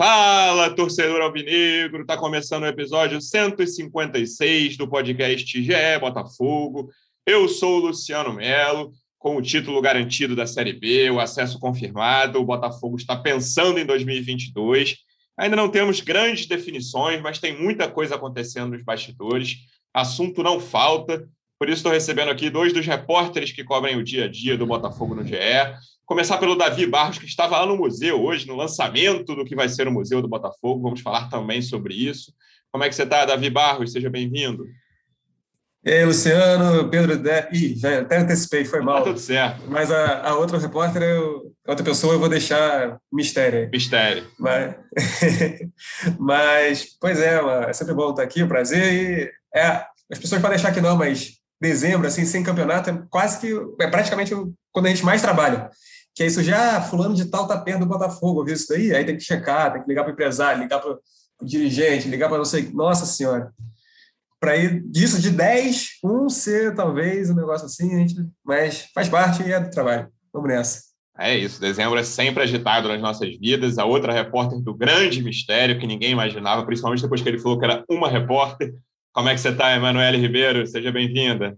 Fala, 0.00 0.74
torcedor 0.74 1.20
alvinegro! 1.20 2.00
Está 2.00 2.16
começando 2.16 2.62
o 2.62 2.66
episódio 2.66 3.20
156 3.20 4.78
do 4.78 4.88
podcast 4.88 5.62
GE 5.62 5.98
Botafogo. 6.00 6.88
Eu 7.26 7.46
sou 7.46 7.76
o 7.76 7.86
Luciano 7.88 8.32
Melo, 8.32 8.92
com 9.18 9.36
o 9.36 9.42
título 9.42 9.78
garantido 9.82 10.34
da 10.34 10.46
Série 10.46 10.72
B, 10.72 11.10
o 11.10 11.20
acesso 11.20 11.60
confirmado. 11.60 12.40
O 12.40 12.44
Botafogo 12.46 12.96
está 12.96 13.14
pensando 13.14 13.78
em 13.78 13.84
2022. 13.84 14.96
Ainda 15.36 15.54
não 15.54 15.68
temos 15.68 16.00
grandes 16.00 16.46
definições, 16.46 17.20
mas 17.20 17.38
tem 17.38 17.62
muita 17.62 17.86
coisa 17.86 18.14
acontecendo 18.14 18.70
nos 18.70 18.82
bastidores. 18.82 19.56
Assunto 19.92 20.42
não 20.42 20.58
falta. 20.58 21.28
Por 21.60 21.68
isso, 21.68 21.80
estou 21.80 21.92
recebendo 21.92 22.30
aqui 22.30 22.48
dois 22.48 22.72
dos 22.72 22.86
repórteres 22.86 23.52
que 23.52 23.62
cobrem 23.62 23.94
o 23.94 24.02
dia 24.02 24.24
a 24.24 24.28
dia 24.28 24.56
do 24.56 24.64
Botafogo 24.64 25.14
no 25.14 25.22
GE. 25.22 25.34
Começar 26.06 26.38
pelo 26.38 26.56
Davi 26.56 26.86
Barros, 26.86 27.18
que 27.18 27.26
estava 27.26 27.58
lá 27.58 27.66
no 27.66 27.76
museu 27.76 28.24
hoje, 28.24 28.48
no 28.48 28.56
lançamento 28.56 29.36
do 29.36 29.44
que 29.44 29.54
vai 29.54 29.68
ser 29.68 29.86
o 29.86 29.92
Museu 29.92 30.22
do 30.22 30.28
Botafogo. 30.28 30.80
Vamos 30.80 31.02
falar 31.02 31.28
também 31.28 31.60
sobre 31.60 31.92
isso. 31.92 32.32
Como 32.72 32.82
é 32.82 32.88
que 32.88 32.94
você 32.94 33.02
está, 33.02 33.26
Davi 33.26 33.50
Barros? 33.50 33.92
Seja 33.92 34.08
bem-vindo. 34.08 34.64
E 35.84 35.92
aí, 35.92 36.02
Luciano, 36.02 36.88
Pedro 36.88 37.18
De... 37.18 37.48
Ih, 37.52 37.78
já 37.78 38.00
até 38.00 38.16
antecipei, 38.16 38.64
foi 38.64 38.80
mal. 38.80 39.00
Tá 39.00 39.04
tudo 39.10 39.18
certo. 39.18 39.62
Mas 39.68 39.90
a, 39.90 40.28
a 40.28 40.38
outra 40.38 40.56
repórter, 40.56 41.02
eu, 41.02 41.54
outra 41.68 41.84
pessoa, 41.84 42.14
eu 42.14 42.18
vou 42.18 42.30
deixar 42.30 42.98
mistério. 43.12 43.68
Mistério. 43.70 44.26
Mas, 44.38 44.76
mas 46.18 46.86
pois 46.98 47.20
é, 47.20 47.38
é 47.68 47.72
sempre 47.74 47.92
bom 47.92 48.12
estar 48.12 48.22
aqui, 48.22 48.42
um 48.42 48.48
prazer. 48.48 49.30
E 49.54 49.58
é, 49.58 49.84
as 50.10 50.18
pessoas 50.18 50.40
podem 50.40 50.56
achar 50.56 50.72
que 50.72 50.80
não, 50.80 50.96
mas 50.96 51.39
dezembro, 51.60 52.06
assim, 52.06 52.24
sem 52.24 52.42
campeonato, 52.42 52.90
é 52.90 53.02
quase 53.10 53.38
que, 53.40 53.52
é 53.82 53.86
praticamente 53.86 54.34
quando 54.72 54.86
a 54.86 54.88
gente 54.90 55.04
mais 55.04 55.20
trabalha 55.20 55.70
que 56.14 56.22
aí 56.24 56.30
já 56.44 56.76
ah, 56.76 56.82
fulano 56.82 57.14
de 57.14 57.26
tal 57.26 57.46
tá 57.46 57.58
perto 57.58 57.80
do 57.80 57.86
Botafogo, 57.86 58.44
viu 58.44 58.54
isso 58.54 58.68
daí? 58.68 58.94
Aí 58.94 59.04
tem 59.04 59.16
que 59.16 59.22
checar, 59.22 59.72
tem 59.72 59.82
que 59.82 59.88
ligar 59.88 60.02
para 60.02 60.10
o 60.10 60.12
empresário, 60.12 60.62
ligar 60.62 60.80
para 60.80 60.92
o 60.92 61.00
dirigente, 61.42 62.08
ligar 62.08 62.28
para 62.28 62.38
não 62.38 62.44
sei, 62.44 62.70
nossa 62.72 63.06
senhora. 63.06 63.52
Para 64.38 64.56
ir 64.56 64.82
disso 64.86 65.20
de 65.20 65.30
10, 65.30 65.98
um 66.02 66.28
ser 66.28 66.74
talvez 66.74 67.30
um 67.30 67.34
negócio 67.34 67.66
assim, 67.66 67.94
a 67.94 67.98
gente, 67.98 68.16
mas 68.44 68.88
faz 68.94 69.08
parte 69.08 69.42
e 69.42 69.52
é 69.52 69.60
do 69.60 69.70
trabalho. 69.70 70.08
Vamos 70.32 70.48
nessa. 70.48 70.90
É 71.18 71.36
isso, 71.36 71.60
dezembro 71.60 71.98
é 71.98 72.02
sempre 72.02 72.42
agitado 72.42 72.88
nas 72.88 73.00
nossas 73.00 73.38
vidas. 73.38 73.78
A 73.78 73.84
outra 73.84 74.12
repórter 74.12 74.58
do 74.60 74.74
grande 74.74 75.22
mistério 75.22 75.78
que 75.78 75.86
ninguém 75.86 76.12
imaginava, 76.12 76.64
principalmente 76.64 77.02
depois 77.02 77.20
que 77.20 77.28
ele 77.28 77.38
falou 77.38 77.58
que 77.58 77.64
era 77.64 77.84
uma 77.88 78.08
repórter. 78.08 78.74
Como 79.12 79.28
é 79.28 79.34
que 79.34 79.40
você 79.40 79.48
está, 79.48 79.74
Emanuele 79.74 80.18
Ribeiro? 80.18 80.64
Seja 80.66 80.92
bem-vinda. 80.92 81.56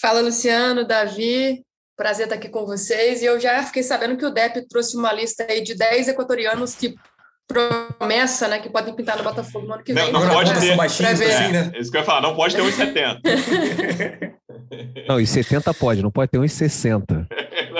Fala, 0.00 0.20
Luciano, 0.20 0.86
Davi. 0.86 1.62
Prazer 1.96 2.26
estar 2.26 2.36
aqui 2.36 2.48
com 2.48 2.64
vocês. 2.64 3.22
E 3.22 3.24
eu 3.24 3.40
já 3.40 3.62
fiquei 3.64 3.82
sabendo 3.82 4.16
que 4.16 4.24
o 4.24 4.30
DEP 4.30 4.68
trouxe 4.68 4.96
uma 4.96 5.12
lista 5.12 5.44
aí 5.48 5.62
de 5.62 5.74
10 5.74 6.08
equatorianos 6.08 6.76
que 6.76 6.94
promessa, 7.46 8.46
né, 8.46 8.60
que 8.60 8.70
podem 8.70 8.94
pintar 8.94 9.18
no 9.18 9.24
Botafogo 9.24 9.66
no 9.66 9.74
ano 9.74 9.82
que 9.82 9.92
vem. 9.92 10.12
Não, 10.12 10.20
não 10.20 10.28
né? 10.28 10.32
pode 10.32 10.60
ter. 10.60 10.76
Baixinhos, 10.76 11.20
assim, 11.20 11.52
né? 11.52 11.72
É, 11.74 11.80
isso 11.80 11.90
que 11.90 11.96
eu 11.96 12.00
ia 12.00 12.06
falar, 12.06 12.20
não 12.20 12.36
pode 12.36 12.54
ter 12.54 12.62
uns 12.62 12.74
70. 12.74 13.20
não, 15.08 15.20
e 15.20 15.26
70 15.26 15.74
pode, 15.74 16.02
não 16.02 16.10
pode 16.10 16.30
ter 16.30 16.38
uns 16.38 16.52
60. 16.52 17.14
Não, 17.14 17.26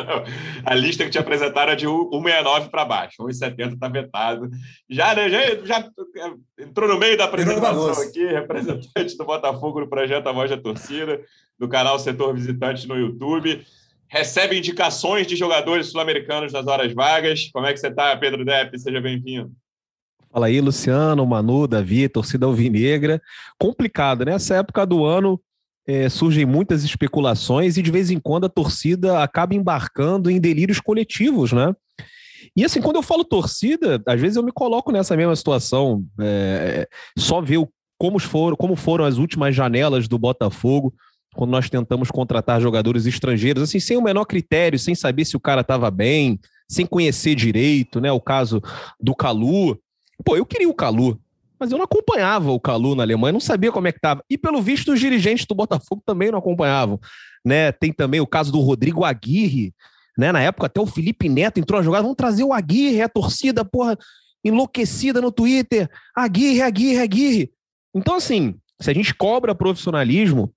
a 0.65 0.75
lista 0.75 1.05
que 1.05 1.11
te 1.11 1.19
apresentaram 1.19 1.73
é 1.73 1.77
de 1.77 1.87
169 1.87 2.71
para 2.71 2.85
baixo, 2.85 3.17
170 3.19 3.75
está 3.75 3.89
vetado. 3.89 4.51
Já, 4.89 5.15
né, 5.15 5.29
já, 5.29 5.65
já 5.65 5.89
entrou 6.59 6.89
no 6.89 6.99
meio 6.99 7.17
da 7.17 7.25
apresentação 7.25 8.03
aqui, 8.03 8.25
representante 8.25 9.17
do 9.17 9.25
Botafogo 9.25 9.81
no 9.81 9.89
projeto 9.89 10.27
A 10.29 10.33
Voz 10.33 10.51
da 10.51 10.57
Torcida, 10.57 11.21
do 11.59 11.69
canal 11.69 11.99
Setor 11.99 12.35
Visitante 12.35 12.87
no 12.87 12.97
YouTube 12.97 13.65
recebe 14.13 14.59
indicações 14.59 15.27
de 15.27 15.35
jogadores 15.35 15.87
sul-americanos 15.87 16.53
nas 16.53 16.67
horas 16.67 16.93
vagas. 16.93 17.49
Como 17.51 17.67
é 17.67 17.73
que 17.73 17.81
você 17.81 17.89
está, 17.89 18.15
Pedro 18.15 18.45
Depp? 18.45 18.79
Seja 18.79 19.01
bem-vindo. 19.01 19.51
Fala 20.31 20.49
aí, 20.49 20.61
Luciano, 20.61 21.25
Manu, 21.25 21.67
Davi, 21.67 22.11
torcida 22.11 22.45
alvinegra. 22.45 23.23
Complicado, 23.59 24.27
né? 24.27 24.35
Essa 24.35 24.57
época 24.57 24.85
do 24.85 25.07
ano 25.07 25.41
é, 25.87 26.09
surgem 26.09 26.47
muitas 26.47 26.85
especulações 26.85 27.77
e 27.77 27.83
de 27.83 27.91
vez 27.91 28.11
em 28.11 28.19
quando 28.19 28.47
a 28.47 28.49
torcida 28.49 29.23
acaba 29.23 29.55
embarcando 29.55 30.31
em 30.31 30.41
delírios 30.41 30.81
coletivos, 30.81 31.53
né? 31.53 31.75
E 32.57 32.65
assim, 32.65 32.81
quando 32.81 32.97
eu 32.97 33.03
falo 33.03 33.25
torcida, 33.25 34.03
às 34.07 34.21
vezes 34.21 34.37
eu 34.37 34.43
me 34.43 34.53
coloco 34.53 34.93
nessa 34.93 35.17
mesma 35.17 35.35
situação. 35.35 36.05
É, 36.21 36.87
só 37.17 37.41
ver 37.41 37.67
como 37.99 38.19
foram, 38.19 38.57
como 38.57 38.77
foram 38.77 39.05
as 39.05 39.17
últimas 39.17 39.55
janelas 39.55 40.09
do 40.09 40.19
Botafogo 40.19 40.93
quando 41.35 41.51
nós 41.51 41.71
tentamos 41.71 42.11
contratar 42.11 42.61
jogadores 42.61 43.07
estrangeiros, 43.07 43.63
assim, 43.63 43.81
sem 43.81 43.97
o 43.97 44.03
menor 44.03 44.27
critério, 44.27 44.79
sem 44.79 44.95
saber 44.95 45.25
se 45.25 45.37
o 45.37 45.41
cara 45.41 45.63
estava 45.63 45.91
bem, 45.91 46.39
sem 46.69 46.85
conhecer 46.85 47.35
direito, 47.35 48.01
né? 48.01 48.13
O 48.13 48.21
caso 48.21 48.61
do 49.01 49.15
Calu. 49.15 49.79
Pô, 50.25 50.37
eu 50.37 50.45
queria 50.45 50.69
o 50.69 50.75
Calu, 50.75 51.19
mas 51.63 51.71
eu 51.71 51.79
não 51.79 51.85
acompanhava 51.85 52.51
o 52.51 52.59
Calu 52.59 52.97
na 52.97 53.05
Alemanha, 53.05 53.35
não 53.35 53.39
sabia 53.39 53.71
como 53.71 53.87
é 53.87 53.93
que 53.93 53.99
estava. 53.99 54.21
E 54.29 54.37
pelo 54.37 54.61
visto, 54.61 54.93
os 54.93 54.99
dirigentes 54.99 55.47
do 55.47 55.55
Botafogo 55.55 56.03
também 56.05 56.29
não 56.29 56.41
acompanhavam. 56.41 56.99
Né? 57.45 57.71
Tem 57.71 57.93
também 57.93 58.21
o 58.21 58.27
caso 58.27 58.51
do 58.51 58.59
Rodrigo 58.59 59.05
Aguirre, 59.05 59.73
né? 60.19 60.33
Na 60.33 60.41
época, 60.41 60.67
até 60.67 60.81
o 60.81 60.87
Felipe 60.87 61.29
Neto 61.29 61.61
entrou 61.61 61.79
na 61.79 61.85
jogada, 61.85 62.03
vamos 62.03 62.17
trazer 62.17 62.43
o 62.43 62.53
Aguirre, 62.53 63.01
a 63.01 63.09
torcida, 63.09 63.65
porra, 63.65 63.97
enlouquecida 64.45 65.21
no 65.21 65.31
Twitter. 65.31 65.89
Aguirre, 66.17 66.63
Aguirre, 66.63 66.99
Aguirre. 66.99 67.53
Então, 67.95 68.17
assim, 68.17 68.57
se 68.81 68.91
a 68.91 68.95
gente 68.95 69.15
cobra 69.15 69.55
profissionalismo, 69.55 70.53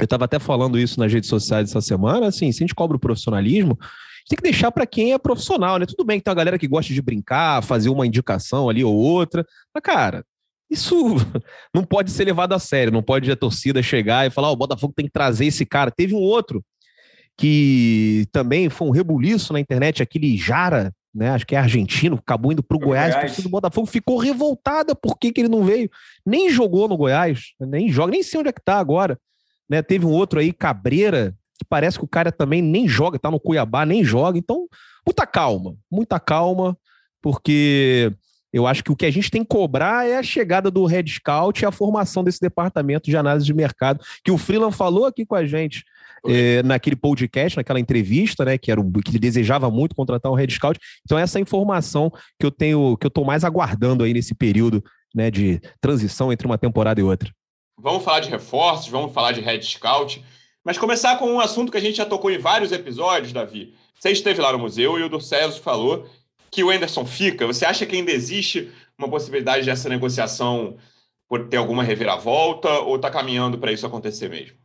eu 0.00 0.04
estava 0.04 0.24
até 0.24 0.40
falando 0.40 0.80
isso 0.80 0.98
nas 0.98 1.12
redes 1.12 1.30
sociais 1.30 1.70
essa 1.70 1.80
semana, 1.80 2.26
assim, 2.26 2.50
se 2.50 2.58
a 2.58 2.66
gente 2.66 2.74
cobra 2.74 2.96
o 2.96 3.00
profissionalismo, 3.00 3.78
tem 4.28 4.36
que 4.36 4.42
deixar 4.42 4.72
para 4.72 4.84
quem 4.84 5.12
é 5.12 5.18
profissional, 5.18 5.78
né? 5.78 5.86
Tudo 5.86 6.04
bem 6.04 6.18
que 6.18 6.24
tem 6.24 6.30
uma 6.30 6.36
galera 6.36 6.58
que 6.58 6.66
gosta 6.66 6.92
de 6.92 7.00
brincar, 7.00 7.62
fazer 7.62 7.88
uma 7.88 8.04
indicação 8.04 8.68
ali 8.68 8.82
ou 8.82 8.94
outra, 8.94 9.46
mas, 9.72 9.82
cara, 9.82 10.24
isso 10.70 10.94
não 11.74 11.84
pode 11.84 12.10
ser 12.10 12.24
levado 12.24 12.52
a 12.52 12.58
sério, 12.58 12.92
não 12.92 13.02
pode 13.02 13.30
a 13.30 13.36
torcida 13.36 13.82
chegar 13.82 14.26
e 14.26 14.30
falar, 14.30 14.50
oh, 14.50 14.52
o 14.52 14.56
Botafogo 14.56 14.94
tem 14.94 15.06
que 15.06 15.12
trazer 15.12 15.46
esse 15.46 15.66
cara. 15.66 15.90
Teve 15.90 16.14
um 16.14 16.20
outro 16.20 16.64
que 17.36 18.26
também 18.32 18.68
foi 18.68 18.86
um 18.88 18.92
rebuliço 18.92 19.52
na 19.52 19.60
internet, 19.60 20.02
aquele 20.02 20.36
Jara, 20.36 20.92
né? 21.14 21.30
Acho 21.30 21.46
que 21.46 21.56
é 21.56 21.58
argentino, 21.58 22.16
acabou 22.16 22.52
indo 22.52 22.62
para 22.62 22.76
o 22.76 22.80
Goiás, 22.80 23.14
Goiás. 23.14 23.38
o 23.38 23.48
Botafogo 23.48 23.86
ficou 23.86 24.18
revoltada 24.18 24.94
por 24.94 25.18
que, 25.18 25.32
que 25.32 25.40
ele 25.40 25.48
não 25.48 25.64
veio. 25.64 25.90
Nem 26.24 26.50
jogou 26.50 26.86
no 26.86 26.96
Goiás, 26.96 27.54
nem 27.58 27.88
joga, 27.88 28.12
nem 28.12 28.22
sei 28.22 28.40
onde 28.40 28.50
é 28.50 28.52
que 28.52 28.62
tá 28.62 28.78
agora. 28.78 29.18
Né? 29.68 29.82
Teve 29.82 30.06
um 30.06 30.10
outro 30.10 30.38
aí, 30.38 30.52
Cabreira, 30.52 31.34
que 31.58 31.64
parece 31.68 31.98
que 31.98 32.04
o 32.04 32.08
cara 32.08 32.30
também 32.30 32.62
nem 32.62 32.86
joga, 32.86 33.18
tá 33.18 33.30
no 33.30 33.40
Cuiabá, 33.40 33.84
nem 33.84 34.04
joga. 34.04 34.38
Então, 34.38 34.68
muita 35.06 35.26
calma, 35.26 35.74
muita 35.90 36.20
calma, 36.20 36.76
porque 37.22 38.12
eu 38.52 38.66
acho 38.66 38.82
que 38.82 38.90
o 38.90 38.96
que 38.96 39.06
a 39.06 39.10
gente 39.10 39.30
tem 39.30 39.42
que 39.42 39.48
cobrar 39.48 40.06
é 40.06 40.16
a 40.16 40.22
chegada 40.22 40.70
do 40.70 40.84
Red 40.84 41.06
Scout 41.06 41.62
e 41.62 41.66
a 41.66 41.72
formação 41.72 42.24
desse 42.24 42.40
departamento 42.40 43.08
de 43.08 43.16
análise 43.16 43.46
de 43.46 43.54
mercado, 43.54 44.04
que 44.24 44.30
o 44.30 44.38
Freeland 44.38 44.76
falou 44.76 45.06
aqui 45.06 45.24
com 45.24 45.34
a 45.34 45.44
gente 45.46 45.84
é, 46.26 46.62
naquele 46.62 46.96
podcast, 46.96 47.56
naquela 47.56 47.80
entrevista, 47.80 48.44
né, 48.44 48.58
que 48.58 48.70
era 48.70 48.80
o, 48.80 48.92
que 48.92 49.10
ele 49.10 49.18
desejava 49.18 49.70
muito 49.70 49.94
contratar 49.94 50.30
um 50.30 50.34
Red 50.34 50.50
Scout. 50.50 50.78
Então, 51.04 51.18
essa 51.18 51.38
é 51.38 51.42
informação 51.42 52.10
que 52.38 52.46
eu 52.46 52.50
tenho, 52.50 52.96
que 52.96 53.06
eu 53.06 53.08
estou 53.08 53.24
mais 53.24 53.44
aguardando 53.44 54.04
aí 54.04 54.12
nesse 54.12 54.34
período 54.34 54.82
né, 55.14 55.30
de 55.30 55.60
transição 55.80 56.32
entre 56.32 56.46
uma 56.46 56.58
temporada 56.58 57.00
e 57.00 57.04
outra. 57.04 57.30
Vamos 57.78 58.04
falar 58.04 58.20
de 58.20 58.28
reforços, 58.28 58.88
vamos 58.88 59.12
falar 59.12 59.32
de 59.32 59.40
Red 59.40 59.62
Scout, 59.62 60.22
mas 60.64 60.76
começar 60.76 61.16
com 61.18 61.32
um 61.32 61.40
assunto 61.40 61.72
que 61.72 61.78
a 61.78 61.80
gente 61.80 61.96
já 61.96 62.04
tocou 62.04 62.30
em 62.30 62.38
vários 62.38 62.72
episódios, 62.72 63.32
Davi. 63.32 63.74
Você 63.98 64.10
esteve 64.10 64.40
lá 64.40 64.52
no 64.52 64.58
museu 64.58 64.98
e 64.98 65.02
o 65.02 65.08
do 65.08 65.20
César 65.20 65.58
falou 65.60 66.06
que 66.50 66.64
o 66.64 66.70
Anderson 66.70 67.06
fica. 67.06 67.46
Você 67.46 67.64
acha 67.64 67.86
que 67.86 67.96
ainda 67.96 68.10
existe 68.10 68.72
uma 68.98 69.08
possibilidade 69.08 69.64
dessa 69.64 69.88
negociação 69.88 70.76
por 71.28 71.48
ter 71.48 71.56
alguma 71.56 71.84
reviravolta 71.84 72.68
ou 72.80 72.96
está 72.96 73.10
caminhando 73.10 73.58
para 73.58 73.72
isso 73.72 73.86
acontecer 73.86 74.28
mesmo? 74.28 74.58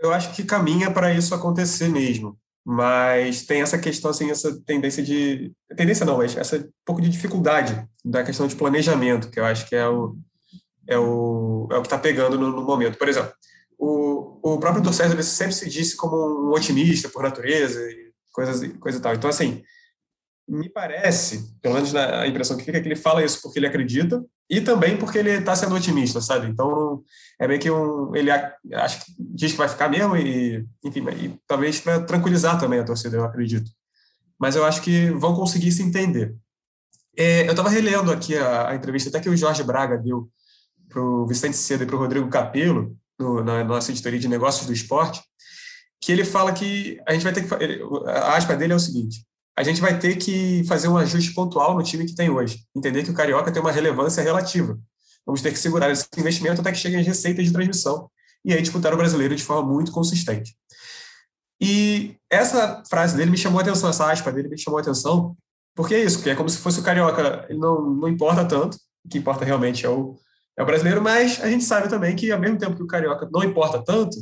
Eu 0.00 0.12
acho 0.12 0.34
que 0.34 0.44
caminha 0.44 0.90
para 0.90 1.14
isso 1.14 1.34
acontecer 1.34 1.88
mesmo, 1.88 2.36
mas 2.64 3.46
tem 3.46 3.62
essa 3.62 3.78
questão, 3.78 4.10
assim, 4.10 4.30
essa 4.30 4.60
tendência 4.66 5.02
de. 5.02 5.52
Tendência 5.76 6.04
não, 6.04 6.18
mas 6.18 6.36
essa 6.36 6.68
pouco 6.84 7.00
de 7.00 7.08
dificuldade 7.08 7.88
da 8.04 8.22
questão 8.22 8.46
de 8.46 8.56
planejamento, 8.56 9.30
que 9.30 9.40
eu 9.40 9.44
acho 9.44 9.66
que 9.66 9.74
é 9.74 9.88
o, 9.88 10.16
é 10.86 10.98
o, 10.98 11.68
é 11.70 11.76
o 11.76 11.80
que 11.80 11.86
está 11.86 11.98
pegando 11.98 12.38
no, 12.38 12.50
no, 12.50 12.62
momento. 12.62 12.98
Por 12.98 13.08
exemplo, 13.08 13.32
o, 13.78 14.40
o 14.42 14.58
próprio 14.58 14.82
Dorcésio 14.82 15.22
sempre 15.22 15.54
se 15.54 15.70
disse 15.70 15.96
como 15.96 16.16
um 16.16 16.52
otimista 16.52 17.08
por 17.08 17.22
natureza 17.22 17.80
e 17.80 18.12
coisas, 18.32 18.76
coisa 18.78 18.98
e 18.98 19.00
tal. 19.00 19.14
Então, 19.14 19.30
assim, 19.30 19.62
me 20.46 20.68
parece, 20.68 21.56
pelo 21.62 21.74
menos 21.74 21.94
a 21.94 22.26
impressão 22.26 22.56
que 22.56 22.64
fica, 22.64 22.78
é 22.78 22.80
que 22.80 22.88
ele 22.88 22.96
fala 22.96 23.24
isso 23.24 23.40
porque 23.40 23.58
ele 23.58 23.66
acredita 23.66 24.22
e 24.48 24.60
também 24.60 24.96
porque 24.96 25.18
ele 25.18 25.30
está 25.30 25.56
sendo 25.56 25.74
otimista, 25.74 26.20
sabe? 26.20 26.48
Então, 26.48 27.02
é 27.40 27.48
meio 27.48 27.60
que 27.60 27.70
um. 27.70 28.14
Ele 28.14 28.30
acho 28.30 29.04
que 29.04 29.14
diz 29.18 29.52
que 29.52 29.58
vai 29.58 29.68
ficar 29.68 29.88
mesmo 29.88 30.16
e, 30.16 30.64
enfim, 30.84 31.02
e 31.10 31.40
talvez 31.46 31.80
para 31.80 32.00
tranquilizar 32.00 32.58
também 32.60 32.78
a 32.78 32.84
torcida, 32.84 33.16
eu 33.16 33.24
acredito. 33.24 33.70
Mas 34.38 34.54
eu 34.54 34.64
acho 34.64 34.82
que 34.82 35.10
vão 35.12 35.34
conseguir 35.34 35.72
se 35.72 35.82
entender. 35.82 36.34
É, 37.16 37.46
eu 37.46 37.52
estava 37.52 37.70
relendo 37.70 38.12
aqui 38.12 38.36
a, 38.36 38.68
a, 38.68 38.74
entrevista 38.74 39.08
até 39.08 39.20
que 39.20 39.30
o 39.30 39.36
Jorge 39.36 39.62
Braga 39.62 39.96
deu 39.96 40.28
para 40.88 41.00
o 41.00 41.26
Vicente 41.26 41.56
Cedo 41.56 41.84
e 41.84 41.86
para 41.86 41.96
o 41.96 41.98
Rodrigo 41.98 42.28
Capello, 42.28 42.96
no, 43.18 43.42
na 43.42 43.64
nossa 43.64 43.92
editoria 43.92 44.18
de 44.18 44.28
negócios 44.28 44.66
do 44.66 44.72
esporte, 44.72 45.22
que 46.00 46.12
ele 46.12 46.24
fala 46.24 46.52
que 46.52 47.00
a 47.06 47.12
gente 47.12 47.22
vai 47.22 47.32
ter 47.32 47.48
que. 47.48 47.64
Ele, 47.64 47.82
a 48.06 48.36
aspa 48.36 48.54
dele 48.56 48.72
é 48.74 48.76
o 48.76 48.80
seguinte: 48.80 49.24
a 49.56 49.62
gente 49.62 49.80
vai 49.80 49.98
ter 49.98 50.16
que 50.16 50.64
fazer 50.64 50.88
um 50.88 50.96
ajuste 50.96 51.32
pontual 51.32 51.74
no 51.74 51.82
time 51.82 52.04
que 52.04 52.14
tem 52.14 52.28
hoje. 52.28 52.64
Entender 52.74 53.04
que 53.04 53.10
o 53.10 53.14
Carioca 53.14 53.52
tem 53.52 53.62
uma 53.62 53.70
relevância 53.70 54.22
relativa. 54.22 54.78
Vamos 55.24 55.40
ter 55.40 55.52
que 55.52 55.58
segurar 55.58 55.90
esse 55.90 56.06
investimento 56.18 56.60
até 56.60 56.72
que 56.72 56.78
cheguem 56.78 57.00
as 57.00 57.06
receitas 57.06 57.44
de 57.44 57.52
transmissão 57.52 58.10
e 58.44 58.52
aí 58.52 58.60
disputar 58.60 58.92
o 58.92 58.96
brasileiro 58.96 59.34
de 59.34 59.42
forma 59.42 59.72
muito 59.72 59.92
consistente. 59.92 60.54
E 61.60 62.16
essa 62.28 62.82
frase 62.90 63.16
dele 63.16 63.30
me 63.30 63.38
chamou 63.38 63.58
a 63.58 63.62
atenção, 63.62 63.88
essa 63.88 64.10
aspa 64.10 64.30
dele 64.32 64.48
me 64.48 64.58
chamou 64.58 64.78
a 64.78 64.82
atenção, 64.82 65.36
porque 65.74 65.94
é 65.94 66.04
isso, 66.04 66.22
que 66.22 66.28
é 66.28 66.34
como 66.34 66.48
se 66.48 66.58
fosse 66.58 66.80
o 66.80 66.82
Carioca, 66.82 67.46
ele 67.48 67.58
não, 67.58 67.90
não 67.90 68.08
importa 68.08 68.44
tanto, 68.44 68.76
o 69.04 69.08
que 69.08 69.18
importa 69.18 69.44
realmente 69.44 69.86
é 69.86 69.88
o, 69.88 70.16
é 70.58 70.62
o 70.62 70.66
brasileiro, 70.66 71.00
mas 71.00 71.40
a 71.42 71.48
gente 71.48 71.64
sabe 71.64 71.88
também 71.88 72.14
que, 72.14 72.30
ao 72.30 72.38
mesmo 72.38 72.58
tempo 72.58 72.76
que 72.76 72.82
o 72.82 72.86
Carioca 72.86 73.28
não 73.32 73.42
importa 73.42 73.82
tanto, 73.82 74.16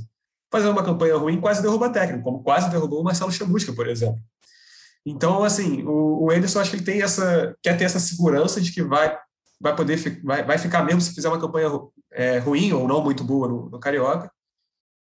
fazer 0.53 0.69
uma 0.69 0.85
campanha 0.85 1.17
ruim 1.17 1.41
quase 1.41 1.63
derruba 1.63 1.91
técnico, 1.91 2.23
como 2.23 2.43
quase 2.43 2.71
derrubou 2.71 3.01
o 3.01 3.05
Marcelo 3.05 3.33
Chamusca, 3.33 3.73
por 3.73 3.89
exemplo. 3.89 4.21
Então, 5.05 5.43
assim, 5.43 5.83
o, 5.83 6.25
o 6.25 6.31
Anderson 6.31 6.61
acho 6.61 6.71
que 6.71 6.77
ele 6.77 6.85
tem 6.85 7.03
essa, 7.03 7.57
quer 7.63 7.77
ter 7.77 7.85
essa 7.85 7.99
segurança 7.99 8.61
de 8.61 8.73
que 8.73 8.83
vai, 8.83 9.19
vai 9.61 9.75
poder, 9.75 9.99
vai, 10.23 10.45
vai 10.45 10.59
ficar 10.59 10.83
mesmo 10.85 11.01
se 11.01 11.15
fizer 11.15 11.29
uma 11.29 11.41
campanha 11.41 11.69
é, 12.13 12.39
ruim 12.39 12.73
ou 12.73 12.87
não 12.87 13.03
muito 13.03 13.25
boa 13.25 13.49
no, 13.49 13.69
no 13.69 13.81
Carioca, 13.81 14.31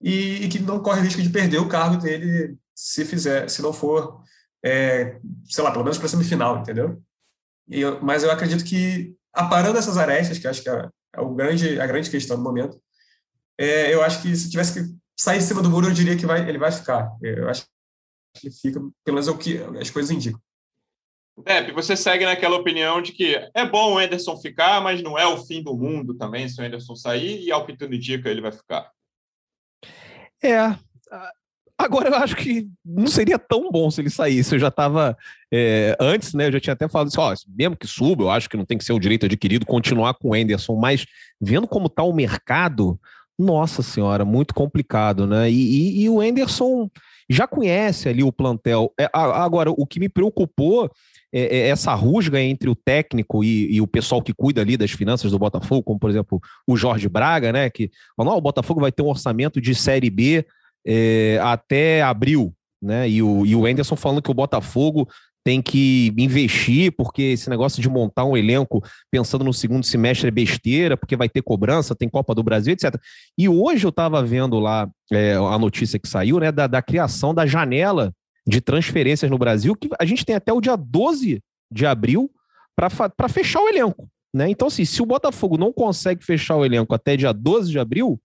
e, 0.00 0.44
e, 0.44 0.48
que 0.48 0.58
não 0.58 0.82
corre 0.82 1.00
risco 1.00 1.22
de 1.22 1.30
perder 1.30 1.58
o 1.58 1.68
cargo 1.68 1.96
dele 1.96 2.56
se 2.74 3.04
fizer, 3.04 3.48
se 3.48 3.62
não 3.62 3.72
for, 3.72 4.20
é, 4.62 5.18
sei 5.46 5.64
lá, 5.64 5.70
pelo 5.70 5.84
menos 5.84 5.96
para 5.96 6.06
a 6.06 6.10
semifinal, 6.10 6.58
entendeu? 6.58 7.02
Eu, 7.68 8.02
mas 8.02 8.22
eu 8.22 8.30
acredito 8.30 8.64
que, 8.64 9.14
aparando 9.32 9.78
essas 9.78 9.96
arestas, 9.96 10.38
que 10.38 10.46
acho 10.46 10.62
que 10.62 10.68
é, 10.68 10.88
é 11.14 11.20
o 11.20 11.34
grande, 11.34 11.80
a 11.80 11.86
grande 11.86 12.10
questão 12.10 12.36
do 12.36 12.42
momento, 12.42 12.78
é, 13.58 13.92
eu 13.92 14.02
acho 14.02 14.20
que 14.20 14.36
se 14.36 14.50
tivesse 14.50 14.74
que 14.74 14.94
sair 15.18 15.38
em 15.38 15.42
cima 15.42 15.62
do 15.62 15.70
muro, 15.70 15.88
eu 15.88 15.94
diria 15.94 16.16
que 16.16 16.26
vai, 16.26 16.46
ele 16.46 16.58
vai 16.58 16.70
ficar. 16.70 17.10
Eu 17.22 17.48
acho 17.48 17.66
que 18.40 18.50
fica, 18.50 18.80
pelo 19.04 19.14
menos 19.14 19.28
é 19.28 19.30
o 19.30 19.38
que 19.38 19.58
as 19.80 19.90
coisas 19.90 20.10
indicam. 20.10 20.40
Depp, 21.44 21.72
você 21.72 21.94
segue 21.94 22.24
naquela 22.24 22.56
opinião 22.56 23.02
de 23.02 23.12
que 23.12 23.34
é 23.54 23.66
bom 23.66 23.94
o 23.94 23.98
Anderson 23.98 24.36
ficar, 24.38 24.80
mas 24.80 25.02
não 25.02 25.18
é 25.18 25.26
o 25.26 25.44
fim 25.44 25.62
do 25.62 25.76
mundo 25.76 26.14
também 26.14 26.48
se 26.48 26.60
o 26.60 26.64
Anderson 26.64 26.96
sair, 26.96 27.42
e 27.42 27.52
ao 27.52 27.66
que 27.66 27.76
tudo 27.76 27.94
indica, 27.94 28.30
ele 28.30 28.40
vai 28.40 28.52
ficar. 28.52 28.90
É. 30.42 30.74
Agora 31.78 32.08
eu 32.08 32.14
acho 32.14 32.34
que 32.36 32.66
não 32.82 33.06
seria 33.06 33.38
tão 33.38 33.70
bom 33.70 33.90
se 33.90 34.00
ele 34.00 34.08
saísse. 34.08 34.54
Eu 34.54 34.58
já 34.58 34.68
estava 34.68 35.16
é, 35.52 35.94
antes, 36.00 36.32
né? 36.32 36.46
Eu 36.46 36.52
já 36.52 36.60
tinha 36.60 36.72
até 36.72 36.88
falado 36.88 37.08
assim: 37.08 37.20
ó, 37.20 37.34
mesmo 37.54 37.76
que 37.76 37.86
suba, 37.86 38.24
eu 38.24 38.30
acho 38.30 38.48
que 38.48 38.56
não 38.56 38.64
tem 38.64 38.78
que 38.78 38.84
ser 38.84 38.94
o 38.94 38.98
direito 38.98 39.26
adquirido 39.26 39.66
continuar 39.66 40.14
com 40.14 40.30
o 40.30 40.34
Anderson, 40.34 40.74
mas 40.76 41.04
vendo 41.38 41.68
como 41.68 41.86
está 41.86 42.02
o 42.02 42.14
mercado, 42.14 42.98
nossa 43.38 43.82
senhora, 43.82 44.24
muito 44.24 44.54
complicado, 44.54 45.26
né? 45.26 45.50
E, 45.50 45.54
e, 45.54 46.04
e 46.04 46.08
o 46.08 46.20
Anderson 46.20 46.90
já 47.28 47.46
conhece 47.46 48.08
ali 48.08 48.22
o 48.22 48.32
plantel. 48.32 48.92
É, 48.98 49.08
agora, 49.12 49.70
o 49.70 49.86
que 49.86 49.98
me 49.98 50.08
preocupou 50.08 50.90
é, 51.32 51.58
é 51.58 51.68
essa 51.68 51.92
rusga 51.94 52.40
entre 52.40 52.70
o 52.70 52.74
técnico 52.74 53.42
e, 53.42 53.74
e, 53.74 53.80
o 53.80 53.86
pessoal 53.86 54.22
que 54.22 54.32
cuida 54.32 54.60
ali 54.60 54.76
das 54.76 54.92
finanças 54.92 55.30
do 55.30 55.38
Botafogo, 55.38 55.82
como 55.82 55.98
por 55.98 56.10
exemplo 56.10 56.40
o 56.66 56.76
Jorge 56.76 57.08
Braga, 57.08 57.52
né? 57.52 57.68
Que 57.68 57.90
falou, 58.16 58.36
o 58.36 58.40
Botafogo 58.40 58.80
vai 58.80 58.92
ter 58.92 59.02
um 59.02 59.08
orçamento 59.08 59.60
de 59.60 59.74
Série 59.74 60.10
B 60.10 60.46
é, 60.86 61.38
até 61.42 62.02
abril, 62.02 62.54
né? 62.80 63.08
E 63.08 63.22
o, 63.22 63.44
e 63.44 63.56
o 63.56 63.66
Anderson 63.66 63.96
falando 63.96 64.22
que 64.22 64.30
o 64.30 64.34
Botafogo 64.34 65.08
tem 65.46 65.62
que 65.62 66.12
investir, 66.18 66.90
porque 66.96 67.22
esse 67.22 67.48
negócio 67.48 67.80
de 67.80 67.88
montar 67.88 68.24
um 68.24 68.36
elenco 68.36 68.82
pensando 69.08 69.44
no 69.44 69.52
segundo 69.52 69.86
semestre 69.86 70.26
é 70.26 70.30
besteira, 70.32 70.96
porque 70.96 71.14
vai 71.14 71.28
ter 71.28 71.40
cobrança, 71.40 71.94
tem 71.94 72.08
Copa 72.08 72.34
do 72.34 72.42
Brasil, 72.42 72.72
etc. 72.72 73.00
E 73.38 73.48
hoje 73.48 73.86
eu 73.86 73.90
estava 73.90 74.20
vendo 74.24 74.58
lá 74.58 74.90
é, 75.12 75.34
a 75.34 75.56
notícia 75.56 76.00
que 76.00 76.08
saiu, 76.08 76.40
né, 76.40 76.50
da, 76.50 76.66
da 76.66 76.82
criação 76.82 77.32
da 77.32 77.46
janela 77.46 78.12
de 78.44 78.60
transferências 78.60 79.30
no 79.30 79.38
Brasil, 79.38 79.76
que 79.76 79.88
a 80.00 80.04
gente 80.04 80.24
tem 80.24 80.34
até 80.34 80.52
o 80.52 80.60
dia 80.60 80.74
12 80.74 81.40
de 81.70 81.86
abril 81.86 82.28
para 82.74 83.28
fechar 83.28 83.60
o 83.60 83.68
elenco. 83.68 84.10
Né? 84.34 84.50
Então, 84.50 84.66
assim, 84.66 84.84
se 84.84 85.00
o 85.00 85.06
Botafogo 85.06 85.56
não 85.56 85.72
consegue 85.72 86.24
fechar 86.24 86.56
o 86.56 86.64
elenco 86.64 86.92
até 86.92 87.16
dia 87.16 87.32
12 87.32 87.70
de 87.70 87.78
abril, 87.78 88.20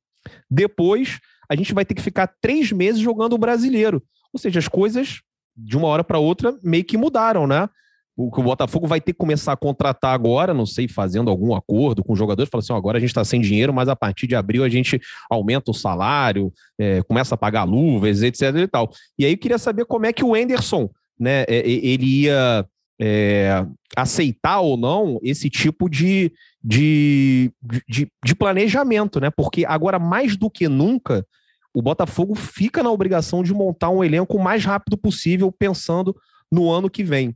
depois 0.50 1.20
a 1.48 1.56
gente 1.56 1.72
vai 1.72 1.86
ter 1.86 1.94
que 1.94 2.02
ficar 2.02 2.34
três 2.42 2.72
meses 2.72 3.00
jogando 3.00 3.34
o 3.34 3.38
brasileiro. 3.38 4.02
Ou 4.34 4.40
seja, 4.40 4.58
as 4.58 4.68
coisas 4.68 5.22
de 5.56 5.78
uma 5.78 5.88
hora 5.88 6.04
para 6.04 6.20
outra 6.20 6.56
meio 6.64 6.84
que 6.84 6.98
mudaram, 6.98 7.46
né? 7.46 7.68
O 8.16 8.30
que 8.30 8.40
o 8.40 8.44
Botafogo 8.44 8.88
vai 8.88 9.00
ter 9.00 9.14
que 9.14 9.18
começar 9.18 9.54
a 9.54 9.58
contratar 9.58 10.14
agora, 10.14 10.54
não 10.54 10.66
sei, 10.66 10.88
fazendo 10.88 11.30
algum 11.30 11.56
acordo 11.56 12.04
com 12.04 12.14
os 12.14 12.20
jogadores, 12.20 12.50
fala 12.50 12.62
assim: 12.62 12.74
ó, 12.74 12.76
agora 12.76 12.98
a 12.98 13.00
gente 13.00 13.10
está 13.10 13.24
sem 13.24 13.40
dinheiro, 13.40 13.74
mas 13.74 13.88
a 13.88 13.96
partir 13.96 14.28
de 14.28 14.36
abril 14.36 14.64
a 14.64 14.70
gente 14.70 15.00
aumenta 15.30 15.72
o 15.72 15.74
salário, 15.74 16.52
é, 16.78 17.02
começa 17.04 17.36
a 17.36 17.38
pagar 17.38 17.64
luvas, 17.64 18.22
etc. 18.22 18.56
e 18.58 18.68
tal. 18.68 18.92
E 19.18 19.26
aí 19.26 19.32
eu 19.32 19.38
queria 19.38 19.58
saber 19.58 19.86
como 19.86 20.06
é 20.06 20.14
que 20.14 20.24
o 20.24 20.36
Enderson, 20.36 20.90
né, 21.18 21.44
é, 21.48 21.68
ele 21.68 22.24
ia 22.24 22.66
é, 23.00 23.66
aceitar 23.98 24.60
ou 24.60 24.78
não 24.78 25.20
esse 25.24 25.50
tipo 25.50 25.90
de, 25.90 26.32
de, 26.64 27.52
de, 27.90 28.12
de 28.24 28.36
planejamento, 28.36 29.20
né? 29.20 29.32
Porque 29.32 29.66
agora, 29.66 29.98
mais 29.98 30.38
do 30.38 30.50
que 30.50 30.68
nunca, 30.68 31.26
o 31.74 31.82
Botafogo 31.82 32.36
fica 32.36 32.84
na 32.84 32.92
obrigação 32.92 33.44
de 33.44 33.54
montar 33.54 33.90
um 33.90 34.04
elenco 34.04 34.38
o 34.38 34.44
mais 34.44 34.66
rápido 34.66 34.98
possível, 34.98 35.52
pensando 35.52 36.16
no 36.52 36.70
ano 36.70 36.90
que 36.90 37.04
vem. 37.04 37.36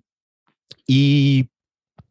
E 0.89 1.47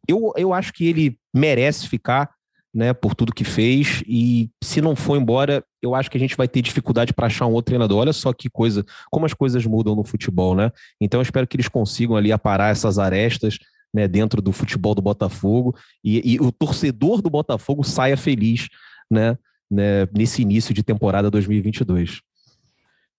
eu, 0.09 0.33
eu 0.37 0.53
acho 0.53 0.73
que 0.73 0.87
ele 0.87 1.19
merece 1.35 1.89
ficar, 1.89 2.31
né, 2.73 2.93
por 2.93 3.15
tudo 3.15 3.35
que 3.35 3.45
fez. 3.45 4.03
E 4.07 4.51
se 4.63 4.81
não 4.81 4.97
for 4.97 5.17
embora, 5.17 5.65
eu 5.83 5.95
acho 5.95 6.11
que 6.11 6.17
a 6.17 6.21
gente 6.21 6.37
vai 6.37 6.49
ter 6.49 6.63
dificuldade 6.63 7.13
para 7.13 7.27
achar 7.27 7.47
um 7.47 7.53
outro 7.53 7.67
treinador. 7.67 7.99
Olha 7.99 8.13
só 8.13 8.33
que 8.33 8.49
coisa, 8.49 8.85
como 9.11 9.27
as 9.27 9.35
coisas 9.35 9.65
mudam 9.67 9.95
no 9.95 10.05
futebol, 10.05 10.55
né? 10.55 10.73
Então 11.01 11.21
eu 11.21 11.23
espero 11.23 11.47
que 11.47 11.57
eles 11.57 11.69
consigam 11.69 12.17
ali 12.17 12.33
aparar 12.33 12.71
essas 12.71 12.99
arestas. 12.99 13.59
Né, 13.97 14.09
dentro 14.09 14.43
do 14.43 14.51
futebol 14.51 14.93
do 14.93 15.01
Botafogo 15.01 15.73
e, 16.03 16.33
e 16.35 16.41
o 16.41 16.51
torcedor 16.51 17.23
do 17.23 17.31
Botafogo 17.31 17.85
saia 17.85 18.17
feliz, 18.17 18.69
né, 19.09 19.39
né, 19.71 20.07
nesse 20.15 20.43
início 20.43 20.75
de 20.75 20.83
temporada 20.83 21.31
2022. 21.31 22.21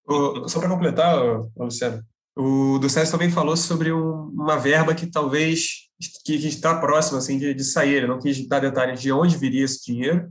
O, 0.08 0.48
só 0.48 0.60
para 0.60 0.70
completar, 0.70 1.18
Luciano, 1.58 2.04
o 2.36 2.80
César 2.90 3.12
também 3.12 3.32
falou 3.32 3.56
sobre 3.56 3.92
um, 3.92 4.30
uma 4.30 4.58
verba 4.58 4.94
que 4.94 5.08
talvez 5.08 5.86
que, 6.24 6.38
que 6.38 6.48
está 6.48 6.78
próxima 6.80 7.18
assim, 7.18 7.38
de, 7.38 7.54
de, 7.54 7.64
sair. 7.64 7.96
Ele 7.96 8.08
não 8.08 8.20
quis 8.20 8.46
dar 8.48 8.60
detalhes 8.60 9.02
de 9.02 9.12
onde 9.12 9.38
viria 9.38 9.64
esse 9.64 9.84
dinheiro 9.86 10.30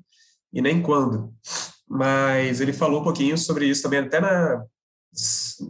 e 0.52 0.61
nem 0.61 0.82
quando. 0.82 1.34
Mas 1.88 2.61
ele 2.61 2.72
falou 2.72 3.00
um 3.00 3.05
pouquinho 3.05 3.37
sobre 3.37 3.66
isso 3.66 3.82
também, 3.82 4.00
até, 4.00 4.20
na, 4.20 4.64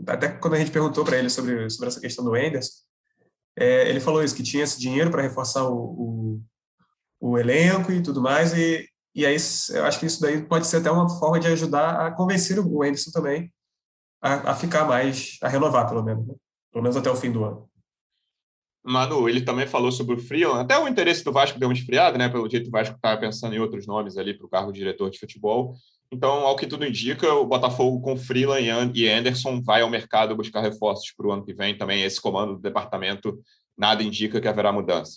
até 0.07 0.29
quando 0.29 0.55
a 0.55 0.59
gente 0.59 0.71
perguntou 0.71 1.05
para 1.05 1.19
ele 1.19 1.31
sobre, 1.31 1.69
sobre 1.71 1.89
essa 1.89 2.01
questão 2.01 2.25
do 2.25 2.35
Anderson. 2.35 2.73
É, 3.57 3.89
ele 3.89 4.01
falou 4.01 4.23
isso, 4.23 4.35
que 4.35 4.43
tinha 4.43 4.65
esse 4.65 4.81
dinheiro 4.81 5.11
para 5.11 5.23
reforçar 5.23 5.65
o, 5.65 5.77
o, 5.77 6.43
o, 7.21 7.39
elenco 7.39 7.93
e 7.93 8.03
tudo 8.03 8.21
mais, 8.21 8.53
e 8.53 8.89
e 9.15 9.25
aí 9.25 9.37
eu 9.71 9.85
acho 9.85 10.01
que 10.01 10.07
isso 10.07 10.21
daí 10.21 10.43
pode 10.43 10.67
ser 10.67 10.79
até 10.79 10.91
uma 10.91 11.09
forma 11.09 11.39
de 11.39 11.47
ajudar 11.49 12.07
a 12.07 12.11
convencer 12.11 12.59
o 12.59 12.83
Anderson 12.83 13.11
também 13.11 13.53
a, 14.21 14.53
a 14.53 14.55
ficar 14.55 14.85
mais, 14.87 15.39
a 15.43 15.49
renovar 15.49 15.89
pelo 15.89 16.03
menos, 16.03 16.27
né? 16.27 16.35
pelo 16.73 16.83
menos 16.83 16.97
até 16.97 17.11
o 17.11 17.17
fim 17.17 17.31
do 17.31 17.45
ano. 17.45 17.69
Manu, 18.87 19.29
ele 19.29 19.41
também 19.41 19.67
falou 19.67 19.91
sobre 19.91 20.15
o 20.15 20.19
Freeland, 20.19 20.61
até 20.61 20.79
o 20.79 20.87
interesse 20.87 21.25
do 21.25 21.33
Vasco 21.33 21.59
deu 21.59 21.69
uma 21.69 21.75
esfriada, 21.75 22.19
né? 22.19 22.29
Pelo 22.29 22.49
jeito 22.51 22.69
o 22.69 22.71
Vasco 22.71 22.97
estava 22.97 23.19
pensando 23.19 23.55
em 23.55 23.59
outros 23.59 23.87
nomes 23.87 24.19
ali 24.19 24.35
para 24.35 24.47
o 24.47 24.49
cargo 24.49 24.73
de 24.73 24.79
diretor 24.79 25.09
de 25.09 25.19
futebol. 25.19 25.75
Então, 26.13 26.47
ao 26.47 26.55
que 26.55 26.67
tudo 26.67 26.85
indica, 26.85 27.33
o 27.33 27.47
Botafogo 27.47 28.01
com 28.03 28.17
Freeland 28.17 28.93
e 28.95 29.09
Anderson 29.09 29.63
vai 29.63 29.81
ao 29.81 29.89
mercado 29.89 30.37
buscar 30.37 30.61
reforços 30.61 31.13
para 31.17 31.27
o 31.27 31.33
ano 31.33 31.45
que 31.45 31.55
vem. 31.55 31.79
Também 31.79 32.03
esse 32.03 32.21
comando 32.21 32.57
do 32.57 32.61
departamento 32.61 33.41
nada 33.77 34.03
indica 34.03 34.41
que 34.41 34.49
haverá 34.49 34.71
mudanças. 34.71 35.17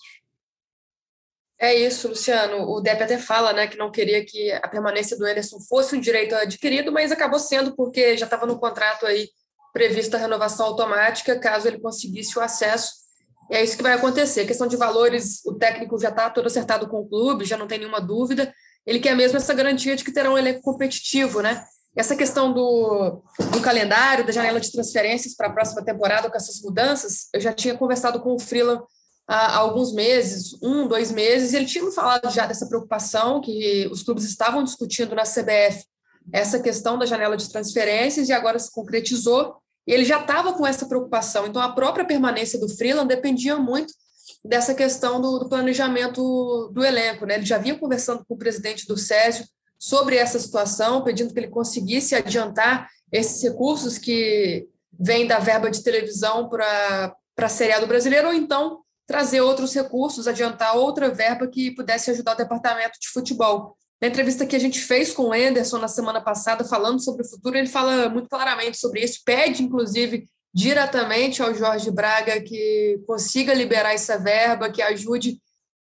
É 1.60 1.74
isso, 1.74 2.10
Luciano. 2.10 2.70
O 2.70 2.80
Depp 2.80 3.04
até 3.04 3.18
fala 3.18 3.52
né, 3.52 3.68
que 3.68 3.78
não 3.78 3.92
queria 3.92 4.24
que 4.24 4.52
a 4.52 4.68
permanência 4.68 5.18
do 5.18 5.28
Ederson 5.28 5.60
fosse 5.60 5.96
um 5.96 6.00
direito 6.00 6.36
adquirido, 6.36 6.92
mas 6.92 7.12
acabou 7.12 7.40
sendo 7.40 7.76
porque 7.76 8.16
já 8.16 8.26
estava 8.26 8.46
no 8.46 8.60
contrato 8.60 9.06
aí 9.06 9.30
prevista 9.74 10.18
a 10.18 10.20
renovação 10.20 10.68
automática 10.68 11.38
caso 11.40 11.68
ele 11.68 11.80
conseguisse 11.80 12.38
o 12.38 12.42
acesso. 12.42 12.92
E 13.50 13.56
é 13.56 13.64
isso 13.64 13.78
que 13.78 13.84
vai 13.84 13.94
acontecer. 13.94 14.42
A 14.42 14.48
questão 14.48 14.68
de 14.68 14.76
valores, 14.76 15.44
o 15.46 15.54
técnico 15.54 16.00
já 16.00 16.10
está 16.10 16.30
todo 16.30 16.48
acertado 16.48 16.88
com 16.88 17.00
o 17.00 17.08
clube, 17.08 17.46
já 17.46 17.58
não 17.58 17.68
tem 17.68 17.80
nenhuma 17.80 18.02
dúvida. 18.02 18.54
Ele 18.86 19.00
quer 19.00 19.16
mesmo 19.16 19.38
essa 19.38 19.54
garantia 19.54 19.96
de 19.96 20.04
que 20.04 20.12
terá 20.12 20.32
um 20.32 20.38
elenco 20.38 20.62
competitivo, 20.62 21.42
né? 21.42 21.66
Essa 21.96 22.16
questão 22.16 22.54
do, 22.54 23.24
do 23.52 23.62
calendário, 23.62 24.26
da 24.26 24.32
janela 24.32 24.60
de 24.60 24.72
transferências 24.72 25.36
para 25.36 25.48
a 25.48 25.52
próxima 25.52 25.84
temporada 25.84 26.30
com 26.30 26.38
essas 26.38 26.62
mudanças, 26.62 27.28
eu 27.34 27.42
já 27.42 27.52
tinha 27.52 27.76
conversado 27.76 28.20
com 28.20 28.36
o 28.36 28.40
Freeland 28.40 28.84
há 29.28 29.58
alguns 29.58 29.92
meses, 29.94 30.58
um, 30.64 30.88
dois 30.88 31.12
meses, 31.12 31.54
ele 31.54 31.66
tinha 31.66 31.92
falado 31.92 32.30
já 32.32 32.46
dessa 32.46 32.68
preocupação 32.68 33.42
que 33.42 33.88
os 33.92 34.02
clubes 34.02 34.24
estavam 34.24 34.64
discutindo 34.64 35.14
na 35.14 35.24
CBF, 35.24 35.86
essa 36.32 36.60
questão 36.60 36.98
da 36.98 37.06
janela 37.06 37.36
de 37.36 37.50
transferências, 37.50 38.30
e 38.30 38.34
agora 38.34 38.58
se 38.58 38.72
concretizou, 38.72 39.58
e 39.86 39.92
ele 39.92 40.06
já 40.06 40.20
estava 40.20 40.54
com 40.54 40.66
essa 40.66 40.86
preocupação. 40.86 41.46
Então, 41.46 41.62
a 41.62 41.72
própria 41.72 42.06
permanência 42.06 42.60
do 42.60 42.70
Freeland 42.70 43.08
dependia 43.08 43.58
muito 43.58 43.94
dessa 44.44 44.74
questão 44.74 45.22
do, 45.22 45.40
do 45.40 45.50
planejamento 45.50 46.70
do 46.74 46.84
elenco. 46.84 47.26
Né? 47.26 47.36
Ele 47.36 47.46
já 47.46 47.58
vinha 47.58 47.78
conversando 47.78 48.26
com 48.26 48.34
o 48.34 48.38
presidente 48.38 48.86
do 48.86 48.98
Césio 48.98 49.46
sobre 49.80 50.18
essa 50.18 50.40
situação, 50.40 51.04
pedindo 51.04 51.34
que 51.34 51.40
ele 51.40 51.48
conseguisse 51.48 52.16
adiantar 52.16 52.90
esses 53.12 53.42
recursos 53.42 53.98
que 53.98 54.68
vêm 55.00 55.28
da 55.28 55.40
verba 55.40 55.70
de 55.70 55.84
televisão 55.84 56.50
para 56.50 57.16
para 57.38 57.46
a 57.46 57.50
Série 57.50 57.72
A 57.72 57.80
do 57.80 57.86
Brasileiro, 57.86 58.30
ou 58.30 58.34
então 58.34 58.80
trazer 59.08 59.40
outros 59.42 59.74
recursos, 59.74 60.28
adiantar 60.28 60.76
outra 60.76 61.10
verba 61.10 61.48
que 61.48 61.72
pudesse 61.72 62.12
ajudar 62.12 62.34
o 62.34 62.38
departamento 62.38 63.00
de 63.00 63.08
futebol. 63.08 63.76
Na 64.02 64.10
entrevista 64.10 64.46
que 64.46 64.56
a 64.56 64.60
gente 64.60 64.80
fez 64.80 65.12
com 65.12 65.30
o 65.30 65.34
Anderson 65.34 65.80
na 65.80 65.88
semana 65.88 66.22
passada, 66.22 66.64
falando 66.66 67.04
sobre 67.04 67.24
o 67.24 67.30
futuro, 67.30 67.58
ele 67.58 67.68
fala 67.68 68.10
muito 68.10 68.30
claramente 68.30 68.78
sobre 68.78 69.02
isso, 69.02 69.22
pede, 69.26 69.64
inclusive, 69.64 70.28
diretamente 70.54 71.42
ao 71.42 71.54
Jorge 71.54 71.90
Braga 71.90 72.42
que 72.42 73.00
consiga 73.08 73.54
liberar 73.54 73.94
essa 73.94 74.18
verba, 74.20 74.70
que 74.70 74.82
ajude 74.82 75.40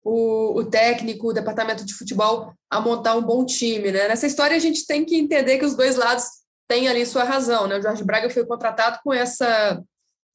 o, 0.04 0.58
o, 0.58 0.64
técnico, 0.64 1.28
o 1.28 1.32
departamento 1.32 1.84
de 1.84 1.94
futebol 1.94 2.52
a 2.68 2.80
montar 2.80 3.14
um 3.14 3.22
bom 3.22 3.46
time. 3.46 3.92
Né? 3.92 4.08
Nessa 4.08 4.26
história, 4.26 4.56
a 4.56 4.60
gente 4.60 4.86
tem 4.86 5.04
que 5.04 5.16
entender 5.16 5.58
que 5.58 5.64
os 5.64 5.76
dois 5.76 5.96
lados 5.96 6.24
têm 6.68 6.88
ali 6.88 7.06
sua 7.06 7.24
razão. 7.24 7.66
Né? 7.66 7.78
O 7.78 7.82
Jorge 7.82 8.02
Braga 8.02 8.28
foi 8.28 8.44
contratado 8.44 8.98
com 9.04 9.12
essa 9.12 9.80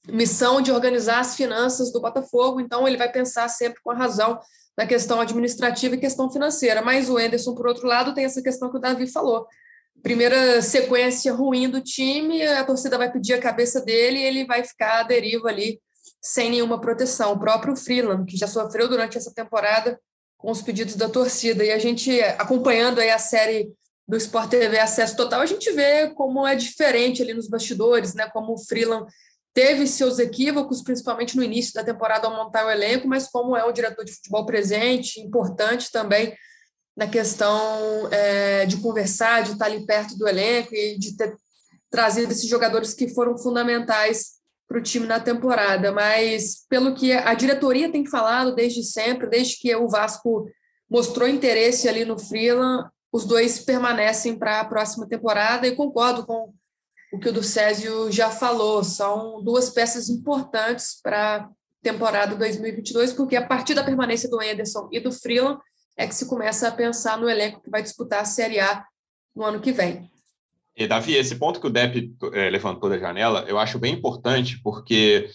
missão 0.10 0.62
de 0.62 0.72
organizar 0.72 1.20
as 1.20 1.36
finanças 1.36 1.92
do 1.92 2.02
Botafogo, 2.02 2.60
então 2.60 2.88
ele 2.88 2.98
vai 2.98 3.12
pensar 3.12 3.48
sempre 3.50 3.82
com 3.82 3.92
a 3.92 3.96
razão 3.96 4.40
na 4.78 4.86
questão 4.86 5.20
administrativa 5.20 5.96
e 5.96 6.00
questão 6.00 6.32
financeira. 6.32 6.82
Mas 6.82 7.10
o 7.10 7.20
Enderson, 7.20 7.56
por 7.56 7.68
outro 7.68 7.88
lado, 7.88 8.14
tem 8.14 8.26
essa 8.26 8.42
questão 8.42 8.70
que 8.70 8.78
o 8.78 8.80
Davi 8.80 9.08
falou. 9.08 9.48
Primeira 10.04 10.62
sequência 10.62 11.34
ruim 11.34 11.68
do 11.68 11.82
time, 11.82 12.46
a 12.46 12.64
torcida 12.64 12.98
vai 12.98 13.12
pedir 13.12 13.34
a 13.34 13.42
cabeça 13.42 13.82
dele 13.82 14.20
e 14.20 14.24
ele 14.24 14.46
vai 14.46 14.64
ficar 14.64 15.00
à 15.00 15.04
deriva 15.04 15.50
ali, 15.50 15.82
sem 16.22 16.52
nenhuma 16.52 16.80
proteção. 16.80 17.34
O 17.34 17.40
próprio 17.40 17.76
Freeland, 17.76 18.26
que 18.26 18.38
já 18.38 18.48
sofreu 18.48 18.88
durante 18.88 19.18
essa 19.18 19.34
temporada 19.34 20.00
com 20.38 20.52
os 20.52 20.62
pedidos 20.62 20.96
da 20.96 21.10
torcida. 21.10 21.64
E 21.64 21.72
a 21.72 21.80
gente, 21.80 22.22
acompanhando 22.22 23.00
aí 23.00 23.10
a 23.10 23.18
série 23.18 23.72
do 24.08 24.16
Sport 24.16 24.52
TV 24.52 24.78
Acesso 24.78 25.18
Total, 25.18 25.42
a 25.42 25.46
gente 25.46 25.70
vê 25.72 26.12
como 26.12 26.46
é 26.48 26.56
diferente 26.56 27.24
ali 27.24 27.34
nos 27.34 27.50
bastidores, 27.50 28.14
né? 28.14 28.30
Como 28.30 28.54
o 28.54 28.58
Freeland 28.58 29.12
teve 29.58 29.88
seus 29.88 30.20
equívocos, 30.20 30.84
principalmente 30.84 31.36
no 31.36 31.42
início 31.42 31.74
da 31.74 31.84
temporada 31.84 32.28
ao 32.28 32.36
montar 32.36 32.64
o 32.64 32.70
elenco, 32.70 33.08
mas 33.08 33.28
como 33.28 33.58
é 33.58 33.66
um 33.66 33.74
diretor 33.74 34.06
de 34.06 34.14
futebol 34.14 34.46
presente, 34.46 35.20
importante 35.20 35.92
também 35.92 36.32
na 36.96 37.08
questão 37.08 38.08
é, 38.12 38.68
de 38.68 38.78
conversar, 38.78 39.42
de 39.42 39.54
estar 39.54 39.66
ali 39.66 39.84
perto 39.84 40.16
do 40.16 40.28
elenco 40.28 40.76
e 40.76 41.00
de 41.00 41.18
ter 41.18 41.36
trazido 41.90 42.32
esses 42.32 42.48
jogadores 42.48 42.94
que 42.94 43.08
foram 43.08 43.36
fundamentais 43.36 44.34
para 44.68 44.78
o 44.78 44.84
time 44.84 45.08
na 45.08 45.20
temporada. 45.20 45.92
Mas 45.92 46.64
pelo 46.70 46.94
que 46.94 47.12
a 47.14 47.34
diretoria 47.34 47.92
tem 47.92 48.06
falado 48.06 48.54
desde 48.54 48.84
sempre, 48.84 49.26
desde 49.26 49.58
que 49.58 49.76
o 49.76 49.90
Vasco 49.90 50.48
mostrou 50.88 51.28
interesse 51.28 51.90
ali 51.90 52.06
no 52.06 52.20
Freeland, 52.20 52.88
os 53.12 53.26
dois 53.26 53.58
permanecem 53.58 54.38
para 54.38 54.60
a 54.60 54.66
próxima 54.66 55.08
temporada 55.08 55.66
e 55.66 55.76
concordo 55.76 56.28
com 56.28 56.54
o 57.18 57.20
que 57.20 57.30
o 57.30 57.34
do 57.34 57.42
Césio 57.42 58.12
já 58.12 58.30
falou, 58.30 58.84
são 58.84 59.42
duas 59.44 59.72
peças 59.72 60.08
importantes 60.08 61.00
para 61.02 61.38
a 61.38 61.50
temporada 61.82 62.36
2022, 62.36 63.12
porque 63.14 63.36
a 63.36 63.46
partir 63.46 63.74
da 63.74 63.84
permanência 63.84 64.30
do 64.30 64.40
Anderson 64.40 64.88
e 64.92 65.00
do 65.00 65.12
Freeland 65.12 65.60
é 65.98 66.06
que 66.06 66.14
se 66.14 66.28
começa 66.28 66.68
a 66.68 66.72
pensar 66.72 67.18
no 67.18 67.28
elenco 67.28 67.62
que 67.62 67.72
vai 67.72 67.82
disputar 67.82 68.22
a 68.22 68.26
Série 68.26 68.60
A 68.60 68.86
no 69.36 69.44
ano 69.44 69.60
que 69.60 69.72
vem. 69.72 70.10
E, 70.76 70.88
Davi, 70.88 71.16
esse 71.16 71.36
ponto 71.36 71.60
que 71.60 71.66
o 71.66 71.72
Depp 71.72 72.16
é, 72.34 72.52
levantou 72.52 72.88
da 72.88 73.00
janela, 73.00 73.44
eu 73.48 73.58
acho 73.58 73.80
bem 73.80 73.96
importante, 73.96 74.62
porque 74.62 75.28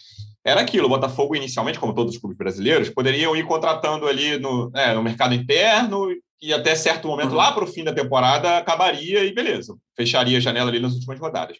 era 0.45 0.61
aquilo, 0.61 0.87
o 0.87 0.89
Botafogo 0.89 1.35
inicialmente, 1.35 1.81
como 1.81 1.95
todos 1.95 2.15
os 2.15 2.21
clubes 2.21 2.39
brasileiros, 2.39 2.91
poderiam 2.91 3.35
ir 3.35 3.45
contratando 3.45 4.07
ali 4.07 4.39
no, 4.39 4.71
é, 4.73 4.95
no 4.95 5.03
mercado 5.03 5.35
interno 5.35 6.09
e 6.41 6.55
até 6.55 6.77
certo 6.77 7.09
momento, 7.09 7.31
uhum. 7.31 7.37
lá 7.37 7.51
para 7.51 7.65
o 7.65 7.67
fim 7.67 7.83
da 7.83 7.93
temporada, 7.93 8.59
acabaria 8.59 9.25
e 9.25 9.35
beleza, 9.35 9.77
fecharia 9.97 10.39
a 10.39 10.41
janela 10.41 10.71
ali 10.71 10.79
nas 10.79 10.95
últimas 10.95 11.19
rodadas. 11.19 11.57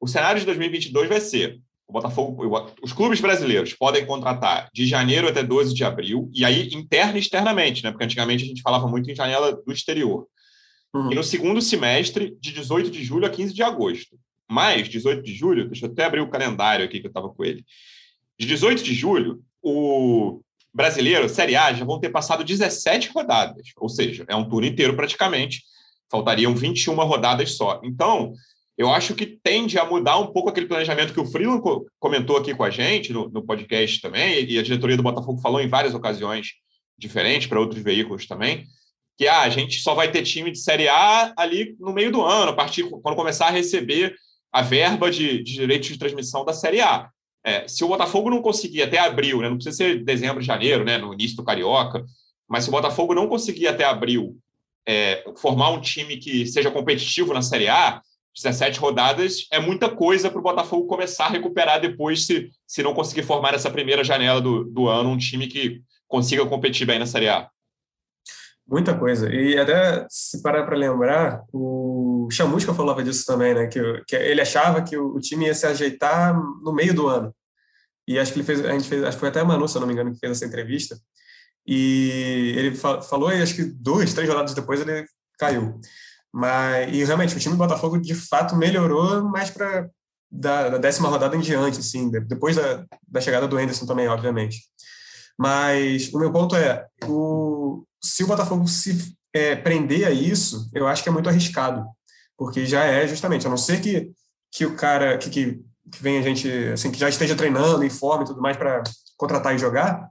O 0.00 0.06
cenário 0.06 0.40
de 0.40 0.46
2022 0.46 1.08
vai 1.08 1.20
ser 1.20 1.60
o 1.86 1.92
Botafogo, 1.92 2.44
os 2.82 2.92
clubes 2.92 3.20
brasileiros 3.20 3.74
podem 3.74 4.06
contratar 4.06 4.70
de 4.72 4.86
janeiro 4.86 5.28
até 5.28 5.42
12 5.42 5.74
de 5.74 5.84
abril, 5.84 6.30
e 6.32 6.44
aí 6.44 6.68
interna 6.72 7.18
e 7.18 7.20
externamente, 7.20 7.82
né? 7.82 7.90
Porque 7.90 8.04
antigamente 8.04 8.44
a 8.44 8.46
gente 8.46 8.62
falava 8.62 8.86
muito 8.86 9.10
em 9.10 9.14
janela 9.14 9.52
do 9.52 9.72
exterior. 9.72 10.26
Uhum. 10.94 11.10
E 11.10 11.14
no 11.14 11.24
segundo 11.24 11.60
semestre, 11.60 12.36
de 12.40 12.52
18 12.52 12.90
de 12.90 13.02
julho 13.02 13.26
a 13.26 13.30
15 13.30 13.52
de 13.52 13.62
agosto. 13.62 14.16
Mais 14.48 14.88
18 14.88 15.22
de 15.22 15.34
julho, 15.34 15.68
deixa 15.68 15.86
eu 15.86 15.90
até 15.90 16.04
abrir 16.04 16.20
o 16.20 16.30
calendário 16.30 16.84
aqui 16.84 17.00
que 17.00 17.06
eu 17.06 17.10
estava 17.10 17.28
com 17.28 17.44
ele. 17.44 17.64
De 18.38 18.46
18 18.46 18.82
de 18.82 18.94
julho, 18.94 19.40
o 19.62 20.40
brasileiro, 20.72 21.28
Série 21.28 21.56
A, 21.56 21.72
já 21.72 21.84
vão 21.84 22.00
ter 22.00 22.10
passado 22.10 22.44
17 22.44 23.10
rodadas, 23.10 23.68
ou 23.76 23.88
seja, 23.88 24.24
é 24.28 24.36
um 24.36 24.48
turno 24.48 24.66
inteiro 24.66 24.94
praticamente, 24.94 25.64
faltariam 26.10 26.54
21 26.54 26.94
rodadas 26.94 27.56
só. 27.56 27.80
Então, 27.84 28.32
eu 28.80 28.90
acho 28.90 29.14
que 29.14 29.26
tende 29.26 29.78
a 29.78 29.84
mudar 29.84 30.16
um 30.16 30.28
pouco 30.28 30.48
aquele 30.48 30.64
planejamento 30.64 31.12
que 31.12 31.20
o 31.20 31.26
Freeland 31.26 31.60
comentou 31.98 32.38
aqui 32.38 32.54
com 32.54 32.64
a 32.64 32.70
gente 32.70 33.12
no, 33.12 33.28
no 33.28 33.42
podcast 33.42 34.00
também, 34.00 34.42
e 34.50 34.58
a 34.58 34.62
diretoria 34.62 34.96
do 34.96 35.02
Botafogo 35.02 35.38
falou 35.38 35.60
em 35.60 35.68
várias 35.68 35.92
ocasiões 35.92 36.52
diferentes 36.96 37.46
para 37.46 37.60
outros 37.60 37.82
veículos 37.82 38.26
também, 38.26 38.64
que 39.18 39.28
ah, 39.28 39.42
a 39.42 39.50
gente 39.50 39.80
só 39.80 39.94
vai 39.94 40.10
ter 40.10 40.22
time 40.22 40.50
de 40.50 40.58
Série 40.58 40.88
A 40.88 41.30
ali 41.36 41.76
no 41.78 41.92
meio 41.92 42.10
do 42.10 42.22
ano, 42.22 42.52
a 42.52 42.54
partir 42.54 42.88
quando 42.88 43.16
começar 43.16 43.48
a 43.48 43.50
receber 43.50 44.14
a 44.50 44.62
verba 44.62 45.10
de, 45.10 45.42
de 45.42 45.52
direitos 45.52 45.90
de 45.90 45.98
transmissão 45.98 46.42
da 46.42 46.54
Série 46.54 46.80
A. 46.80 47.10
É, 47.44 47.68
se 47.68 47.84
o 47.84 47.88
Botafogo 47.88 48.30
não 48.30 48.40
conseguir 48.40 48.80
até 48.80 48.98
abril, 48.98 49.42
né, 49.42 49.50
não 49.50 49.56
precisa 49.56 49.76
ser 49.76 50.02
dezembro, 50.02 50.40
janeiro, 50.40 50.86
né, 50.86 50.96
no 50.96 51.12
início 51.12 51.36
do 51.36 51.44
Carioca, 51.44 52.02
mas 52.48 52.64
se 52.64 52.70
o 52.70 52.72
Botafogo 52.72 53.12
não 53.14 53.28
conseguir 53.28 53.66
até 53.66 53.84
abril 53.84 54.38
é, 54.88 55.22
formar 55.36 55.68
um 55.68 55.82
time 55.82 56.16
que 56.16 56.46
seja 56.46 56.70
competitivo 56.70 57.34
na 57.34 57.42
Série 57.42 57.68
A, 57.68 58.00
17 58.36 58.78
rodadas 58.78 59.46
é 59.52 59.58
muita 59.58 59.88
coisa 59.88 60.30
para 60.30 60.38
o 60.38 60.42
Botafogo 60.42 60.86
começar 60.86 61.26
a 61.26 61.30
recuperar 61.30 61.80
depois, 61.80 62.26
se, 62.26 62.50
se 62.66 62.82
não 62.82 62.94
conseguir 62.94 63.22
formar 63.22 63.54
essa 63.54 63.70
primeira 63.70 64.04
janela 64.04 64.40
do, 64.40 64.64
do 64.64 64.88
ano, 64.88 65.10
um 65.10 65.18
time 65.18 65.46
que 65.46 65.82
consiga 66.06 66.46
competir 66.46 66.86
bem 66.86 66.98
na 66.98 67.06
Série 67.06 67.28
A. 67.28 67.48
Muita 68.70 68.96
coisa. 68.96 69.28
E 69.34 69.58
até, 69.58 70.06
se 70.08 70.40
parar 70.40 70.64
para 70.64 70.76
lembrar, 70.76 71.42
o 71.52 72.28
Chamusca 72.30 72.72
falava 72.72 73.02
disso 73.02 73.26
também, 73.26 73.52
né? 73.52 73.66
Que, 73.66 73.80
que 74.06 74.14
ele 74.14 74.40
achava 74.40 74.82
que 74.82 74.96
o, 74.96 75.16
o, 75.16 75.20
time 75.20 75.46
ia 75.46 75.54
se 75.54 75.66
ajeitar 75.66 76.32
no 76.62 76.72
meio 76.72 76.94
do 76.94 77.08
ano. 77.08 77.34
E 78.06 78.16
acho 78.16 78.32
que 78.32 78.38
ele 78.38 78.46
fez, 78.46 78.64
a 78.64 78.72
gente 78.72 78.88
fez, 78.88 79.02
acho 79.02 79.16
que 79.16 79.20
foi 79.20 79.28
até 79.28 79.40
a 79.40 79.44
Manu, 79.44 79.66
se 79.66 79.76
eu 79.76 79.80
não 79.80 79.88
me 79.88 79.92
engano, 79.92 80.12
que 80.12 80.20
fez 80.20 80.32
essa 80.32 80.44
entrevista. 80.44 80.96
E 81.66 82.54
ele 82.56 82.76
falou, 82.76 83.32
e 83.32 83.42
acho 83.42 83.56
que 83.56 83.64
duas, 83.64 84.14
três 84.14 84.28
rodadas 84.28 84.54
depois 84.54 84.80
ele 84.80 85.04
caiu. 85.36 85.80
Mas, 86.32 86.94
e 86.94 87.04
realmente, 87.04 87.34
o 87.34 87.38
time 87.38 87.54
do 87.54 87.58
Botafogo 87.58 87.98
de 87.98 88.14
fato 88.14 88.56
melhorou 88.56 89.22
mais 89.24 89.50
para 89.50 89.88
da, 90.30 90.68
da, 90.68 90.78
décima 90.78 91.08
rodada 91.08 91.36
em 91.36 91.40
diante, 91.40 91.80
assim, 91.80 92.08
depois 92.08 92.54
da, 92.54 92.84
da 93.08 93.20
chegada 93.20 93.48
do 93.48 93.58
Henderson 93.58 93.84
também, 93.84 94.06
obviamente. 94.06 94.62
Mas 95.36 96.12
o 96.12 96.18
meu 96.18 96.30
ponto 96.30 96.54
é, 96.54 96.86
o, 97.04 97.84
se 98.00 98.22
o 98.22 98.26
Botafogo 98.26 98.68
se 98.68 99.16
é, 99.34 99.56
prender 99.56 100.06
a 100.06 100.10
isso, 100.10 100.70
eu 100.72 100.86
acho 100.86 101.02
que 101.02 101.08
é 101.08 101.12
muito 101.12 101.28
arriscado, 101.28 101.84
porque 102.36 102.64
já 102.64 102.84
é 102.84 103.08
justamente, 103.08 103.46
a 103.46 103.50
não 103.50 103.56
ser 103.56 103.80
que, 103.80 104.12
que 104.52 104.64
o 104.64 104.76
cara 104.76 105.18
que, 105.18 105.30
que, 105.30 105.60
que 105.90 106.02
venha 106.02 106.22
gente, 106.22 106.48
assim, 106.68 106.92
que 106.92 106.98
já 106.98 107.08
esteja 107.08 107.34
treinando, 107.34 107.82
em 107.82 107.90
forma 107.90 108.22
e 108.22 108.26
tudo 108.26 108.40
mais 108.40 108.56
para 108.56 108.82
contratar 109.16 109.54
e 109.54 109.58
jogar, 109.58 110.08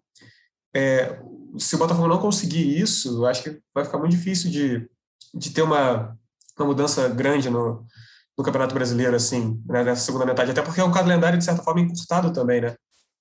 é, 0.75 1.17
se 1.57 1.75
o 1.75 1.77
Botafogo 1.77 2.07
não 2.07 2.19
conseguir 2.19 2.79
isso, 2.79 3.19
eu 3.19 3.25
acho 3.25 3.43
que 3.43 3.59
vai 3.73 3.85
ficar 3.85 3.97
muito 3.97 4.11
difícil 4.11 4.51
de 4.51 4.89
de 5.33 5.51
ter 5.51 5.61
uma, 5.61 6.17
uma 6.57 6.67
mudança 6.67 7.07
grande 7.09 7.49
no, 7.49 7.85
no 8.37 8.43
Campeonato 8.43 8.73
Brasileiro, 8.73 9.15
assim, 9.15 9.61
né, 9.65 9.83
nessa 9.83 10.01
segunda 10.01 10.25
metade, 10.25 10.51
até 10.51 10.61
porque 10.61 10.81
é 10.81 10.83
um 10.83 10.91
calendário, 10.91 11.37
de 11.37 11.45
certa 11.45 11.63
forma, 11.63 11.81
encurtado 11.81 12.31
também, 12.31 12.61
né? 12.61 12.75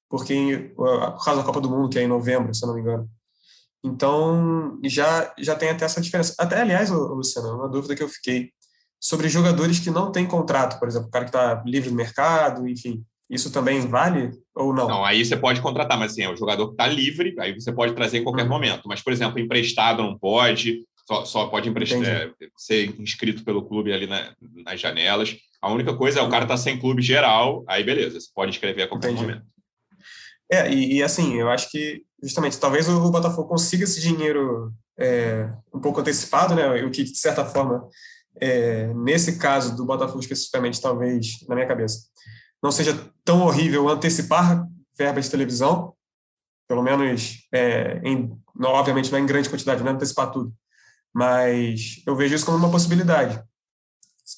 Porque, 0.08 0.72
por 0.74 1.24
causa 1.24 1.40
da 1.40 1.46
Copa 1.46 1.60
do 1.60 1.70
Mundo, 1.70 1.88
que 1.88 1.98
é 1.98 2.02
em 2.02 2.08
novembro, 2.08 2.54
se 2.54 2.64
eu 2.64 2.68
não 2.68 2.74
me 2.74 2.80
engano. 2.80 3.08
Então, 3.84 4.78
já, 4.84 5.32
já 5.38 5.54
tem 5.54 5.70
até 5.70 5.84
essa 5.84 6.00
diferença. 6.00 6.34
Até, 6.38 6.60
aliás, 6.60 6.90
Luciano, 6.90 7.54
uma 7.54 7.68
dúvida 7.68 7.94
que 7.94 8.02
eu 8.02 8.08
fiquei 8.08 8.50
sobre 9.00 9.28
jogadores 9.28 9.78
que 9.78 9.90
não 9.90 10.10
têm 10.10 10.26
contrato, 10.26 10.78
por 10.78 10.88
exemplo, 10.88 11.08
o 11.08 11.10
cara 11.10 11.24
que 11.24 11.30
está 11.30 11.62
livre 11.64 11.90
do 11.90 11.96
mercado, 11.96 12.68
enfim. 12.68 13.04
Isso 13.30 13.52
também 13.52 13.80
vale 13.86 14.30
ou 14.54 14.72
não? 14.72 14.88
Não, 14.88 15.04
aí 15.04 15.24
você 15.24 15.36
pode 15.36 15.60
contratar, 15.60 15.98
mas 15.98 16.12
assim, 16.12 16.22
é 16.22 16.30
o 16.30 16.36
jogador 16.36 16.68
que 16.68 16.72
está 16.72 16.86
livre, 16.86 17.34
aí 17.38 17.52
você 17.52 17.70
pode 17.70 17.92
trazer 17.92 18.18
em 18.18 18.24
qualquer 18.24 18.44
uhum. 18.44 18.48
momento. 18.48 18.82
Mas, 18.86 19.02
por 19.02 19.12
exemplo, 19.12 19.38
emprestado 19.38 20.02
não 20.02 20.18
pode, 20.18 20.84
só, 21.08 21.24
só 21.24 21.46
pode 21.46 21.70
emprestar, 21.70 22.04
é, 22.04 22.30
ser 22.54 23.00
inscrito 23.00 23.42
pelo 23.42 23.66
clube 23.66 23.90
ali 23.90 24.06
na, 24.06 24.34
nas 24.62 24.78
janelas. 24.78 25.34
A 25.60 25.72
única 25.72 25.96
coisa 25.96 26.20
é 26.20 26.22
o 26.22 26.28
cara 26.28 26.46
tá 26.46 26.54
sem 26.54 26.78
clube 26.78 27.00
geral, 27.00 27.64
aí 27.66 27.82
beleza, 27.82 28.20
você 28.20 28.28
pode 28.34 28.50
escrever 28.50 28.82
a 28.82 28.88
qualquer 28.88 29.12
Entendi. 29.12 29.22
momento. 29.22 29.46
É, 30.52 30.70
e, 30.70 30.96
e, 30.96 31.02
assim, 31.02 31.34
eu 31.36 31.48
acho 31.48 31.70
que 31.70 32.02
justamente 32.22 32.58
talvez 32.58 32.88
o 32.88 33.10
Botafogo 33.10 33.48
consiga 33.48 33.84
esse 33.84 34.00
dinheiro 34.00 34.70
é, 34.98 35.50
um 35.72 35.80
pouco 35.80 36.00
antecipado, 36.00 36.54
né? 36.54 36.68
O 36.84 36.90
que, 36.90 37.04
de 37.04 37.16
certa 37.16 37.44
forma, 37.44 37.88
é, 38.38 38.92
nesse 38.94 39.38
caso 39.38 39.76
do 39.76 39.86
Botafogo 39.86 40.20
especificamente, 40.20 40.80
talvez, 40.80 41.46
na 41.48 41.54
minha 41.54 41.66
cabeça, 41.66 42.00
não 42.62 42.70
seja 42.70 42.98
tão 43.24 43.42
horrível 43.42 43.88
antecipar 43.88 44.66
verba 44.96 45.20
de 45.20 45.30
televisão, 45.30 45.94
pelo 46.66 46.82
menos, 46.82 47.46
é, 47.52 48.00
em, 48.04 48.30
obviamente, 48.62 49.10
não 49.10 49.18
é 49.18 49.22
em 49.22 49.26
grande 49.26 49.48
quantidade, 49.48 49.82
não 49.82 49.90
é 49.90 49.94
antecipar 49.94 50.30
tudo, 50.30 50.52
mas 51.14 52.02
eu 52.06 52.14
vejo 52.16 52.34
isso 52.34 52.46
como 52.46 52.58
uma 52.58 52.70
possibilidade. 52.70 53.42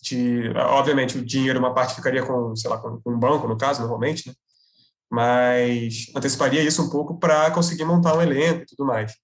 De, 0.03 0.51
obviamente, 0.57 1.19
o 1.19 1.25
dinheiro, 1.25 1.59
uma 1.59 1.75
parte 1.75 1.95
ficaria 1.95 2.25
com, 2.25 2.55
sei 2.55 2.71
lá, 2.71 2.79
com, 2.79 3.01
um 3.05 3.19
banco, 3.19 3.49
no 3.49 3.59
caso, 3.59 3.81
normalmente, 3.81 4.29
né? 4.29 4.35
mas 5.11 6.07
anteciparia 6.15 6.63
isso 6.63 6.83
um 6.83 6.89
pouco 6.89 7.19
para 7.19 7.51
conseguir 7.51 7.85
montar 7.85 8.17
um 8.17 8.23
elenco 8.23 8.63
e 8.63 8.67
tudo 8.67 8.87
mais. 8.87 9.15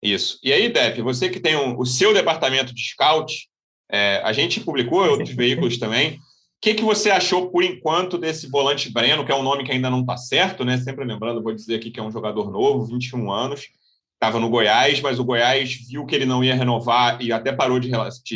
Isso. 0.00 0.38
E 0.42 0.52
aí, 0.52 0.68
Depp, 0.68 1.00
você 1.02 1.28
que 1.28 1.40
tem 1.40 1.56
um, 1.56 1.78
o 1.78 1.84
seu 1.84 2.14
departamento 2.14 2.74
de 2.74 2.82
scout, 2.90 3.48
é, 3.90 4.20
a 4.22 4.32
gente 4.32 4.60
publicou 4.60 5.04
outros 5.04 5.30
veículos 5.30 5.78
também. 5.78 6.16
O 6.16 6.20
que, 6.60 6.74
que 6.74 6.84
você 6.84 7.10
achou, 7.10 7.50
por 7.50 7.64
enquanto, 7.64 8.16
desse 8.16 8.46
volante 8.46 8.92
Breno, 8.92 9.24
que 9.24 9.32
é 9.32 9.34
um 9.34 9.42
nome 9.42 9.64
que 9.64 9.72
ainda 9.72 9.90
não 9.90 10.00
está 10.00 10.16
certo, 10.16 10.64
né? 10.64 10.78
Sempre 10.78 11.04
lembrando, 11.04 11.42
vou 11.42 11.54
dizer 11.54 11.76
aqui 11.76 11.90
que 11.90 11.98
é 11.98 12.02
um 12.02 12.12
jogador 12.12 12.50
novo, 12.50 12.86
21 12.86 13.30
anos, 13.32 13.68
estava 14.14 14.40
no 14.40 14.48
Goiás, 14.48 15.00
mas 15.00 15.18
o 15.18 15.24
Goiás 15.24 15.74
viu 15.88 16.06
que 16.06 16.14
ele 16.14 16.24
não 16.24 16.42
ia 16.42 16.54
renovar 16.54 17.20
e 17.20 17.32
até 17.32 17.52
parou 17.52 17.78
de 17.78 17.90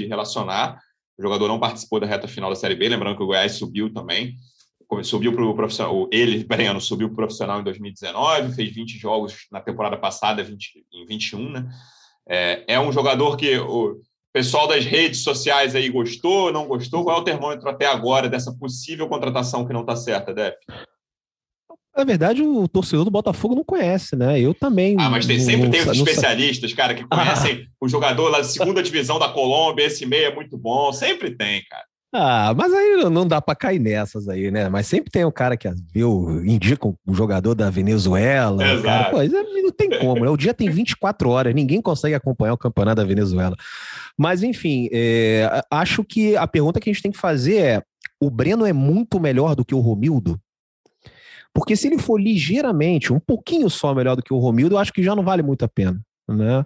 relacionar. 0.06 0.78
O 1.18 1.22
jogador 1.22 1.48
não 1.48 1.58
participou 1.58 1.98
da 1.98 2.06
reta 2.06 2.28
final 2.28 2.50
da 2.50 2.56
Série 2.56 2.74
B, 2.74 2.88
lembrando 2.88 3.16
que 3.16 3.22
o 3.22 3.26
Goiás 3.26 3.52
subiu 3.52 3.92
também. 3.92 4.36
Subiu 5.02 5.34
para 5.34 5.44
o 5.44 5.54
profissional, 5.54 6.08
ele, 6.10 6.44
Breno, 6.44 6.80
subiu 6.80 7.08
para 7.08 7.12
o 7.12 7.16
profissional 7.16 7.60
em 7.60 7.64
2019, 7.64 8.54
fez 8.54 8.74
20 8.74 8.98
jogos 8.98 9.46
na 9.52 9.60
temporada 9.60 9.98
passada, 9.98 10.42
20, 10.42 10.86
em 10.92 11.06
21, 11.06 11.50
né? 11.50 11.68
É, 12.26 12.64
é 12.68 12.80
um 12.80 12.90
jogador 12.90 13.36
que 13.36 13.58
o 13.58 14.00
pessoal 14.32 14.66
das 14.66 14.84
redes 14.84 15.22
sociais 15.22 15.74
aí 15.74 15.88
gostou, 15.90 16.52
não 16.52 16.66
gostou? 16.66 17.04
Qual 17.04 17.18
é 17.18 17.20
o 17.20 17.24
termômetro 17.24 17.68
até 17.68 17.86
agora 17.86 18.28
dessa 18.28 18.54
possível 18.56 19.08
contratação 19.08 19.66
que 19.66 19.72
não 19.72 19.80
está 19.80 19.96
certa, 19.96 20.32
Dep? 20.32 20.56
Na 21.98 22.04
verdade, 22.04 22.42
o 22.42 22.68
torcedor 22.68 23.04
do 23.04 23.10
Botafogo 23.10 23.56
não 23.56 23.64
conhece, 23.64 24.14
né? 24.14 24.40
Eu 24.40 24.54
também. 24.54 24.94
Ah, 25.00 25.10
mas 25.10 25.26
tem, 25.26 25.40
sempre 25.40 25.64
não, 25.64 25.70
tem 25.72 25.80
os 25.80 25.98
especialistas, 25.98 26.72
cara, 26.72 26.94
que 26.94 27.04
conhecem 27.04 27.66
ah. 27.66 27.70
o 27.80 27.88
jogador 27.88 28.28
lá 28.28 28.38
da 28.38 28.44
segunda 28.44 28.80
divisão 28.80 29.18
da 29.18 29.28
Colômbia, 29.28 29.84
esse 29.84 30.06
meio 30.06 30.26
é 30.26 30.34
muito 30.34 30.56
bom. 30.56 30.92
Sempre 30.92 31.36
tem, 31.36 31.60
cara. 31.68 31.82
Ah, 32.14 32.54
mas 32.56 32.72
aí 32.72 33.10
não 33.10 33.26
dá 33.26 33.42
para 33.42 33.56
cair 33.56 33.80
nessas 33.80 34.28
aí, 34.28 34.48
né? 34.48 34.68
Mas 34.68 34.86
sempre 34.86 35.10
tem 35.10 35.24
um 35.24 35.30
cara 35.30 35.56
que 35.56 35.68
viu, 35.92 36.40
indica 36.46 36.86
um 36.86 37.14
jogador 37.14 37.56
da 37.56 37.68
Venezuela. 37.68 38.64
Exato. 38.64 38.84
Cara, 38.84 39.10
pô, 39.10 39.16
não 39.60 39.72
tem 39.72 39.90
como, 39.98 40.24
né? 40.24 40.30
O 40.30 40.36
dia 40.36 40.54
tem 40.54 40.70
24 40.70 41.28
horas, 41.28 41.52
ninguém 41.52 41.82
consegue 41.82 42.14
acompanhar 42.14 42.54
o 42.54 42.58
campeonato 42.58 43.02
da 43.02 43.04
Venezuela. 43.04 43.56
Mas, 44.16 44.44
enfim, 44.44 44.88
é, 44.92 45.62
acho 45.68 46.04
que 46.04 46.36
a 46.36 46.46
pergunta 46.46 46.78
que 46.78 46.88
a 46.88 46.92
gente 46.92 47.02
tem 47.02 47.12
que 47.12 47.18
fazer 47.18 47.56
é: 47.56 47.82
o 48.20 48.30
Breno 48.30 48.64
é 48.64 48.72
muito 48.72 49.18
melhor 49.18 49.56
do 49.56 49.64
que 49.64 49.74
o 49.74 49.80
Romildo? 49.80 50.40
Porque 51.58 51.74
se 51.74 51.88
ele 51.88 51.98
for 51.98 52.20
ligeiramente, 52.20 53.12
um 53.12 53.18
pouquinho 53.18 53.68
só 53.68 53.92
melhor 53.92 54.14
do 54.14 54.22
que 54.22 54.32
o 54.32 54.38
Romildo, 54.38 54.76
eu 54.76 54.78
acho 54.78 54.92
que 54.92 55.02
já 55.02 55.16
não 55.16 55.24
vale 55.24 55.42
muito 55.42 55.64
a 55.64 55.68
pena. 55.68 56.00
Né? 56.28 56.64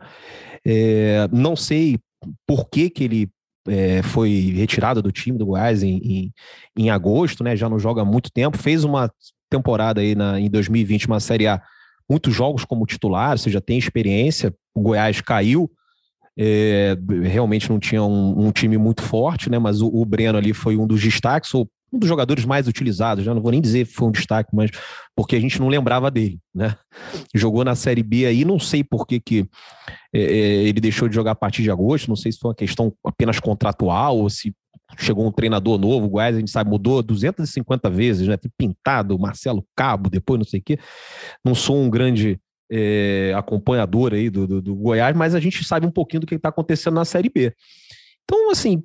É, 0.66 1.26
não 1.32 1.56
sei 1.56 1.98
por 2.46 2.68
que, 2.68 2.90
que 2.90 3.04
ele 3.04 3.30
é, 3.66 4.02
foi 4.02 4.52
retirado 4.54 5.00
do 5.00 5.10
time 5.10 5.38
do 5.38 5.46
Goiás 5.46 5.82
em, 5.82 5.96
em, 5.96 6.32
em, 6.76 6.90
agosto, 6.90 7.42
né? 7.42 7.56
Já 7.56 7.70
não 7.70 7.78
joga 7.78 8.02
há 8.02 8.04
muito 8.04 8.30
tempo. 8.30 8.58
Fez 8.58 8.84
uma 8.84 9.10
temporada 9.48 10.02
aí 10.02 10.14
na, 10.14 10.38
em 10.38 10.50
2020, 10.50 11.06
uma 11.06 11.20
Série 11.20 11.46
A, 11.46 11.62
muitos 12.06 12.34
jogos 12.34 12.62
como 12.62 12.84
titular, 12.84 13.38
você 13.38 13.50
já 13.50 13.62
tem 13.62 13.78
experiência. 13.78 14.54
O 14.74 14.82
Goiás 14.82 15.22
caiu, 15.22 15.70
é, 16.38 16.98
realmente 17.22 17.70
não 17.70 17.78
tinha 17.78 18.02
um, 18.02 18.46
um, 18.46 18.52
time 18.52 18.76
muito 18.76 19.02
forte, 19.02 19.48
né? 19.48 19.58
Mas 19.58 19.80
o, 19.80 19.88
o, 19.88 20.04
Breno 20.04 20.36
ali 20.36 20.52
foi 20.52 20.76
um 20.76 20.86
dos 20.86 21.00
destaques, 21.00 21.54
ou 21.54 21.66
um 21.92 21.98
dos 21.98 22.08
jogadores 22.08 22.44
mais 22.44 22.66
utilizados, 22.66 23.24
já 23.24 23.34
não 23.34 23.42
vou 23.42 23.50
nem 23.50 23.60
dizer 23.60 23.86
que 23.86 23.92
foi 23.92 24.08
um 24.08 24.12
destaque, 24.12 24.50
mas 24.54 24.70
porque 25.14 25.36
a 25.36 25.40
gente 25.40 25.60
não 25.60 25.68
lembrava 25.68 26.10
dele, 26.10 26.40
né? 26.54 26.76
Jogou 27.34 27.64
na 27.64 27.74
Série 27.74 28.02
B 28.02 28.24
aí, 28.24 28.44
não 28.44 28.58
sei 28.58 28.82
por 28.82 29.06
que, 29.06 29.20
que 29.20 29.46
é, 30.14 30.20
é, 30.20 30.36
ele 30.64 30.80
deixou 30.80 31.08
de 31.08 31.14
jogar 31.14 31.32
a 31.32 31.36
partir 31.36 31.62
de 31.62 31.70
agosto, 31.70 32.08
não 32.08 32.16
sei 32.16 32.32
se 32.32 32.38
foi 32.38 32.50
uma 32.50 32.54
questão 32.54 32.92
apenas 33.04 33.38
contratual 33.38 34.18
ou 34.18 34.30
se 34.30 34.54
chegou 34.98 35.26
um 35.26 35.32
treinador 35.32 35.78
novo, 35.78 36.06
o 36.06 36.08
Goiás, 36.08 36.36
a 36.36 36.38
gente 36.38 36.50
sabe, 36.50 36.70
mudou 36.70 37.02
250 37.02 37.90
vezes, 37.90 38.26
né? 38.26 38.36
Tem 38.36 38.50
pintado, 38.56 39.18
Marcelo 39.18 39.64
Cabo, 39.76 40.10
depois 40.10 40.38
não 40.38 40.46
sei 40.46 40.60
o 40.60 40.62
quê. 40.62 40.78
Não 41.44 41.54
sou 41.54 41.76
um 41.76 41.90
grande 41.90 42.40
é, 42.70 43.34
acompanhador 43.36 44.14
aí 44.14 44.30
do, 44.30 44.46
do, 44.46 44.62
do, 44.62 44.74
Goiás, 44.74 45.16
mas 45.16 45.34
a 45.34 45.40
gente 45.40 45.62
sabe 45.64 45.86
um 45.86 45.90
pouquinho 45.90 46.20
do 46.20 46.26
que 46.26 46.34
está 46.34 46.48
acontecendo 46.48 46.94
na 46.94 47.04
Série 47.04 47.28
B. 47.28 47.54
Então, 48.24 48.50
assim, 48.50 48.82